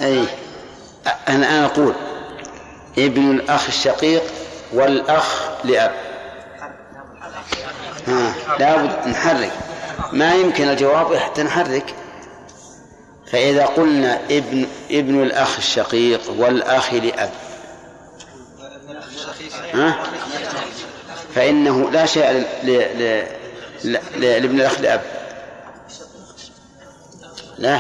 أي. 0.02 0.26
أنا 1.28 1.66
أقول 1.66 1.96
ابن 2.98 3.32
الأخ 3.32 3.68
الشقيق 3.68 4.24
والأخ 4.74 5.50
لأب. 5.64 6.11
ها 8.08 8.34
لابد 8.60 9.08
نحرك 9.08 9.52
ما 10.14 10.34
يمكن 10.34 10.70
الجواب 10.70 11.16
حتى 11.16 11.44
نحرك 11.44 11.96
فإذا 13.32 13.66
قلنا 13.66 14.20
ابن 14.32 14.68
ابن 14.92 15.24
الأخ 15.24 15.58
الشقيق 15.58 16.22
والأخ 16.38 16.94
لأب. 16.94 17.30
ها؟ 19.74 20.04
فإنه 21.36 21.92
لا 21.92 22.06
شيء 22.06 22.32
ل- 22.32 22.46
ل- 22.64 23.26
ل- 23.84 24.22
لابن 24.22 24.60
الأخ 24.62 24.80
لأب. 24.82 25.02
لا. 27.58 27.80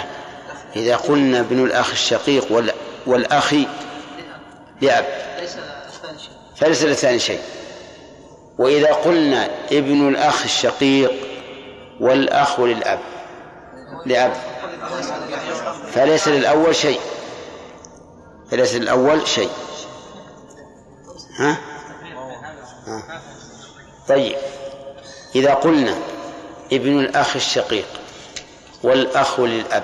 إذا 0.75 0.95
قلنا 0.95 1.39
ابن 1.39 1.63
الأخ 1.63 1.91
الشقيق 1.91 2.51
وال- 2.51 2.73
والأخ 3.07 3.53
لأب. 4.81 5.05
فليس 6.55 6.83
للثاني 6.83 7.19
شيء. 7.19 7.39
وإذا 8.61 8.93
قلنا 8.93 9.49
ابن 9.71 10.07
الأخ 10.07 10.43
الشقيق 10.43 11.11
والأخ 11.99 12.59
للأب 12.59 12.99
لأب. 14.05 14.33
فليس 15.91 16.27
للأول 16.27 16.75
شيء. 16.75 16.99
فليس 18.51 18.75
للأول 18.75 19.27
شيء. 19.27 19.49
ها؟ 21.39 21.57
ها؟ 22.87 23.21
طيب. 24.07 24.35
إذا 25.35 25.53
قلنا 25.53 25.97
ابن 26.73 26.99
الأخ 26.99 27.35
الشقيق 27.35 27.87
والأخ 28.83 29.39
للأب 29.39 29.83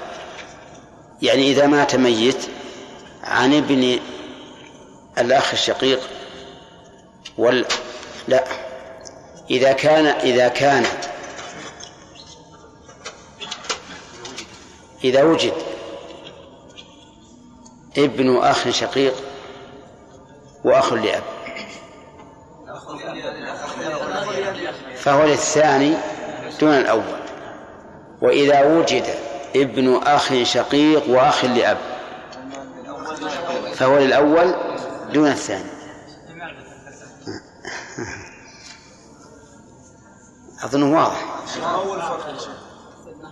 يعني 1.22 1.52
إذا 1.52 1.68
مات 1.68 1.96
ميت 1.96 2.48
عن 3.24 3.58
ابن 3.58 4.00
الأخ 5.18 5.52
الشقيق 5.54 6.00
وال 7.38 7.66
لا. 8.28 8.67
إذا 9.50 9.72
كان 9.72 10.06
إذا 10.06 10.48
كان 10.48 10.86
إذا 15.04 15.24
وجد 15.24 15.54
ابن 17.98 18.38
أخ 18.38 18.70
شقيق 18.70 19.14
وأخ 20.64 20.94
لأب 20.94 21.24
فهو 24.96 25.24
للثاني 25.24 25.94
دون 26.60 26.74
الأول 26.74 27.20
وإذا 28.22 28.64
وجد 28.66 29.06
ابن 29.56 29.96
أخ 29.96 30.34
شقيق 30.44 31.10
وأخ 31.10 31.46
لأب 31.46 31.78
فهو 33.74 33.98
للأول 33.98 34.56
دون 35.14 35.28
الثاني 35.28 35.77
أظنه 40.68 41.00
واضح. 41.00 41.26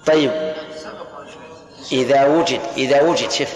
طيب. 0.05 0.53
إذا 1.91 2.25
وجد 2.25 2.61
إذا 2.77 3.01
وجد 3.01 3.31
شف 3.31 3.53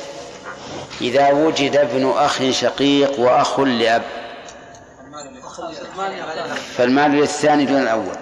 إذا 1.02 1.32
وجد 1.32 1.76
ابن 1.76 2.10
أخ 2.10 2.50
شقيق 2.50 3.20
وأخ 3.20 3.60
لأب. 3.60 4.04
فالمال 6.78 7.12
للثاني 7.12 7.66
دون 7.66 7.82
الأول. 7.82 8.16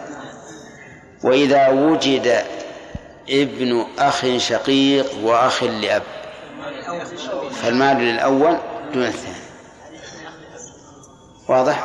وإذا 1.23 1.69
وجد 1.69 2.45
ابن 3.29 3.85
أخ 3.99 4.25
شقيق 4.37 5.05
وأخ 5.23 5.63
لأب. 5.63 6.03
فالمال 7.61 7.97
للأول 7.97 8.57
دون 8.93 9.03
الثاني. 9.03 9.47
واضح؟ 11.47 11.83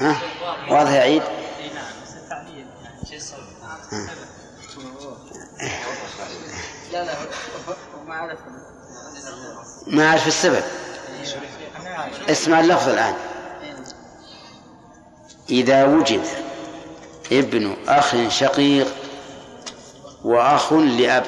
ها؟ 0.00 0.16
واضح 0.70 0.90
يا 0.90 1.00
عيد؟ 1.00 1.22
لا 6.92 7.04
لا 7.04 7.14
ما 9.86 10.08
أعرف 10.10 10.26
السبب. 10.26 10.62
اسمع 12.30 12.60
اللفظ 12.60 12.88
الآن. 12.88 13.14
إذا 15.50 15.84
وجد 15.84 16.26
ابن 17.32 17.76
أخ 17.88 18.28
شقيق 18.28 18.94
وأخ 20.24 20.72
لأب. 20.72 21.24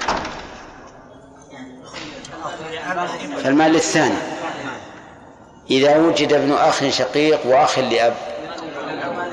فالمال 3.43 3.73
للثاني 3.73 4.19
إذا 5.71 5.97
وجد 5.97 6.33
ابن 6.33 6.53
أخ 6.53 6.89
شقيق 6.89 7.47
وأخ 7.47 7.79
لأب. 7.79 8.17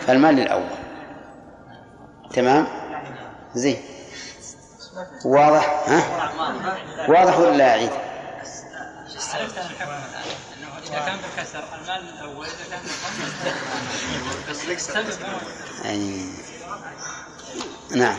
فالمال 0.07 0.35
للأول 0.35 0.69
تمام؟ 2.34 2.82
زين. 3.55 3.84
واضح؟ 5.25 5.84
ها؟ 5.88 6.31
واضح 7.07 7.39
ولا 7.39 7.57
لا 7.57 7.71
عيد؟ 7.71 7.89
اذا 10.84 10.99
كان 11.05 11.17
بالكسر 11.17 11.63
المال 11.81 12.09
الأول 12.13 12.45
اذا 12.45 12.69
كان 12.69 12.81
نعم. 17.95 18.17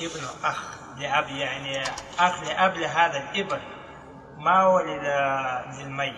ابن 0.00 0.20
أخ 0.44 0.62
لأب 0.98 1.28
يعني 1.28 1.82
أخ 2.18 2.42
لأب 2.42 2.76
لهذا 2.76 3.16
الابن. 3.18 3.60
ما 4.38 4.60
هو 4.62 4.80
لل- 4.80 5.78
للميت 5.78 6.14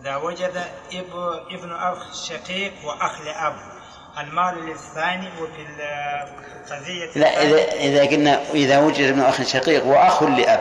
إذا 0.00 0.16
وجد 0.16 0.64
إب- 0.90 1.52
ابن 1.54 1.72
أخ 1.72 2.14
شقيق 2.28 2.72
وأخ 2.84 3.20
لأب. 3.20 3.71
المال 4.18 4.66
للثاني 4.66 5.28
وفي 5.40 5.62
ال- 5.62 6.28
القضية 6.70 7.10
لا 7.16 7.42
إذا 7.42 7.72
إذا 7.72 8.02
قلنا 8.04 8.40
إذا 8.54 8.78
وجد 8.78 9.08
ابن 9.08 9.20
أخ 9.20 9.42
شقيق 9.42 9.86
وأخ 9.86 10.22
لأب 10.22 10.60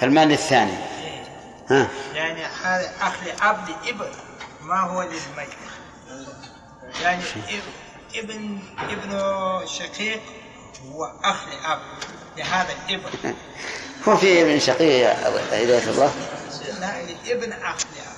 فالمال 0.00 0.28
للثاني 0.28 0.72
ها؟ 1.70 1.88
يعني 2.14 2.44
هذا 2.44 2.90
أخ 3.00 3.12
لأب 3.26 3.58
لإبن 3.68 4.06
ما 4.62 4.80
هو 4.80 5.02
للميت؟ 5.02 5.48
يعني 7.02 7.22
إب- 7.22 8.16
ابن 8.18 8.58
إبن 8.90 9.20
شقيق 9.66 10.20
وأخ 10.94 11.36
لأب 11.48 11.78
لهذا 12.36 12.68
الإبن. 12.88 13.34
هو 14.08 14.16
في 14.16 14.42
ابن 14.42 14.58
شقيق 14.60 14.92
يا 15.06 15.28
هداية 15.28 15.88
الله. 15.88 16.12
لا 16.80 17.00
ابن 17.32 17.52
أخ 17.52 17.76
لأب. 17.96 18.08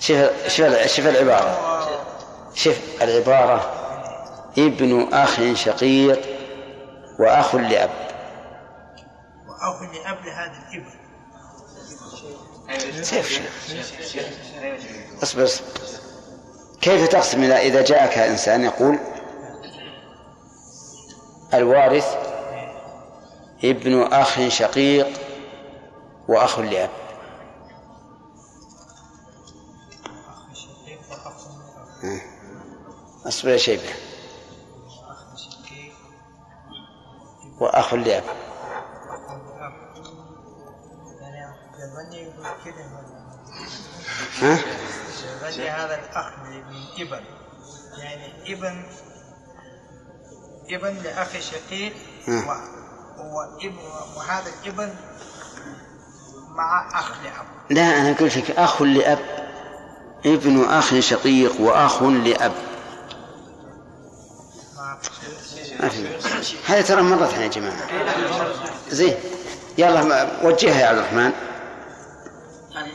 شوف 0.00 0.48
شوف 0.56 0.86
شوف 0.96 1.06
العبارة. 1.06 1.78
شوف 2.58 2.78
العبارة 3.02 3.72
ابن 4.58 5.08
أخ 5.12 5.52
شقيق 5.54 6.20
وأخ 7.18 7.54
لأب. 7.54 7.90
وأخ 9.48 9.82
لأب 9.82 10.18
لهذا 10.24 10.52
الإبن. 10.68 10.98
سيف 13.02 13.28
شوف. 13.28 13.76
اصبر 15.22 15.44
اصبر. 15.44 15.66
كيف 16.80 17.08
تقسم 17.08 17.42
إذا 17.42 17.82
جاءك 17.82 18.18
إنسان 18.18 18.64
يقول 18.64 18.98
الوارث 21.54 22.16
ابن 23.64 24.02
أخ 24.02 24.48
شقيق 24.48 25.08
وأخ 26.28 26.58
لأب؟ 26.58 26.90
أصبر 33.28 33.50
يا 33.50 33.56
شيبة 33.56 33.94
وأخ 37.60 37.94
لأب 37.94 38.24
يعني 41.20 41.46
ها؟ 44.40 44.58
هذا 45.70 45.94
الأخ 45.94 46.32
من 46.38 46.62
إبن. 46.98 47.24
يعني 47.98 48.52
إبن 48.52 48.82
إبن 50.70 50.96
لأخ 51.02 51.38
شقيق. 51.38 51.92
وابن 53.18 53.76
وهذا 54.16 54.50
الإبن 54.62 54.94
مع 56.48 56.88
أخ 57.00 57.12
لأب. 57.24 57.46
لا 57.70 57.82
أنا 57.82 58.12
قلت 58.12 58.36
لك 58.36 58.50
أخ 58.50 58.82
لأب 58.82 59.48
ابن 60.26 60.64
أخ 60.64 61.00
شقيق 61.00 61.60
وأخ 61.60 62.02
لأب. 62.02 62.77
ما 65.80 65.82
ما 65.82 65.88
في 65.88 66.56
هذا 66.66 66.82
ترى 66.82 67.02
مرت 67.02 67.32
يا 67.32 67.46
جماعة. 67.46 67.88
زين. 68.88 69.14
يلا 69.78 70.28
وجهها 70.42 70.80
يا 70.80 70.86
عبد 70.86 70.98
الرحمن. 70.98 71.32
يعني 72.70 72.92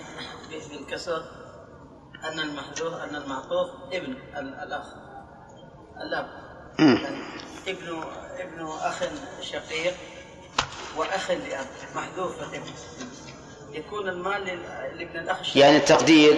بالكسر 0.69 1.23
أن 2.23 2.39
المحذوف 2.39 2.93
أن 2.93 3.15
المعطوف 3.15 3.69
ابن 3.93 4.11
ال- 4.37 4.53
الأخ. 4.63 4.85
الأب. 6.01 6.27
يعني 6.79 7.07
ابن 7.67 8.03
ابن 8.39 8.67
أخ 8.81 8.99
شقيق 9.41 9.93
وأخ 10.97 11.31
لأب. 11.31 11.65
محذوف 11.95 12.35
الابن. 12.39 12.71
يكون 13.71 14.09
المال 14.09 14.45
لابن 14.97 15.19
الأخ 15.19 15.39
الشقيق 15.39 15.63
يعني 15.63 15.77
التقدير 15.77 16.37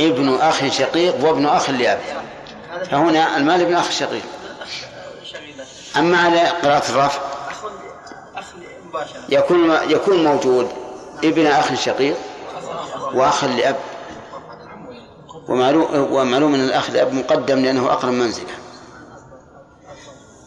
ابن 0.00 0.34
أخ 0.34 0.68
شقيق 0.68 1.24
وابن 1.24 1.46
أخ 1.46 1.70
لأب. 1.70 2.00
فهنا 2.90 3.36
المال 3.36 3.60
ابن 3.60 3.74
أخ 3.74 3.90
شقيق. 3.90 4.22
أما 5.98 6.18
على 6.18 6.40
قراءة 6.40 6.90
الرفع 6.90 7.20
يكون 9.28 9.70
يكون 9.70 10.24
موجود 10.24 10.68
ابن 11.24 11.46
أخ 11.46 11.74
شقيق 11.74 12.16
وأخ 13.14 13.44
لأب. 13.44 13.76
ومعلوم 15.48 16.54
أن 16.54 16.60
الأخ 16.64 16.90
لأب 16.90 17.12
مقدم 17.12 17.58
لأنه 17.58 17.92
أقرب 17.92 18.12
منزلة. 18.12 18.54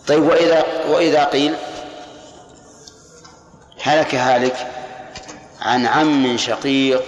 طيب 0.08 0.24
وإذا 0.24 0.86
وإذا 0.90 1.24
قيل 1.24 1.56
هلك 3.82 4.16
هالك 4.16 4.72
عن 5.62 5.86
عم 5.86 6.38
شقيق 6.38 7.04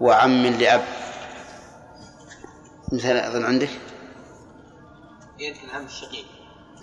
وعم 0.00 0.46
لأب. 0.46 0.84
مثال 2.92 3.16
أظن 3.16 3.44
عندك؟ 3.44 3.70
يرث 5.38 5.56
العم 5.64 5.84
الشقيق. 5.84 6.24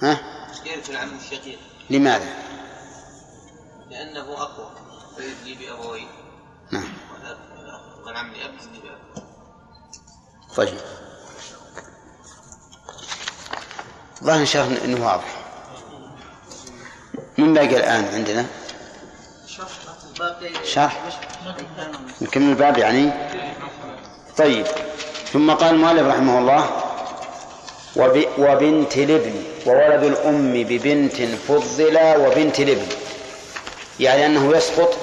ها؟ 0.01 0.19
يرث 0.65 0.89
العم 0.89 1.17
الشقيق؟ 1.17 1.59
لماذا؟ 1.89 2.33
لأنه 3.89 4.41
أقوى. 4.41 4.69
فيجي 5.17 5.55
بأبويه 5.55 6.07
نعم. 6.71 6.93
والعم 8.05 8.33
لأب 8.33 8.53
يجي 8.53 8.81
بأب 8.83 9.23
طيب. 10.55 10.77
ظاهر 14.23 14.39
إن 14.39 14.45
شاء 14.45 14.65
الله 14.67 14.85
إنه 14.85 15.05
واضح. 15.05 15.35
من 17.37 17.53
باقي 17.53 17.77
الآن 17.77 18.05
عندنا؟ 18.05 18.45
شرح 20.65 20.93
نكمل 22.21 22.49
الباب 22.49 22.77
يعني؟ 22.77 23.11
طيب. 24.37 24.67
ثم 25.33 25.51
قال 25.51 25.75
المؤلف 25.75 26.07
رحمه 26.07 26.39
الله 26.39 26.69
وب... 27.95 28.23
وبنت 28.37 28.97
الابن. 28.97 29.43
وولد 29.65 30.03
الأم 30.03 30.63
ببنت 30.63 31.15
فضلا 31.47 32.17
وبنت 32.17 32.59
الابن 32.59 32.87
يعني 33.99 34.25
أنه 34.25 34.57
يسقط 34.57 34.97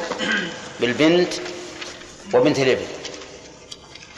بالبنت 0.81 1.33
وبنت 2.35 2.59
الابن 2.59 2.87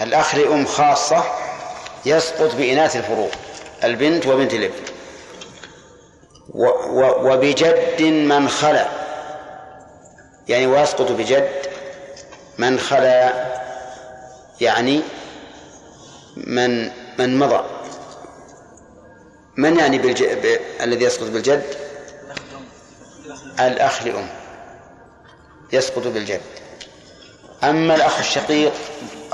الأخ 0.03 0.35
لأم 0.35 0.67
خاصة 0.67 1.25
يسقط 2.07 2.55
بإناث 2.55 2.97
الفروض 2.97 3.31
البنت 3.85 4.27
وبنت 4.27 4.55
الابن 4.55 4.75
و... 6.55 6.67
و... 6.67 7.33
وبجد 7.33 8.03
من 8.03 8.49
خلا. 8.49 8.89
يعني 10.49 10.67
ويسقط 10.67 11.13
بجد 11.13 11.49
من 12.59 12.79
خلا 12.79 13.33
يعني 14.61 15.01
من 16.37 16.91
من 17.19 17.39
مضى. 17.39 17.65
من 19.59 19.79
يعني 19.79 19.99
بالج... 19.99 20.25
ب... 20.25 20.59
الذي 20.81 21.05
يسقط 21.05 21.27
بالجد؟ 21.27 21.65
الأخ 23.61 24.03
لأم. 24.03 24.29
يسقط 25.73 26.07
بالجد. 26.07 26.41
أما 27.65 27.95
الأخ 27.95 28.19
الشقيق 28.19 28.73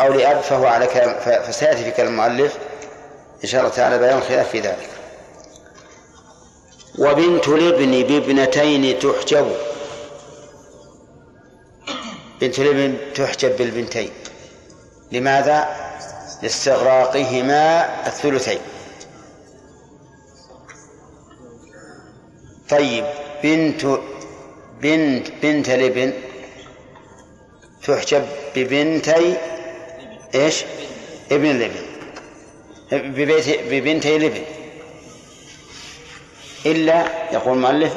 أو 0.01 0.13
لأب 0.13 0.41
فهو 0.41 0.67
على 0.67 0.87
كلام. 0.87 1.43
فسيأتي 1.43 1.85
في 1.85 1.91
كلام 1.91 2.09
المؤلف 2.09 2.59
إن 3.45 3.49
شاء 3.49 3.61
الله 3.61 3.73
تعالى 3.73 3.99
بيان 3.99 4.19
الخلاف 4.19 4.51
في 4.51 4.61
ذلك. 4.61 4.89
وبنت 6.99 7.49
الابن 7.49 8.03
بابنتين 8.03 8.99
تحجب. 8.99 9.57
بنت 12.41 12.59
الابن 12.59 12.97
تحجب 13.15 13.57
بالبنتين. 13.57 14.11
لماذا؟ 15.13 15.69
لاستغراقهما 16.43 17.89
الثلثين. 18.07 18.61
طيب 22.71 23.05
بنت 23.43 23.99
بنت 24.81 25.29
بنت 25.43 25.69
الابن 25.69 26.13
تحجب 27.87 28.27
ببنتي 28.57 29.37
إيش؟ 30.35 30.65
ابن 31.33 31.51
الابن 31.51 31.83
ببيت 32.93 33.61
ببنتي 33.71 34.17
الابن 34.17 34.43
إلا 36.67 37.33
يقول 37.33 37.57
المؤلف 37.57 37.97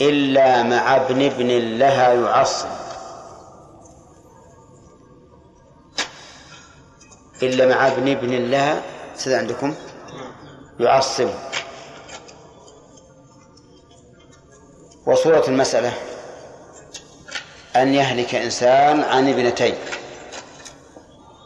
إلا 0.00 0.62
مع 0.62 0.96
ابن 0.96 1.22
ابن 1.22 1.48
لها 1.78 2.12
يعصب. 2.12 2.68
إلا 7.42 7.66
مع 7.66 7.86
ابن 7.86 8.08
ابن 8.08 8.50
لها 8.50 8.82
سيد 9.14 9.32
عندكم؟ 9.32 9.74
يعصب. 10.80 11.28
وصورة 15.10 15.44
المسألة. 15.48 15.92
أن 17.76 17.94
يهلك 17.94 18.34
إنسان 18.34 19.02
عن 19.02 19.28
ابنتين 19.28 19.74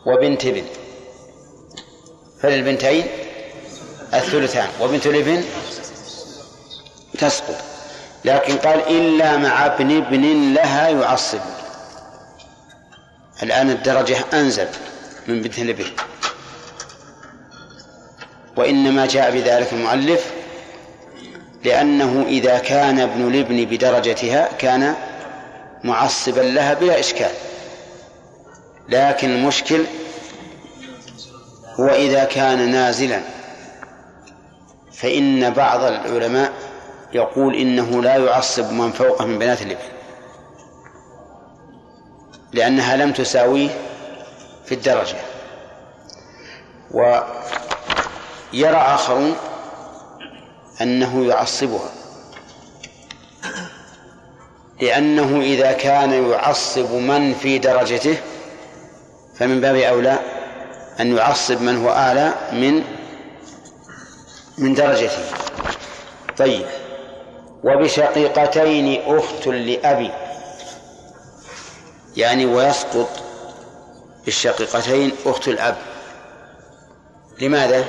وبنت 0.07 0.45
ابن. 0.45 0.65
فللبنتين 2.41 3.07
الثلثان 4.15 4.69
وبنت 4.81 5.07
الابن 5.07 5.45
تسقط. 7.19 7.57
لكن 8.25 8.57
قال 8.57 8.79
إلا 8.89 9.37
مع 9.37 9.67
ابن 9.67 9.97
ابن 9.97 10.55
لها 10.55 10.89
يعصب. 10.89 11.41
الآن 13.43 13.71
الدرجة 13.71 14.17
أنزل 14.33 14.69
من 15.29 15.43
بنت 15.43 15.59
الابن. 15.59 15.87
وإنما 18.57 19.07
جاء 19.07 19.31
بذلك 19.31 19.73
المؤلف 19.73 20.44
لأنه 21.65 22.25
إذا 22.29 22.59
كان 22.59 23.01
ابن 23.01 23.29
الابن 23.29 23.65
بدرجتها 23.65 24.49
كان 24.59 24.95
معصبا 25.85 26.41
لها 26.41 26.75
بلا 26.75 27.01
إشكال. 27.01 27.31
لكن 28.89 29.31
المشكل 29.31 29.85
هو 31.81 31.89
إذا 31.89 32.25
كان 32.25 32.71
نازلا. 32.71 33.21
فإن 34.93 35.51
بعض 35.51 35.81
العلماء 35.81 36.53
يقول 37.13 37.55
إنه 37.55 38.03
لا 38.03 38.17
يعصب 38.17 38.73
من 38.73 38.93
فوقه 38.93 39.25
من 39.25 39.39
بنات 39.39 39.63
الابن. 39.63 39.81
لأنها 42.53 42.97
لم 42.97 43.13
تساويه 43.13 43.71
في 44.65 44.75
الدرجة. 44.75 45.17
ويرى 46.91 48.77
آخرون 48.77 49.37
أنه 50.81 51.27
يعصبها. 51.27 51.91
لأنه 54.81 55.41
إذا 55.41 55.73
كان 55.73 56.31
يعصب 56.31 56.93
من 56.93 57.35
في 57.35 57.59
درجته 57.59 58.17
فمن 59.39 59.61
باب 59.61 59.77
أولى 59.77 60.19
أن 61.01 61.17
يعصب 61.17 61.63
من 61.63 61.85
هو 61.85 61.91
أعلى 61.91 62.35
من 62.53 62.85
من 64.59 64.75
درجته. 64.75 65.23
طيب. 66.39 66.67
وبشقيقتين 67.65 69.03
أخت 69.07 69.47
لأبي. 69.47 70.11
يعني 72.17 72.47
ويسقط 72.47 73.09
بالشقيقتين 74.25 75.13
أخت 75.27 75.49
الأب. 75.49 75.77
لماذا؟ 77.41 77.85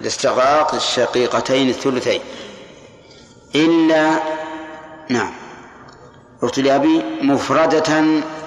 لاستغراق 0.00 0.74
الشقيقتين 0.74 1.68
الثلثين. 1.68 2.20
إلا 3.54 4.20
نعم. 5.08 5.32
أخت 6.42 6.58
لأبي 6.58 7.04
مفردة 7.22 7.92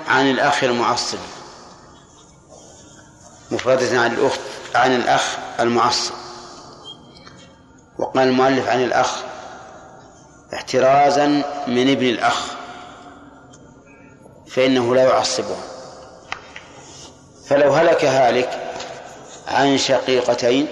عن 0.07 0.30
الأخ 0.31 0.63
المعصب. 0.63 1.17
مفردة 3.51 4.01
عن 4.01 4.13
الأخت 4.13 4.39
عن 4.76 4.95
الأخ 4.95 5.38
المعصب. 5.59 6.13
وقال 7.99 8.27
المؤلف 8.27 8.67
عن 8.67 8.84
الأخ 8.84 9.23
احترازا 10.53 11.27
من 11.67 11.91
ابن 11.91 12.05
الأخ. 12.05 12.59
فإنه 14.49 14.95
لا 14.95 15.03
يعصبه 15.03 15.55
فلو 17.47 17.73
هلك 17.73 18.05
هالك 18.05 18.73
عن 19.47 19.77
شقيقتين 19.77 20.67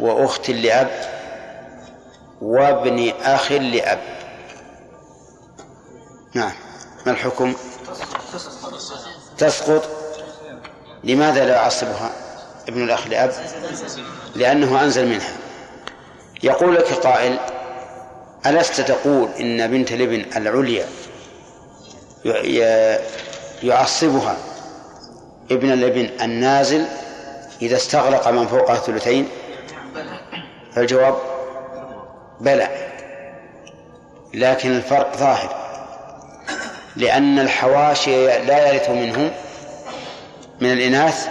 وأخت 0.00 0.50
لأب 0.50 0.90
وابن 2.42 3.12
أخ 3.22 3.52
لأب. 3.52 4.00
نعم. 6.34 6.52
ما 7.06 7.12
الحكم؟ 7.12 7.54
تسقط. 9.38 9.88
لماذا 11.04 11.44
لا 11.44 11.54
يعصبها 11.54 12.10
ابن 12.68 12.82
الأخ 12.84 13.06
لأب؟ 13.06 13.32
لأنه 14.34 14.82
أنزل 14.82 15.06
منها. 15.06 15.36
يقول 16.42 16.74
لك 16.74 16.92
قائل 16.92 17.38
ألست 18.46 18.80
تقول 18.80 19.28
إن 19.40 19.70
بنت 19.70 19.92
الابن 19.92 20.24
العليا 20.36 20.86
يعصبها 23.62 24.36
ابن 25.50 25.72
الابن 25.72 26.10
النازل 26.22 26.84
إذا 27.62 27.76
استغرق 27.76 28.28
من 28.28 28.46
فوقها 28.46 28.76
الثلثين؟ 28.76 29.28
فالجواب 30.76 31.16
بلى. 32.40 32.68
لكن 34.34 34.76
الفرق 34.76 35.16
ظاهر. 35.16 35.56
لأن 36.96 37.38
الحواشي 37.38 38.26
لا 38.26 38.72
يرث 38.72 38.90
منهم 38.90 39.30
من 40.60 40.72
الإناث 40.72 41.28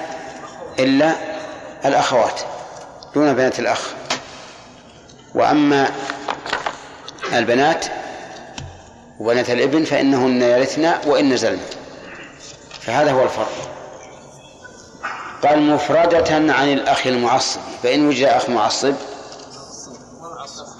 إلا 0.80 1.11
الأخوات 1.85 2.41
دون 3.15 3.34
بنات 3.34 3.59
الأخ. 3.59 3.93
وأما 5.35 5.89
البنات 7.34 7.85
وبنات 9.19 9.49
الإبن 9.49 9.84
فإنهن 9.84 10.41
يرثن 10.41 10.93
وإن 11.05 11.34
نزلن. 11.34 11.61
فهذا 12.81 13.11
هو 13.11 13.23
الفرق. 13.23 13.72
قال 15.43 15.61
مفردة 15.61 16.53
عن 16.53 16.73
الأخ 16.73 17.07
المعصب. 17.07 17.61
فإن 17.84 18.07
وجد 18.07 18.23
أخ 18.23 18.49
معصب 18.49 18.95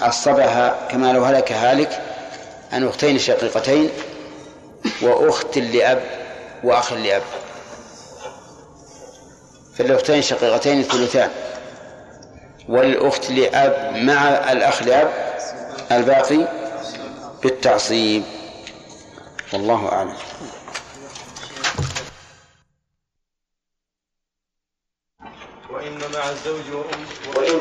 عصبها 0.02 0.88
كما 0.92 1.14
لو 1.14 1.24
هلك 1.26 1.52
هالك 1.52 2.02
عن 2.72 2.88
أختين 2.88 3.20
شقيقتين 3.20 3.90
وأخت 5.02 5.58
لأب 5.58 6.04
وأخ 6.64 6.94
لأب. 6.94 7.22
فالأختين 9.78 10.22
شقيقتين 10.22 10.80
الثلثان 10.80 11.32
والأخت 12.70 13.32
لأب 13.32 13.96
مع 13.96 14.52
الأخ 14.52 14.84
لأب 14.84 15.12
الباقي 15.92 16.48
بالتعصيب. 17.44 18.24
والله 19.54 19.90
أعلم. 19.92 20.14
وإن 25.70 25.98
مع 26.14 26.30
الزوج 26.30 26.72
وأم 26.72 27.06
وإن, 27.36 27.60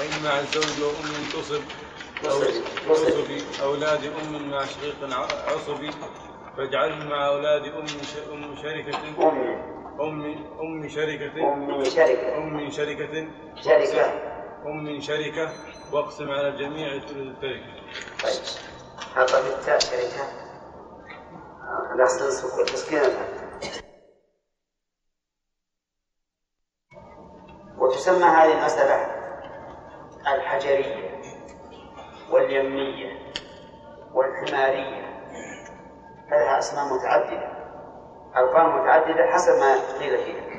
وإن 0.00 0.24
مع 0.24 0.38
الزوج 0.40 0.82
وأم 0.82 1.24
تصب 1.32 1.62
عصب 2.90 3.62
أولاد 3.62 4.04
أم 4.04 4.50
مع 4.50 4.64
شقيق 4.64 5.16
عصبي 5.48 5.90
فاجعلهم 6.56 7.08
مع 7.08 7.26
أولاد 7.26 7.62
أم 7.64 7.86
أم 8.32 8.56
شركة. 8.56 8.98
أم. 9.22 10.40
أم 10.60 10.88
شركة. 10.88 11.38
أم 11.40 11.84
شركة. 11.84 12.36
أم 12.36 12.70
شركة. 12.70 13.28
شركة. 13.64 14.12
أم 14.66 15.00
شركة. 15.00 15.52
واقسم 15.92 16.30
على 16.30 16.48
الجميع 16.48 16.98
ثلث 16.98 17.10
التركة. 17.16 17.74
طيب. 18.22 18.42
في 19.42 19.54
التاء 19.58 19.78
شركة. 19.78 20.24
الأصل 21.94 22.64
تسكينة 22.64 23.28
وتسمى 27.78 28.24
هذه 28.24 28.58
المسألة 28.58 29.19
الحجرية 30.26 31.20
واليمية 32.30 33.18
والحمارية 34.14 35.10
لها 36.30 36.58
أسماء 36.58 36.84
متعددة 36.94 37.48
ألقاب 38.36 38.66
متعددة 38.66 39.26
حسب 39.32 39.52
ما 39.52 39.74
قيل 40.00 40.18
فيها. 40.18 40.50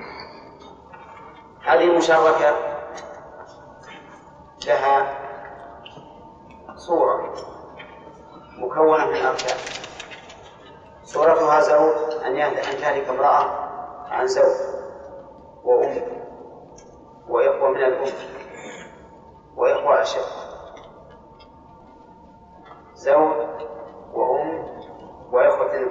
هذه 1.63 1.83
المشاركة 1.83 2.57
لها 4.67 5.17
صورة 6.75 7.33
مكونة 8.57 9.05
من 9.05 9.15
أركان. 9.25 9.57
صورتها 11.03 11.59
زوج 11.59 12.13
أن 12.25 12.55
تهلك 12.55 13.09
امرأة 13.09 13.69
عن 14.09 14.27
زوج 14.27 14.55
وأم 15.63 16.01
وإخوة 17.29 17.69
من 17.69 17.83
الأم. 17.83 18.40
وإخوة 19.55 20.01
أشد 20.01 20.25
زوج 22.93 23.47
وأم 24.13 24.65
وإخوة 25.31 25.87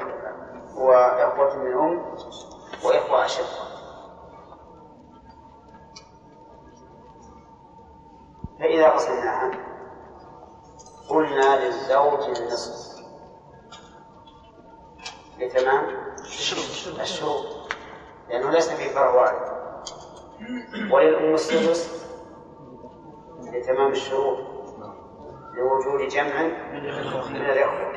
وإخوة 0.77 1.57
من 1.57 1.73
أم 1.73 2.15
وإخوة 2.85 3.25
أشد 3.25 3.71
فإذا 8.59 8.89
قسمناها 8.89 9.51
قلنا 11.09 11.65
للزوج 11.65 12.39
النصف. 12.39 13.01
لتمام 15.39 15.87
الشروط 17.01 17.47
لأنه 18.29 18.51
ليس 18.51 18.71
في 18.71 18.89
فرع 18.89 19.15
واحد. 19.15 19.61
وللأم 20.93 21.35
السدس 21.35 22.00
لتمام 23.53 23.91
الشروط 23.91 24.39
لوجود 25.55 26.09
جمع 26.09 26.43
من 27.31 27.37
الإخوة. 27.37 27.93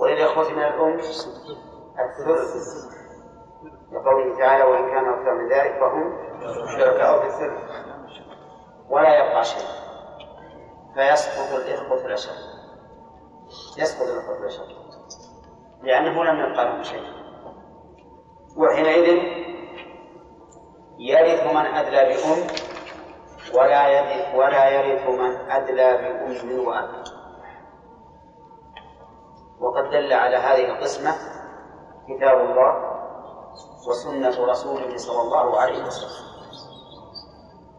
وللإخوة 0.00 0.50
من 0.50 0.62
الأم 0.62 0.98
الثلث. 1.98 2.88
لقوله 3.92 4.38
تعالى 4.38 4.64
وإن 4.64 4.90
كانوا 4.90 5.14
أكثر 5.14 5.34
من 5.34 5.48
ذلك 5.48 5.80
فهم 5.80 6.16
شركاء 6.78 7.20
في 7.20 7.26
الثلث. 7.26 7.70
ولا 8.88 9.18
يبقى 9.18 9.44
شيء. 9.44 9.66
فيسقط 10.94 11.54
الإخوة 11.54 12.06
الأشد 12.06 12.58
يسقط 13.78 14.08
الإخوة 14.08 14.38
الأشد 14.38 14.68
لأنه 15.82 16.24
لم 16.24 16.50
يبقى 16.50 16.64
لهم 16.64 16.82
شيء. 16.82 17.02
وحينئذ 18.56 19.18
يرث 20.98 21.42
من 21.54 21.56
أدلى 21.66 22.04
بأم 22.04 22.46
ولا 23.54 23.88
يرث 23.88 24.34
ولا 24.34 24.68
يرث 24.68 25.08
من 25.08 25.50
أدلى 25.50 25.96
بأم 25.96 26.66
وأب. 26.66 26.88
وقد 29.60 29.90
دل 29.90 30.12
على 30.12 30.36
هذه 30.36 30.64
القسمة 30.64 31.12
كتاب 32.08 32.40
الله 32.40 32.98
وسنة 33.88 34.46
رسوله 34.50 34.96
صلى 34.96 35.20
الله 35.20 35.60
عليه 35.60 35.84
وسلم. 35.84 36.28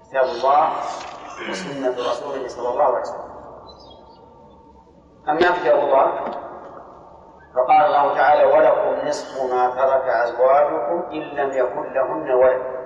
كتاب 0.09 0.23
الله 0.23 0.71
وسنة 1.49 1.95
رسوله 2.11 2.47
صلى 2.47 2.69
الله 2.69 2.83
عليه 2.83 2.99
وسلم. 2.99 3.29
أما 5.29 5.39
كتاب 5.39 5.79
الله 5.79 6.05
فقال 7.55 7.85
الله 7.85 8.15
تعالى 8.15 8.43
ولكم 8.43 9.07
نصف 9.07 9.53
ما 9.53 9.69
ترك 9.69 10.09
أزواجكم 10.09 11.09
إن 11.11 11.21
لم 11.21 11.51
يكن 11.51 11.93
لهن 11.93 12.31
ولد. 12.31 12.78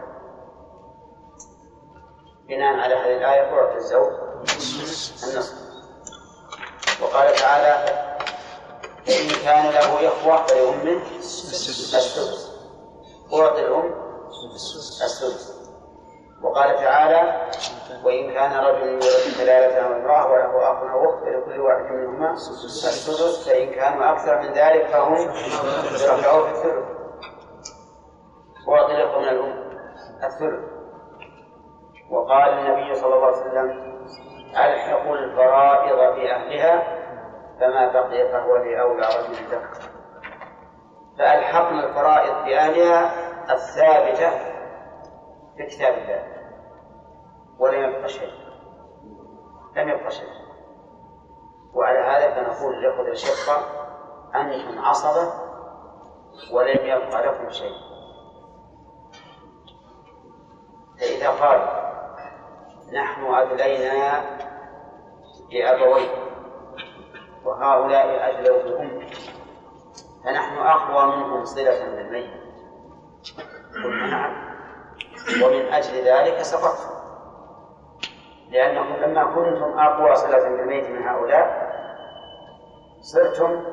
بناء 2.55 2.79
على 2.79 2.95
هذه 2.95 3.17
الآية 3.17 3.49
تعطي 3.49 3.75
الزوج. 3.77 4.11
النصف 5.23 5.53
وقال 7.01 7.35
تعالى 7.35 7.73
إن 9.09 9.43
كان 9.45 9.65
له 9.65 10.07
إخوة 10.07 10.45
فلأمه 10.45 11.01
السدس 11.19 12.53
أعطي 13.33 13.61
الأم 13.61 13.95
السدس 14.55 15.53
وقال 16.41 16.75
تعالى 16.75 17.49
وإن 18.03 18.33
كان 18.33 18.53
رجل 18.53 18.87
يورث 18.87 19.37
كلالة 19.37 19.75
أو 19.75 19.93
امرأة 19.93 20.31
وله 20.31 20.71
أخ 20.71 20.91
أو 20.91 21.09
أخت 21.09 21.23
فلكل 21.23 21.59
واحد 21.61 21.91
منهما 21.91 22.33
السدس 22.33 23.47
فإن 23.49 23.71
كانوا 23.71 24.11
أكثر 24.11 24.41
من 24.41 24.53
ذلك 24.53 24.87
فهم 24.87 25.15
شركاء 25.97 26.43
في 26.43 26.51
الثلث. 26.51 26.85
وأعطي 28.67 28.91
الإخوة 28.91 29.19
من 29.19 29.27
الأم 29.27 29.63
الثلث. 30.23 30.72
وقال 32.13 32.49
النبي 32.49 32.95
صلى 32.95 33.15
الله 33.15 33.27
عليه 33.27 33.37
وسلم 33.37 33.93
ألحقوا 34.49 35.15
الفرائض 35.15 36.15
بأهلها 36.15 37.03
فما 37.59 37.91
بقي 37.91 38.31
فهو 38.31 38.55
لأولى 38.57 39.05
رجل 39.05 39.33
ذكر 39.33 39.89
فألحقنا 41.17 41.85
الفرائض 41.85 42.45
بأهلها 42.45 43.11
الثابتة 43.53 44.29
في 45.57 45.65
كتاب 45.65 45.93
الله 45.93 46.23
ولم 47.59 47.83
يبق 47.83 48.07
شيء 48.07 48.33
لم 49.75 49.89
يبق 49.89 50.09
شيء. 50.09 50.29
وعلى 51.73 51.99
هذا 51.99 52.35
فنقول 52.35 52.75
للإخوة 52.75 53.07
الشقة 53.07 53.57
أنتم 54.35 54.79
عصبة 54.79 55.33
ولم 56.53 56.85
يبق 56.85 57.19
لكم 57.19 57.49
شيء. 57.49 57.75
فإذا 60.99 61.29
قال 61.29 61.82
نحن 62.93 63.33
أدلينا 63.33 64.21
بأبويه 65.51 66.09
وهؤلاء 67.45 68.29
أدلوا 68.29 68.63
بأمه 68.63 69.07
فنحن 70.25 70.57
أقوى 70.57 71.15
منهم 71.15 71.45
صلة 71.45 71.95
بالميت. 71.95 72.31
قلنا 73.83 74.07
نعم. 74.07 74.53
ومن 75.43 75.73
أجل 75.73 75.93
ذلك 75.93 76.41
سقطتم 76.41 76.93
لأنكم 78.49 78.93
لما 78.93 79.23
كنتم 79.23 79.79
أقوى 79.79 80.15
صلة 80.15 80.49
بالميت 80.49 80.89
من 80.89 81.03
هؤلاء 81.03 81.73
صرتم 83.01 83.63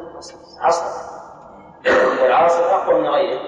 عصر. 0.60 1.10
والعاصر 2.22 2.62
أقوى 2.62 3.00
من 3.00 3.06
غيره 3.06 3.40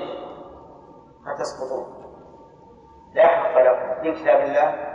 فتسقطون. 1.26 2.02
لا 3.14 3.26
حق 3.26 3.58
لكم. 3.58 4.02
في 4.02 4.22
كتاب 4.22 4.40
الله 4.40 4.92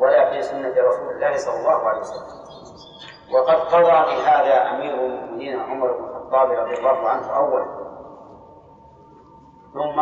ولا 0.00 0.30
في 0.30 0.42
سنة 0.42 0.68
رسول 0.68 1.10
الله 1.10 1.36
صلى 1.36 1.56
الله 1.60 1.88
عليه 1.88 2.00
وسلم. 2.00 2.40
وقد 3.34 3.56
قضى 3.56 4.14
بهذا 4.14 4.70
أمير 4.70 4.94
المؤمنين 4.94 5.60
عمر 5.60 5.92
بن 5.92 6.04
الخطاب 6.04 6.50
رضي 6.50 6.74
الله 6.78 7.08
عنه 7.08 7.36
أولا. 7.36 7.66
ثم 9.74 10.00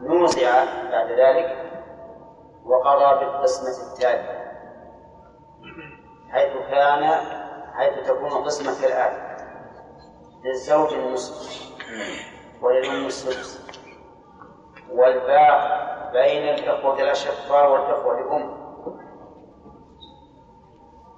نوزع 0.00 0.64
بعد 0.90 1.10
ذلك 1.10 1.56
وقضى 2.64 3.24
بالقسمة 3.24 3.92
التالية 3.92 4.38
حيث 6.30 6.52
كان 6.70 7.04
حيث 7.74 8.06
تكون 8.08 8.30
قسمة 8.30 8.86
الآن 8.86 9.38
للزوج 10.44 10.92
النصف 10.94 11.68
وللأم 12.62 13.06
السدس 13.06 13.68
والباء 14.92 15.78
بين 16.12 16.48
الإخوة 16.48 17.00
الأشقاء 17.00 17.72
والإخوة 17.72 18.18
الأم. 18.18 18.57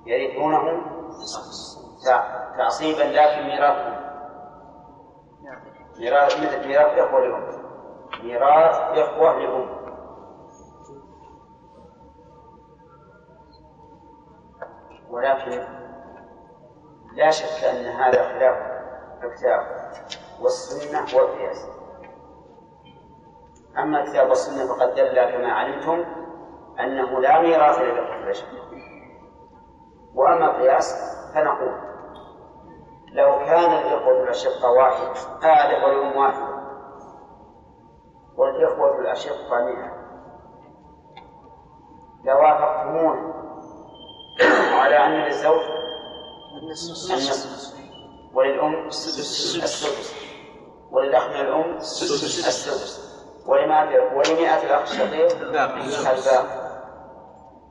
يرثونه 0.07 0.83
تعصيبا 2.57 3.03
لكن 3.03 3.47
ميراثهم 3.47 4.01
ميراث. 5.99 6.39
ميراث 6.67 6.99
إخوة 6.99 7.21
لأم 7.21 7.61
ميراث 8.23 8.99
إخوة 8.99 9.39
لأم 9.39 9.81
ولكن 15.11 15.65
لا 17.13 17.31
شك 17.31 17.65
أن 17.65 17.87
هذا 17.87 18.29
خلاف 18.29 18.57
الكتاب 19.25 19.91
والسنة 20.41 21.19
والقياس. 21.19 21.69
أما 23.79 24.01
الكتاب 24.03 24.29
والسنة 24.29 24.67
فقد 24.67 24.95
دل 24.95 25.25
كما 25.25 25.53
علمتم 25.53 26.05
أنه 26.81 27.21
لا 27.21 27.41
ميراث 27.43 27.79
للإخوة 27.79 28.17
البشر. 28.17 28.47
وأما 30.15 30.45
القياس 30.51 30.95
فنقول 31.35 31.91
لو 33.13 33.39
كان 33.39 33.73
الإخوة 33.73 34.23
الأشقة 34.23 34.71
واحد 34.71 35.17
آلة 35.43 35.85
والأم 35.87 36.17
واحد. 36.17 36.51
والإخوة 38.37 39.01
الأشقة 39.01 39.65
مئة. 39.65 40.01
لوافقتمون 42.25 43.33
على 44.73 44.97
أن 45.07 45.11
للزوج 45.11 45.61
النصف. 46.63 47.75
وللأم 48.35 48.87
السدس. 48.87 50.15
وللأخ 50.93 51.29
من 51.29 51.41
الأم 51.41 51.77
السدس. 51.77 53.11
ولمئة 53.47 54.63
الأخ 54.63 54.83
الشقيق 54.83 55.41
الباقي. 55.41 55.83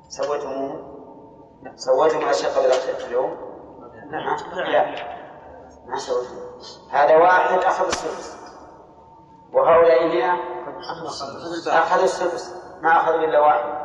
سويتموه. 0.10 0.89
سويتم 1.76 2.18
الأشقة 2.18 2.62
بالأخ 2.62 3.06
اليوم؟ 3.08 3.38
نعم. 4.12 4.38
لا. 4.72 4.86
ما 5.86 5.98
سويتم 5.98 6.36
هذا 6.92 7.18
واحد 7.18 7.58
أخذ 7.58 7.86
السدس. 7.86 8.40
وهؤلاء 9.54 10.08
مئة؟ 10.08 10.34
أخذوا 11.68 12.04
السدس. 12.04 12.56
ما 12.82 12.92
أخذوا 12.92 13.20
إلا 13.20 13.40
واحد. 13.40 13.80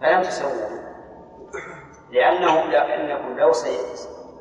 فلم 0.00 0.22
تسووا. 0.22 0.84
لأنه 2.10 2.62
لأنكم 2.62 3.38
لو 3.38 3.52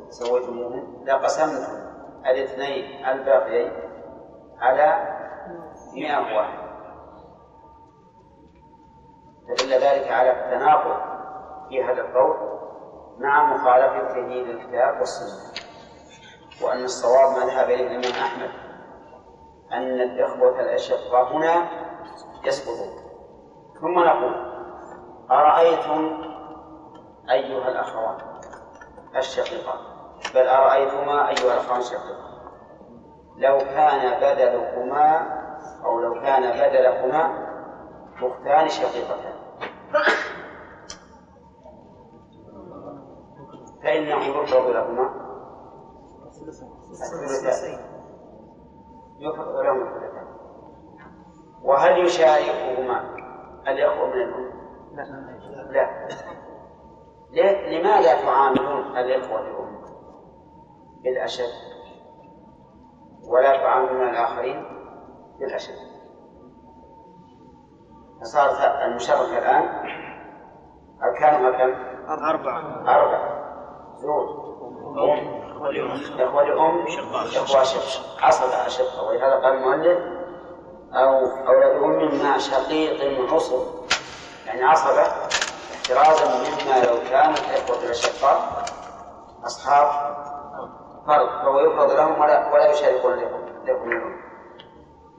سويتموهم 0.10 1.06
لقسمتم 1.06 1.84
الاثنين 2.26 3.06
الباقيين 3.06 3.72
على 4.60 5.18
مئة 5.94 6.36
واحد. 6.36 6.64
فدل 9.48 9.74
ذلك 9.74 10.12
على 10.12 10.32
التناقض. 10.32 11.13
في 11.70 11.84
هذا 11.84 12.02
القول 12.02 12.60
مع 13.20 13.54
مخالفته 13.54 14.20
للكتاب 14.20 15.00
والسنة 15.00 15.64
وأن 16.62 16.84
الصواب 16.84 17.38
ما 17.38 17.46
ذهب 17.46 17.70
إليه 17.70 17.88
الإمام 17.88 18.24
أحمد 18.24 18.50
أن 19.72 20.02
الإخوة 20.02 20.60
الأشقاء 20.60 21.34
هنا 21.34 21.68
يسقطون. 22.44 23.04
ثم 23.82 24.00
نقول 24.00 24.54
أرأيتم 25.32 26.24
أيها 27.30 27.68
الأخوان 27.68 28.18
الشقيقان 29.16 29.80
بل 30.36 30.48
أرأيتما 30.48 31.30
أيها 31.30 31.54
الأخوان 31.54 31.80
الشقيقان 31.80 32.34
لو 33.38 33.58
كان 33.58 34.20
بدلكما 34.22 35.40
أو 35.86 36.00
لو 36.00 36.14
كان 36.14 36.42
بدلكما 36.52 37.48
أختان 38.22 38.68
شقيقتان. 38.70 39.34
فإنه 43.84 44.26
يفرض 44.26 44.68
لهما 44.70 45.10
الثلثان 46.26 47.80
يفرض 49.20 49.56
لهما 49.56 49.90
الثلثان 49.90 50.28
وهل 51.64 52.06
يشاركهما 52.06 53.16
الإخوة 53.68 54.06
من 54.08 54.22
الأم؟ 54.22 54.54
لا. 55.72 56.08
لا. 57.32 57.70
لماذا 57.80 58.22
تعاملون 58.22 58.98
الإخوة 58.98 59.40
الأم؟ 59.40 59.84
بالأشد. 61.04 61.54
ولا 63.28 63.58
تعاملون 63.58 64.10
الآخرين 64.10 64.66
بالأشد. 65.40 65.94
فصارت 68.22 68.56
المشاركة 68.86 69.38
الآن 69.38 69.64
أركانها 71.04 71.52
كم؟ 71.52 71.74
أربعة. 72.10 72.60
أربعة. 72.80 73.33
زوج 74.04 74.30
أم 74.98 75.44
إخوة 76.20 76.44
لأم 76.44 76.86
إخوة 77.36 77.64
شقة 77.64 78.26
عصب 78.26 78.50
أشقة 78.66 79.04
ولهذا 79.04 79.36
قال 79.36 79.54
المؤلف 79.54 80.00
أو 80.94 81.26
أولاد 81.48 81.84
أم 81.84 82.24
مع 82.24 82.38
شقيق 82.38 83.02
عصب 83.34 83.64
يعني 84.46 84.64
عصبة 84.64 85.02
احترازا 85.74 86.26
مما 86.26 86.86
لو 86.86 86.96
كانت 87.10 87.40
الإخوة 87.40 87.84
الأشقاء 87.84 88.64
أصحاب 89.46 90.16
فرض 91.08 91.28
فهو 91.28 91.60
يفرض 91.60 91.92
لهم 91.92 92.22
ولا 92.22 92.54
ولا 92.54 92.74
لكم 93.66 93.88
منهم 93.88 94.22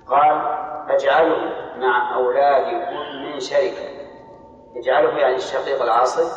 قال 0.09 0.43
اجعله 0.89 1.36
مع 1.77 2.15
أولاد 2.15 2.65
أم 2.74 3.40
شركة. 3.40 3.94
اجعله 4.77 5.19
يعني 5.19 5.36
الشقيق 5.36 5.82
العاصب 5.82 6.28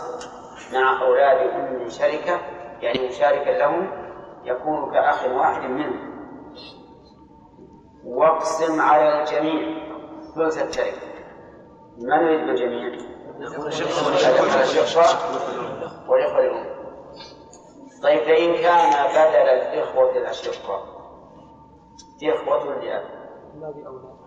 مع 0.74 1.02
أولاد 1.02 1.50
أم 1.50 1.90
شركة 1.90 2.40
يعني 2.82 3.08
مشاركا 3.08 3.50
لهم 3.50 4.08
يكون 4.44 4.94
كأخ 4.94 5.26
واحد 5.26 5.70
منهم. 5.70 6.18
واقسم 8.06 8.82
على 8.82 9.22
الجميع. 9.22 9.88
ثلث 10.36 10.62
التركة 10.62 11.08
من 11.98 12.28
يريد 12.28 12.50
الجميع؟ 12.50 12.98
والإخوة. 16.08 16.40
الأم 16.40 16.78
طيب 18.04 18.20
فإن 18.20 18.54
كان 18.56 18.92
بدل 19.10 19.50
الإخوة 19.50 20.18
الأشقاء 20.18 20.98
إخوة 22.24 22.76
لأب 22.76 23.04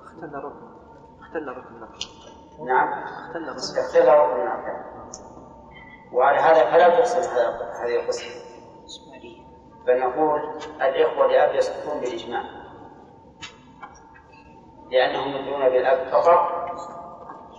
اختل 0.02 0.34
ركن 0.34 0.70
اختل 1.20 1.48
ركن 1.48 1.80
نعم. 2.66 2.88
اختل 3.02 3.42
ركن 3.48 3.78
اختل 3.78 4.08
ركن 4.08 4.40
وعلى 6.12 6.38
هذا 6.38 6.70
فلا 6.70 6.88
تقسم 6.88 7.32
هذا- 7.32 7.72
هذه 7.84 8.02
القسمة 8.02 8.30
بل 9.86 10.00
نقول 10.00 10.40
الإخوة 10.82 11.26
لأب 11.26 11.54
يسقطون 11.54 12.00
بالإجماع. 12.00 12.42
لأنهم 14.90 15.28
يدلون 15.28 15.68
بالأب 15.68 16.08
فقط 16.08 16.70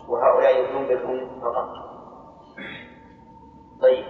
وهؤلاء 0.07 0.63
يدلون 0.63 0.87
بالأم 0.87 1.41
فقط. 1.41 1.67
طيب. 3.81 4.05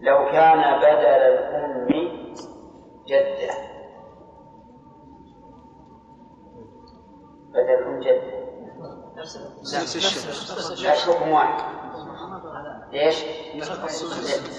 لو 0.00 0.24
كان 0.32 0.78
بدل 0.78 1.06
الأم 1.06 1.86
جدة. 3.06 3.54
بدل 7.50 7.70
الأم 7.74 8.00
جدة. 8.00 8.46
لا 10.84 10.92
حكم 10.92 11.28
واحد 11.30 11.85
ليش؟ 12.92 13.24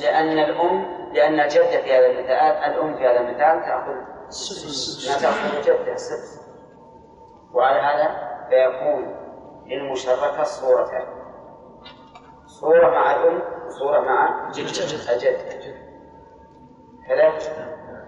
لأن 0.01 0.39
الأم 0.39 0.97
لأن 1.13 1.39
الجدة 1.39 1.81
في 1.81 1.93
هذا 1.93 2.05
المثال 2.05 2.31
الأم 2.71 2.97
في 2.97 3.07
هذا 3.07 3.19
المثال 3.19 3.61
تأخذ 3.65 3.93
ما 5.09 5.17
تأخذ 5.21 5.57
الجدة 5.57 5.93
السدس 5.93 6.41
وعلى 7.53 7.79
هذا 7.79 8.27
فيكون 8.49 9.15
للمشركة 9.65 10.43
صورتان. 10.43 11.05
صورة 12.45 12.89
مع 12.89 13.15
الأم 13.15 13.41
وصورة 13.67 13.99
مع 13.99 14.47
الجدة 14.47 15.41
كذا 17.07 17.31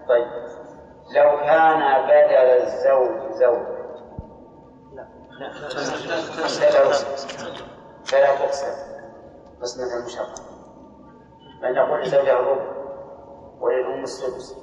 طيب. 0.08 0.26
لو 1.14 1.40
كان 1.40 2.02
بدل 2.04 2.62
الزوج 2.62 3.32
زوج 3.32 3.80
فلا 6.60 6.78
يقسم 6.78 7.18
فلا 8.04 8.36
تقسم 8.36 8.89
قسمة 9.62 9.96
المشركة 10.00 10.42
بل 11.62 11.74
نقول 11.74 12.00
لزوجها 12.00 12.40
الربع 12.40 12.72
وللأم 13.60 14.02
السدس 14.02 14.56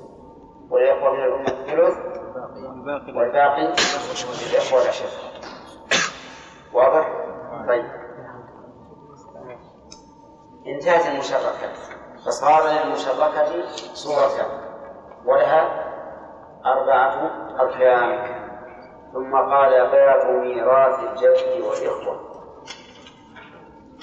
وللإخوة 0.69 1.11
من 1.13 1.23
الأم 1.23 1.41
الثلث 1.41 1.97
والباقي 3.15 3.75
للإخوة 4.51 4.81
الأشقاء 4.81 5.31
واضح؟ 6.73 7.11
طيب. 7.67 7.85
انتهت 10.67 11.05
المشركة 11.05 11.73
فصار 12.25 12.63
للمشركة 12.67 13.65
صورتان 13.93 14.61
ولها 15.25 15.83
أربعة 16.65 17.31
أركان. 17.59 18.37
ثم 19.13 19.35
قال 19.35 19.91
باب 19.91 20.25
ميراث 20.35 20.99
الجد 20.99 21.61
والإخوة. 21.61 22.26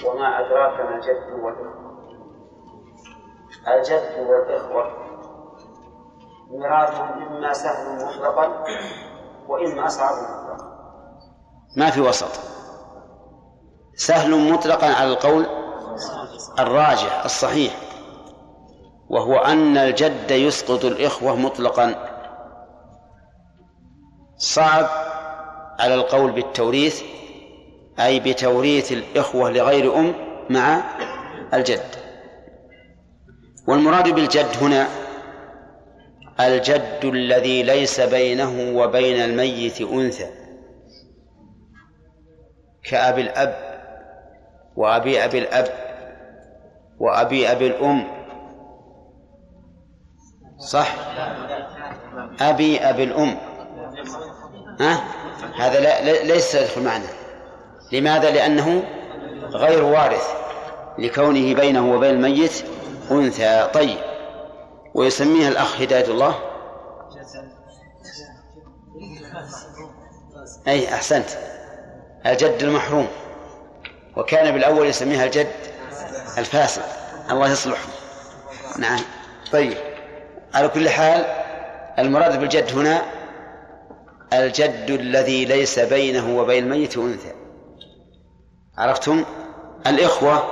وما 0.03 0.39
أدراك 0.39 0.79
ما 0.79 0.95
الجد 0.95 1.39
والإخوة. 1.43 1.85
الجد 3.67 4.27
والإخوة. 4.27 5.05
ميراثهم 6.51 7.27
إما 7.27 7.53
سهل 7.53 7.95
مطلقا 7.95 8.63
وإما 9.47 9.87
صعب 9.87 10.13
مطلقا. 10.13 10.75
ما 11.77 11.89
في 11.89 12.01
وسط. 12.01 12.39
سهل 13.95 14.51
مطلقا 14.51 14.93
على 14.93 15.09
القول 15.09 15.45
الراجح 16.59 17.23
الصحيح. 17.23 17.73
وهو 19.09 19.37
أن 19.37 19.77
الجد 19.77 20.31
يسقط 20.31 20.85
الإخوة 20.85 21.35
مطلقا. 21.35 21.95
صعب 24.37 24.85
على 25.79 25.93
القول 25.95 26.31
بالتوريث. 26.31 27.03
أي 27.99 28.19
بتوريث 28.19 28.91
الإخوة 28.91 29.51
لغير 29.51 29.99
أم 29.99 30.13
مع 30.49 30.83
الجد. 31.53 31.95
والمراد 33.67 34.09
بالجد 34.09 34.57
هنا 34.61 34.87
الجد 36.39 36.99
الذي 37.03 37.63
ليس 37.63 37.99
بينه 38.01 38.77
وبين 38.77 39.21
الميت 39.21 39.81
أنثى. 39.81 40.29
كأبي 42.83 43.21
الأب 43.21 43.55
وأبي 44.75 45.25
أبي 45.25 45.39
الأب 45.39 45.67
وأبي 46.99 47.51
أبي 47.51 47.67
الأم. 47.67 48.07
صح؟ 50.57 50.95
أبي 52.41 52.79
أبي 52.79 53.03
الأم. 53.03 53.37
ها؟ 54.79 55.03
هذا 55.55 55.79
لا 55.79 56.23
ليس 56.23 56.55
يدخل 56.55 56.83
معنا. 56.83 57.24
لماذا؟ 57.91 58.31
لأنه 58.31 58.83
غير 59.53 59.83
وارث 59.83 60.27
لكونه 60.97 61.53
بينه 61.53 61.95
وبين 61.95 62.09
الميت 62.09 62.63
أنثى. 63.11 63.69
طيب 63.73 63.97
ويسميها 64.93 65.49
الأخ 65.49 65.81
هداية 65.81 66.05
الله؟ 66.05 66.35
أي 70.67 70.93
أحسنت. 70.93 71.29
الجد 72.25 72.57
المحروم. 72.61 73.07
وكان 74.17 74.53
بالأول 74.53 74.87
يسميها 74.87 75.25
الجد 75.25 75.51
الفاسد 76.37 76.81
الله 77.31 77.51
يصلحه. 77.51 77.87
نعم. 78.79 78.99
طيب. 79.51 79.77
على 80.53 80.67
كل 80.67 80.89
حال 80.89 81.25
المراد 81.99 82.39
بالجد 82.39 82.77
هنا 82.77 83.01
الجد 84.33 84.89
الذي 84.89 85.45
ليس 85.45 85.79
بينه 85.79 86.37
وبين 86.37 86.63
الميت 86.63 86.97
أنثى. 86.97 87.44
عرفتم؟ 88.77 89.25
الإخوة 89.87 90.43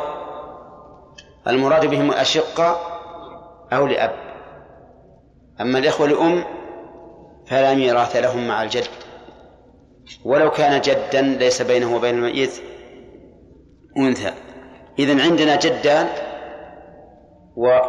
المراد 1.47 1.85
بهم 1.85 2.11
أشقة 2.11 2.77
أو 3.73 3.87
لأب. 3.87 4.15
أما 5.61 5.79
الإخوة 5.79 6.07
لأم 6.07 6.43
فلا 7.47 7.73
ميراث 7.73 8.15
لهم 8.15 8.47
مع 8.47 8.63
الجد. 8.63 8.87
ولو 10.25 10.51
كان 10.51 10.81
جدا 10.81 11.21
ليس 11.21 11.61
بينه 11.61 11.95
وبين 11.95 12.15
الميت 12.15 12.61
أنثى. 13.97 14.33
إذن 14.99 15.19
عندنا 15.19 15.55
جدان. 15.55 16.07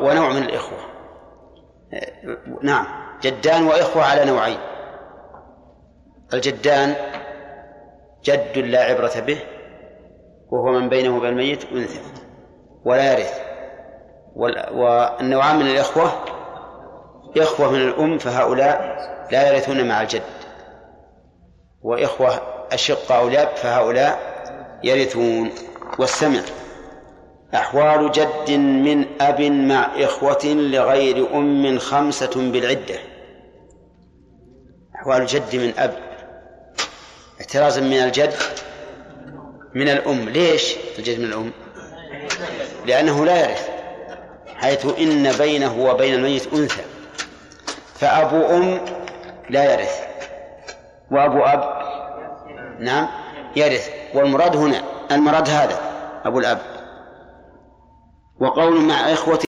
ونوع 0.03 0.29
من 0.29 0.43
الإخوة. 0.43 0.79
نعم 2.63 2.87
جدان 3.23 3.67
وإخوة 3.67 4.05
على 4.05 4.25
نوعين. 4.25 4.59
الجدان 6.35 6.95
جد 8.25 8.59
لا 8.59 8.81
عبرة 8.85 9.21
به 9.21 9.39
وهو 10.55 10.73
من 10.73 10.89
بينه 10.89 11.17
وبين 11.17 11.31
الميت 11.31 11.65
أنثى 11.73 12.01
ولا 12.85 13.13
يرث. 13.13 13.41
وال- 14.37 14.73
والنوعان 14.73 15.57
من 15.57 15.67
الإخوة 15.67 16.13
إخوة 17.37 17.71
من 17.71 17.81
الأم 17.81 18.19
فهؤلاء 18.19 18.81
لا 19.33 19.53
يرثون 19.53 19.89
مع 19.89 20.03
الجد. 20.03 20.23
وإخوة 21.83 22.41
أشقة 22.73 23.15
أو 23.19 23.29
لأب 23.29 23.49
فهؤلاء 23.57 24.19
يرثون. 24.85 25.51
والسمع 25.99 26.41
أحوال 27.55 28.11
جد 28.13 28.51
من 28.61 29.07
أب 29.21 29.41
مع 29.43 29.89
إخوة 29.97 30.45
لغير 30.45 31.35
أم 31.35 31.79
خمسة 31.79 32.51
بالعدة. 32.53 32.99
أحوال 34.97 35.27
جد 35.27 35.57
من 35.57 35.73
أب. 35.79 35.95
احترازا 37.41 37.81
من 37.81 37.93
الجد 37.93 38.35
من 39.75 39.89
الأم. 39.89 40.29
ليش 40.29 40.77
الجد 40.99 41.19
من 41.19 41.25
الأم؟ 41.25 41.53
لأنه 42.87 43.25
لا 43.25 43.51
يرث 43.51 43.69
حيث 44.57 44.87
إن 44.99 45.33
بينه 45.33 45.79
وبين 45.79 46.15
الميت 46.15 46.53
أنثى. 46.55 46.83
فأبو 47.95 48.57
أم 48.57 48.81
لا 49.51 49.73
يرث. 49.73 50.01
وأبو 51.11 51.39
أب؟ 51.39 51.85
نعم 52.81 53.09
يرث. 53.57 53.91
والمراد 54.15 54.57
هنا 54.57 54.83
المراد 55.11 55.49
هذا 55.49 55.81
أبو 56.25 56.39
الأب. 56.39 56.59
وقول 58.41 58.81
مع 58.81 59.13
إخوة 59.13 59.41